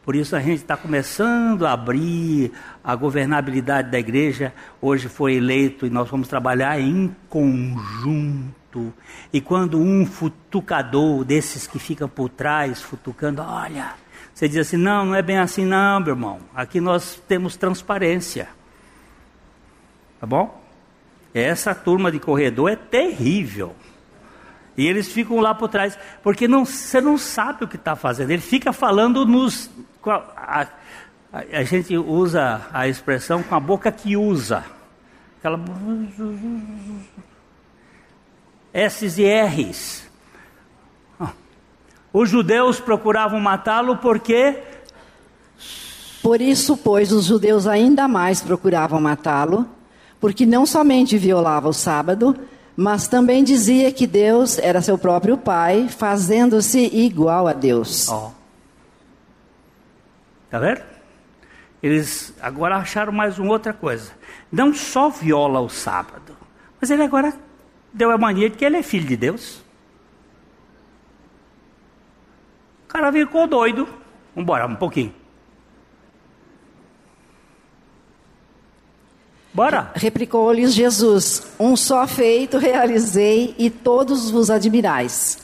por 0.04 0.14
isso 0.14 0.36
a 0.36 0.40
gente 0.40 0.60
está 0.60 0.76
começando 0.76 1.66
a 1.66 1.72
abrir 1.72 2.52
a 2.84 2.94
governabilidade 2.94 3.90
da 3.90 3.98
igreja. 3.98 4.54
Hoje 4.80 5.08
foi 5.08 5.34
eleito 5.34 5.84
e 5.84 5.90
nós 5.90 6.08
vamos 6.08 6.28
trabalhar 6.28 6.78
em 6.80 7.12
conjunto 7.28 8.94
e 9.32 9.40
quando 9.40 9.80
um 9.80 10.06
futucador 10.06 11.24
desses 11.24 11.66
que 11.66 11.80
fica 11.80 12.06
por 12.06 12.28
trás, 12.28 12.80
futucando, 12.80 13.42
olha, 13.42 13.94
você 14.32 14.46
diz 14.48 14.58
assim: 14.58 14.76
não, 14.76 15.06
não 15.06 15.16
é 15.16 15.22
bem 15.22 15.38
assim, 15.38 15.64
não, 15.64 15.98
meu 15.98 16.10
irmão. 16.10 16.38
Aqui 16.54 16.80
nós 16.80 17.20
temos 17.26 17.56
transparência. 17.56 18.48
Tá 20.20 20.28
bom? 20.28 20.65
Essa 21.38 21.74
turma 21.74 22.10
de 22.10 22.18
corredor 22.18 22.70
é 22.70 22.76
terrível. 22.76 23.76
E 24.74 24.86
eles 24.86 25.12
ficam 25.12 25.38
lá 25.38 25.54
por 25.54 25.68
trás, 25.68 25.98
porque 26.22 26.48
não, 26.48 26.64
você 26.64 26.98
não 26.98 27.18
sabe 27.18 27.64
o 27.64 27.68
que 27.68 27.76
está 27.76 27.94
fazendo. 27.94 28.30
Ele 28.30 28.40
fica 28.40 28.72
falando 28.72 29.26
nos. 29.26 29.68
A, 30.06 30.66
a, 31.30 31.38
a, 31.52 31.62
gente 31.62 31.94
usa 31.94 32.66
a 32.72 32.88
expressão 32.88 33.42
com 33.42 33.54
a 33.54 33.60
boca 33.60 33.92
que 33.92 34.16
usa. 34.16 34.64
Aquela. 35.38 35.60
S's 38.72 39.18
e 39.18 39.24
R's. 39.24 40.08
Os 42.14 42.30
judeus 42.30 42.80
procuravam 42.80 43.38
matá-lo 43.38 43.98
porque. 43.98 44.62
Por 46.22 46.40
isso, 46.40 46.78
pois, 46.78 47.12
os 47.12 47.26
judeus 47.26 47.66
ainda 47.66 48.08
mais 48.08 48.40
procuravam 48.40 48.98
matá-lo, 49.02 49.68
porque 50.20 50.46
não 50.46 50.66
somente 50.66 51.18
violava 51.18 51.68
o 51.68 51.72
sábado, 51.72 52.36
mas 52.76 53.08
também 53.08 53.42
dizia 53.42 53.90
que 53.92 54.06
Deus 54.06 54.58
era 54.58 54.82
seu 54.82 54.98
próprio 54.98 55.38
Pai, 55.38 55.88
fazendo-se 55.88 56.78
igual 56.78 57.46
a 57.46 57.52
Deus. 57.52 58.08
Oh. 58.08 58.30
Tá 60.50 60.58
vendo? 60.58 60.82
Eles 61.82 62.34
agora 62.40 62.76
acharam 62.76 63.12
mais 63.12 63.38
uma 63.38 63.52
outra 63.52 63.72
coisa. 63.72 64.12
Não 64.50 64.74
só 64.74 65.08
viola 65.08 65.60
o 65.60 65.68
sábado, 65.68 66.36
mas 66.80 66.90
ele 66.90 67.02
agora 67.02 67.32
deu 67.92 68.10
a 68.10 68.18
mania 68.18 68.50
de 68.50 68.56
que 68.56 68.64
ele 68.64 68.76
é 68.76 68.82
filho 68.82 69.06
de 69.06 69.16
Deus. 69.16 69.62
O 72.84 72.88
cara 72.88 73.12
ficou 73.12 73.46
doido. 73.46 73.84
Vamos 74.34 74.44
embora, 74.44 74.66
um 74.66 74.76
pouquinho. 74.76 75.14
Bora. 79.56 79.90
Replicou-lhes 79.94 80.74
Jesus: 80.74 81.42
Um 81.58 81.76
só 81.76 82.06
feito 82.06 82.58
realizei 82.58 83.54
e 83.56 83.70
todos 83.70 84.30
vos 84.30 84.50
admirais. 84.50 85.38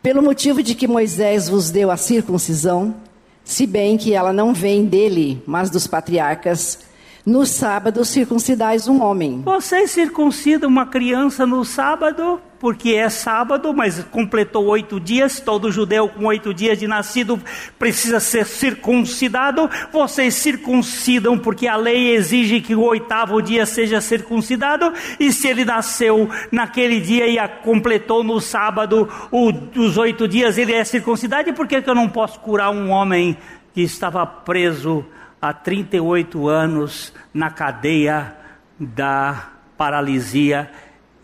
Pelo 0.00 0.22
motivo 0.22 0.62
de 0.62 0.76
que 0.76 0.86
Moisés 0.86 1.48
vos 1.48 1.68
deu 1.72 1.90
a 1.90 1.96
circuncisão, 1.96 2.94
se 3.42 3.66
bem 3.66 3.96
que 3.96 4.14
ela 4.14 4.32
não 4.32 4.54
vem 4.54 4.86
dele, 4.86 5.42
mas 5.44 5.70
dos 5.70 5.88
patriarcas, 5.88 6.78
no 7.26 7.44
sábado 7.44 8.04
circuncidais 8.04 8.86
um 8.86 9.02
homem. 9.02 9.42
Você 9.44 9.88
circuncida 9.88 10.68
uma 10.68 10.86
criança 10.86 11.44
no 11.44 11.64
sábado, 11.64 12.40
porque 12.60 12.90
é 12.90 13.08
sábado, 13.08 13.74
mas 13.74 14.00
completou 14.04 14.66
oito 14.66 15.00
dias. 15.00 15.40
Todo 15.40 15.72
judeu 15.72 16.08
com 16.08 16.26
oito 16.26 16.54
dias 16.54 16.78
de 16.78 16.86
nascido 16.86 17.40
precisa 17.80 18.20
ser 18.20 18.46
circuncidado. 18.46 19.68
Vocês 19.92 20.34
circuncidam, 20.34 21.36
porque 21.36 21.66
a 21.66 21.76
lei 21.76 22.14
exige 22.14 22.60
que 22.60 22.76
o 22.76 22.82
oitavo 22.82 23.42
dia 23.42 23.66
seja 23.66 24.00
circuncidado. 24.00 24.92
E 25.18 25.32
se 25.32 25.48
ele 25.48 25.64
nasceu 25.64 26.30
naquele 26.52 27.00
dia 27.00 27.26
e 27.26 27.48
completou 27.64 28.22
no 28.22 28.40
sábado 28.40 29.08
o, 29.32 29.50
os 29.80 29.98
oito 29.98 30.28
dias, 30.28 30.56
ele 30.56 30.72
é 30.72 30.84
circuncidado. 30.84 31.50
E 31.50 31.52
por 31.52 31.66
que, 31.66 31.82
que 31.82 31.90
eu 31.90 31.94
não 31.94 32.08
posso 32.08 32.38
curar 32.38 32.70
um 32.70 32.90
homem 32.90 33.36
que 33.74 33.82
estava 33.82 34.24
preso? 34.24 35.04
Há 35.40 35.52
38 35.52 36.48
anos 36.48 37.12
na 37.32 37.50
cadeia 37.50 38.36
da 38.78 39.50
paralisia 39.76 40.70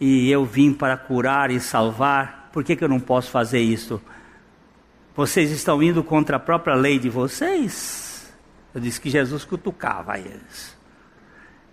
e 0.00 0.30
eu 0.30 0.44
vim 0.44 0.72
para 0.72 0.96
curar 0.96 1.50
e 1.50 1.60
salvar. 1.60 2.50
Por 2.52 2.64
que, 2.64 2.76
que 2.76 2.84
eu 2.84 2.88
não 2.88 3.00
posso 3.00 3.30
fazer 3.30 3.60
isso? 3.60 4.00
Vocês 5.14 5.50
estão 5.50 5.82
indo 5.82 6.02
contra 6.02 6.36
a 6.36 6.40
própria 6.40 6.74
lei 6.74 6.98
de 6.98 7.08
vocês? 7.08 8.32
Eu 8.74 8.80
disse 8.80 9.00
que 9.00 9.10
Jesus 9.10 9.44
cutucava 9.44 10.18
eles. 10.18 10.76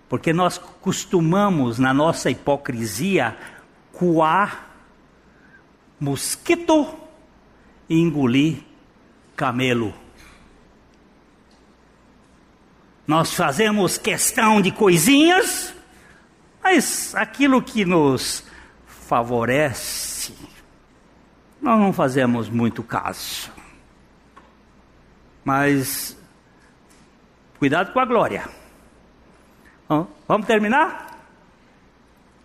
Porque 0.10 0.34
nós 0.34 0.58
costumamos, 0.58 1.80
na 1.80 1.94
nossa 1.94 2.30
hipocrisia, 2.30 3.38
coar 3.92 4.68
mosquito 6.00 6.94
e 7.88 8.00
engolir 8.00 8.64
camelo. 9.36 9.94
Nós 13.10 13.34
fazemos 13.34 13.98
questão 13.98 14.62
de 14.62 14.72
coisinhas, 14.72 15.74
mas 16.64 17.16
aquilo 17.16 17.60
que 17.60 17.84
nos 17.84 18.44
favorece, 18.86 20.32
nós 21.60 21.80
não 21.80 21.92
fazemos 21.92 22.48
muito 22.50 22.84
caso. 22.84 23.52
Mas 25.44 26.16
cuidado 27.58 27.92
com 27.94 28.00
a 28.00 28.06
glória. 28.06 28.48
Vamos 30.28 30.46
terminar? 30.46 31.18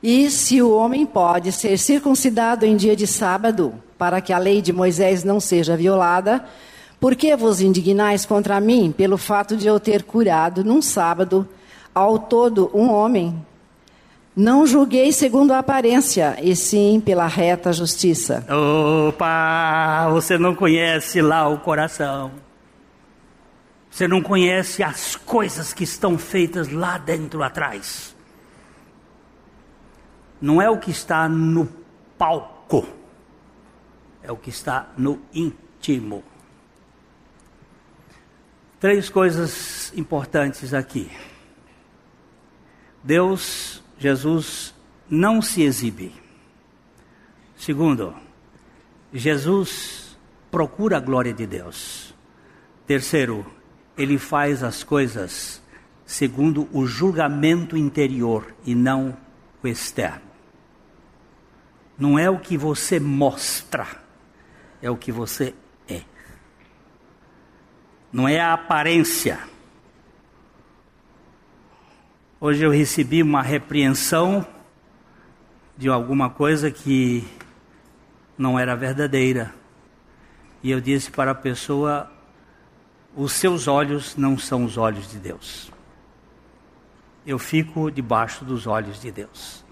E 0.03 0.31
se 0.31 0.62
o 0.62 0.75
homem 0.75 1.05
pode 1.05 1.53
ser 1.53 1.77
circuncidado 1.77 2.65
em 2.65 2.75
dia 2.75 2.97
de 2.97 3.07
sábado, 3.07 3.75
para 3.99 4.19
que 4.23 4.33
a 4.33 4.39
lei 4.39 4.62
de 4.62 4.73
Moisés 4.73 5.25
não 5.25 5.41
seja 5.41 5.77
violada, 5.77 6.43
por 7.05 7.15
que 7.17 7.37
vos 7.37 7.61
indignais 7.61 8.25
contra 8.25 8.59
mim 8.63 8.91
pelo 8.91 9.19
fato 9.19 9.59
de 9.59 9.67
eu 9.67 9.79
ter 9.79 10.05
curado 10.05 10.65
num 10.65 10.81
sábado 10.81 11.47
ao 11.95 12.19
todo 12.19 12.71
um 12.73 12.91
homem? 12.91 13.45
Não 14.35 14.67
julguei 14.67 15.13
segundo 15.13 15.53
a 15.53 15.59
aparência, 15.59 16.39
e 16.41 16.57
sim 16.57 17.03
pela 17.05 17.27
reta 17.27 17.75
justiça. 17.75 18.43
Opa, 19.07 20.09
você 20.13 20.39
não 20.39 20.55
conhece 20.55 21.21
lá 21.21 21.47
o 21.47 21.59
coração. 21.59 22.31
Você 23.91 24.09
não 24.09 24.23
conhece 24.23 24.83
as 24.83 25.15
coisas 25.15 25.75
que 25.75 25.85
estão 25.85 26.17
feitas 26.17 26.73
lá 26.73 26.97
dentro 26.97 27.43
atrás. 27.43 28.17
Não 30.41 30.63
é 30.63 30.71
o 30.71 30.79
que 30.79 30.91
está 30.91 31.29
no 31.29 31.69
palco, 32.17 32.89
é 34.23 34.33
o 34.33 34.37
que 34.39 34.49
está 34.49 34.89
no 34.97 35.21
íntimo. 35.35 36.25
Três 38.85 39.09
coisas 39.09 39.91
importantes 39.97 40.74
aqui. 40.74 41.11
Deus, 43.03 43.82
Jesus, 43.99 44.74
não 45.09 45.41
se 45.41 45.62
exibe. 45.62 46.12
Segundo, 47.57 48.14
Jesus 49.11 50.18
procura 50.51 50.99
a 50.99 51.01
glória 51.01 51.32
de 51.32 51.47
Deus. 51.47 52.14
Terceiro, 52.87 53.47
ele 53.97 54.18
faz 54.18 54.62
as 54.62 54.85
coisas 54.85 55.62
segundo 56.05 56.68
o 56.70 56.87
julgamento 56.87 57.78
interior 57.78 58.55
e 58.66 58.74
não 58.74 59.16
o 59.62 59.66
externo. 59.66 60.20
Não 61.99 62.18
é 62.18 62.28
o 62.28 62.39
que 62.39 62.59
você 62.59 63.01
mostra, 63.01 63.87
é 64.82 64.91
o 64.91 64.97
que 64.99 65.11
você. 65.11 65.55
Não 68.15 68.29
é 68.29 68.39
a 68.39 68.53
aparência. 68.53 69.41
Hoje 72.41 72.62
eu 72.62 72.71
recebi 72.71 73.21
uma 73.21 73.43
repreensão 73.43 74.47
de 75.77 75.89
alguma 75.89 76.31
coisa 76.31 76.71
que 76.71 77.27
não 78.39 78.57
era 78.57 78.77
verdadeira. 78.77 79.53
E 80.62 80.71
eu 80.71 80.81
disse 80.81 81.11
para 81.11 81.33
a 81.33 81.35
pessoa: 81.35 82.09
os 83.17 83.33
seus 83.33 83.67
olhos 83.67 84.15
não 84.15 84.39
são 84.39 84.65
os 84.65 84.77
olhos 84.77 85.11
de 85.11 85.19
Deus. 85.19 85.73
Eu 87.27 87.37
fico 87.37 87.91
debaixo 87.91 88.45
dos 88.45 88.65
olhos 88.65 89.01
de 89.01 89.11
Deus. 89.11 89.65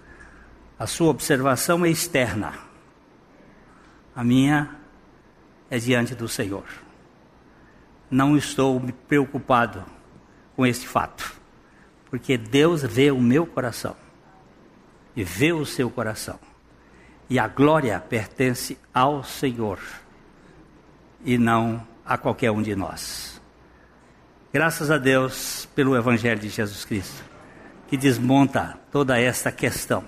A 0.77 0.85
sua 0.85 1.11
observação 1.11 1.85
é 1.85 1.89
externa. 1.89 2.53
A 4.13 4.21
minha 4.21 4.75
é 5.69 5.79
diante 5.79 6.13
do 6.13 6.27
Senhor. 6.27 6.82
Não 8.13 8.37
estou 8.37 8.79
preocupado 9.07 9.83
com 10.55 10.67
este 10.67 10.87
fato, 10.87 11.33
porque 12.11 12.37
Deus 12.37 12.83
vê 12.83 13.09
o 13.09 13.19
meu 13.19 13.43
coração 13.43 13.95
e 15.15 15.23
vê 15.23 15.51
o 15.51 15.65
seu 15.65 15.89
coração. 15.89 16.39
E 17.27 17.39
a 17.39 17.47
glória 17.47 17.99
pertence 17.99 18.77
ao 18.93 19.23
Senhor 19.23 19.79
e 21.25 21.39
não 21.39 21.87
a 22.05 22.15
qualquer 22.15 22.51
um 22.51 22.61
de 22.61 22.75
nós. 22.75 23.41
Graças 24.53 24.91
a 24.91 24.99
Deus 24.99 25.67
pelo 25.73 25.97
Evangelho 25.97 26.39
de 26.39 26.49
Jesus 26.49 26.85
Cristo, 26.85 27.23
que 27.87 27.97
desmonta 27.97 28.77
toda 28.91 29.19
esta 29.19 29.51
questão. 29.51 30.03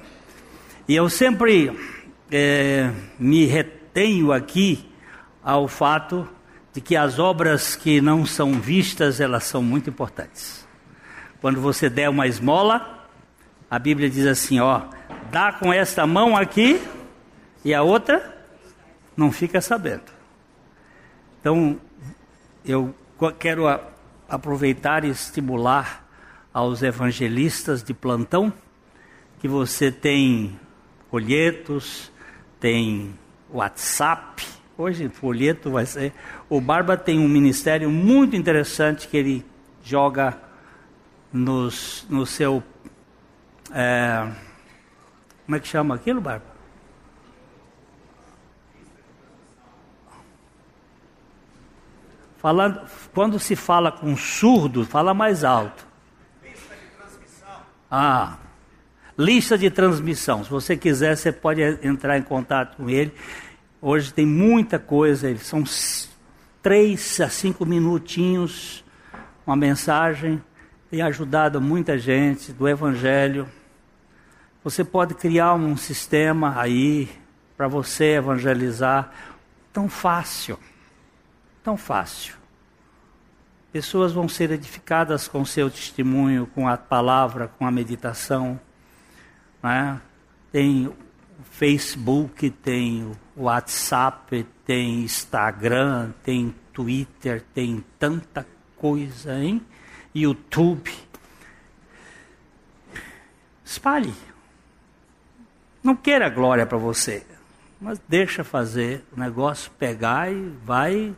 E 0.88 0.96
eu 0.96 1.10
sempre 1.10 1.76
é, 2.32 2.92
me 3.18 3.46
retenho 3.46 4.32
aqui 4.32 4.94
ao 5.42 5.68
fato 5.68 6.35
de 6.76 6.82
que 6.82 6.98
as 6.98 7.20
obras 7.20 7.74
que 7.74 8.02
não 8.02 8.26
são 8.26 8.60
vistas, 8.60 9.22
elas 9.22 9.46
são 9.46 9.64
muito 9.64 9.90
importantes. 9.90 10.68
Quando 11.40 11.62
você 11.62 11.90
der 11.90 12.10
uma 12.10 12.28
esmola, 12.28 13.08
a 13.72 13.80
Bíblia 13.80 14.10
diz 14.10 14.26
assim, 14.26 14.60
ó, 14.60 14.82
dá 15.32 15.54
com 15.54 15.72
esta 15.72 16.06
mão 16.06 16.36
aqui 16.36 16.86
e 17.64 17.74
a 17.74 17.82
outra 17.82 18.44
não 19.16 19.32
fica 19.32 19.62
sabendo. 19.62 20.04
Então, 21.40 21.80
eu 22.66 22.94
quero 23.40 23.64
aproveitar 24.28 25.06
e 25.06 25.10
estimular 25.10 26.06
aos 26.54 26.84
evangelistas 26.84 27.82
de 27.82 27.94
plantão 27.94 28.52
que 29.40 29.48
você 29.48 29.94
tem 29.94 30.60
folhetos, 31.10 32.12
tem 32.60 33.18
WhatsApp. 33.50 34.55
Hoje 34.78 35.08
folheto 35.08 35.72
vai 35.72 35.86
ser. 35.86 36.14
O 36.50 36.60
Barba 36.60 36.98
tem 36.98 37.18
um 37.18 37.30
ministério 37.30 37.90
muito 37.90 38.36
interessante 38.36 39.08
que 39.08 39.16
ele 39.16 39.46
joga 39.82 40.38
nos, 41.32 42.06
no 42.10 42.26
seu. 42.26 42.62
É, 43.72 44.30
como 45.46 45.56
é 45.56 45.60
que 45.62 45.68
chama 45.68 45.96
aquilo, 45.96 46.20
Barba? 46.20 46.56
Falando, 52.38 52.82
quando 53.14 53.40
se 53.40 53.56
fala 53.56 53.92
com 53.92 54.16
surdo, 54.18 54.86
fala 54.86 55.14
mais 55.14 55.44
alto. 55.44 55.88
Lista 56.44 56.76
de 56.76 56.88
transmissão. 56.98 57.62
Ah, 57.90 58.38
lista 59.18 59.58
de 59.58 59.70
transmissão. 59.72 60.44
Se 60.44 60.50
você 60.50 60.76
quiser, 60.76 61.16
você 61.16 61.32
pode 61.32 61.62
entrar 61.82 62.18
em 62.18 62.22
contato 62.22 62.76
com 62.76 62.90
ele. 62.90 63.14
Hoje 63.88 64.12
tem 64.12 64.26
muita 64.26 64.80
coisa, 64.80 65.38
são 65.38 65.64
três 66.60 67.22
a 67.22 67.30
cinco 67.30 67.68
minutinhos, 67.68 68.84
uma 69.46 69.56
mensagem, 69.56 70.44
tem 70.90 71.04
ajudado 71.04 71.62
muita 71.62 71.96
gente 71.96 72.52
do 72.52 72.68
Evangelho. 72.68 73.48
Você 74.64 74.84
pode 74.84 75.14
criar 75.14 75.54
um 75.54 75.78
sistema 75.78 76.60
aí 76.60 77.08
para 77.56 77.68
você 77.68 78.16
evangelizar 78.16 79.12
tão 79.72 79.88
fácil. 79.88 80.58
Tão 81.64 81.78
fácil. 81.78 82.38
Pessoas 83.72 84.12
vão 84.12 84.28
ser 84.28 84.50
edificadas 84.50 85.28
com 85.28 85.46
seu 85.46 85.70
testemunho, 85.70 86.48
com 86.56 86.68
a 86.68 86.76
palavra, 86.76 87.52
com 87.60 87.68
a 87.68 87.72
meditação. 87.72 88.60
Né? 89.62 90.02
Tem 90.52 90.88
o 90.88 90.96
Facebook, 91.52 92.50
tem 92.50 93.04
o 93.04 93.25
WhatsApp, 93.36 94.46
tem 94.66 95.02
Instagram, 95.02 96.12
tem 96.24 96.56
Twitter, 96.74 97.44
tem 97.54 97.84
tanta 98.00 98.46
coisa, 98.78 99.38
hein? 99.38 99.62
YouTube. 100.14 100.92
Espalhe. 103.64 104.14
Não 105.84 105.96
queira 105.96 106.30
glória 106.30 106.66
para 106.66 106.78
você, 106.78 107.26
mas 107.80 108.00
deixa 108.08 108.44
fazer 108.44 109.04
o 109.16 109.20
negócio 109.20 109.72
pegar 109.78 110.32
e 110.32 110.50
vai 110.64 111.16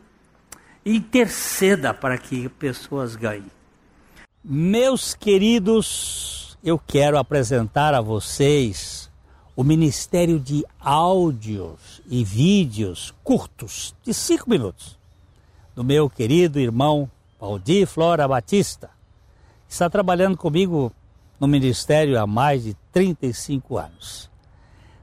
interceda 0.86 1.94
para 1.94 2.18
que 2.18 2.50
pessoas 2.50 3.16
ganhem. 3.16 3.52
Meus 4.44 5.14
queridos, 5.14 6.58
eu 6.64 6.80
quero 6.80 7.18
apresentar 7.18 7.94
a 7.94 8.02
vocês 8.02 9.07
o 9.58 9.64
Ministério 9.64 10.40
de 10.40 10.64
Áudios 10.80 12.00
e 12.08 12.24
Vídeos 12.24 13.12
curtos, 13.24 13.96
de 14.04 14.14
cinco 14.14 14.48
minutos, 14.48 15.00
do 15.76 15.84
meu 15.84 16.08
querido 16.08 16.60
irmão 16.60 17.10
Valdir 17.40 17.88
Flora 17.88 18.28
Batista, 18.28 18.92
que 19.68 19.74
está 19.74 19.90
trabalhando 19.90 20.38
comigo 20.38 20.94
no 21.40 21.48
ministério 21.48 22.22
há 22.22 22.28
mais 22.28 22.66
de 22.66 22.76
35 22.92 23.80
anos. 23.80 24.30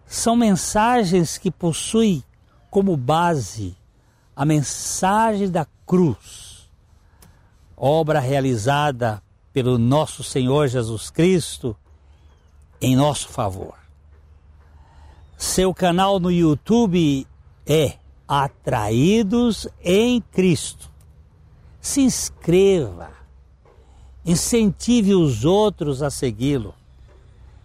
São 0.07 0.37
mensagens 0.37 1.37
que 1.37 1.51
possuem 1.51 2.23
como 2.71 2.97
base 2.97 3.77
a 4.37 4.45
mensagem 4.45 5.51
da 5.51 5.67
cruz, 5.85 6.71
obra 7.77 8.21
realizada 8.21 9.21
pelo 9.53 9.79
nosso 9.79 10.23
Senhor 10.23 10.69
Jesus 10.69 11.11
Cristo 11.11 11.77
em 12.81 12.95
nosso 12.95 13.29
favor. 13.29 13.84
Seu 15.37 15.75
canal 15.75 16.19
no 16.19 16.31
YouTube 16.31 17.27
é 17.67 17.95
Atraídos 18.27 19.69
em 19.83 20.21
Cristo. 20.21 20.91
Se 21.81 22.01
inscreva, 22.01 23.11
incentive 24.25 25.15
os 25.15 25.45
outros 25.45 26.03
a 26.03 26.11
segui-lo. 26.11 26.75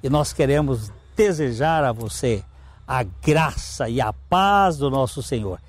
E 0.03 0.09
nós 0.09 0.33
queremos 0.33 0.91
desejar 1.15 1.83
a 1.83 1.91
você 1.91 2.43
a 2.87 3.03
graça 3.03 3.87
e 3.87 4.01
a 4.01 4.11
paz 4.11 4.77
do 4.77 4.89
nosso 4.89 5.21
Senhor. 5.21 5.59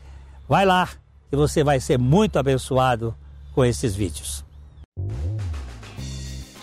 Vai 0.48 0.64
lá 0.64 0.88
e 1.30 1.36
você 1.36 1.62
vai 1.62 1.78
ser 1.78 1.98
muito 1.98 2.38
abençoado 2.38 3.14
com 3.54 3.62
esses 3.62 3.94
vídeos. 3.94 4.42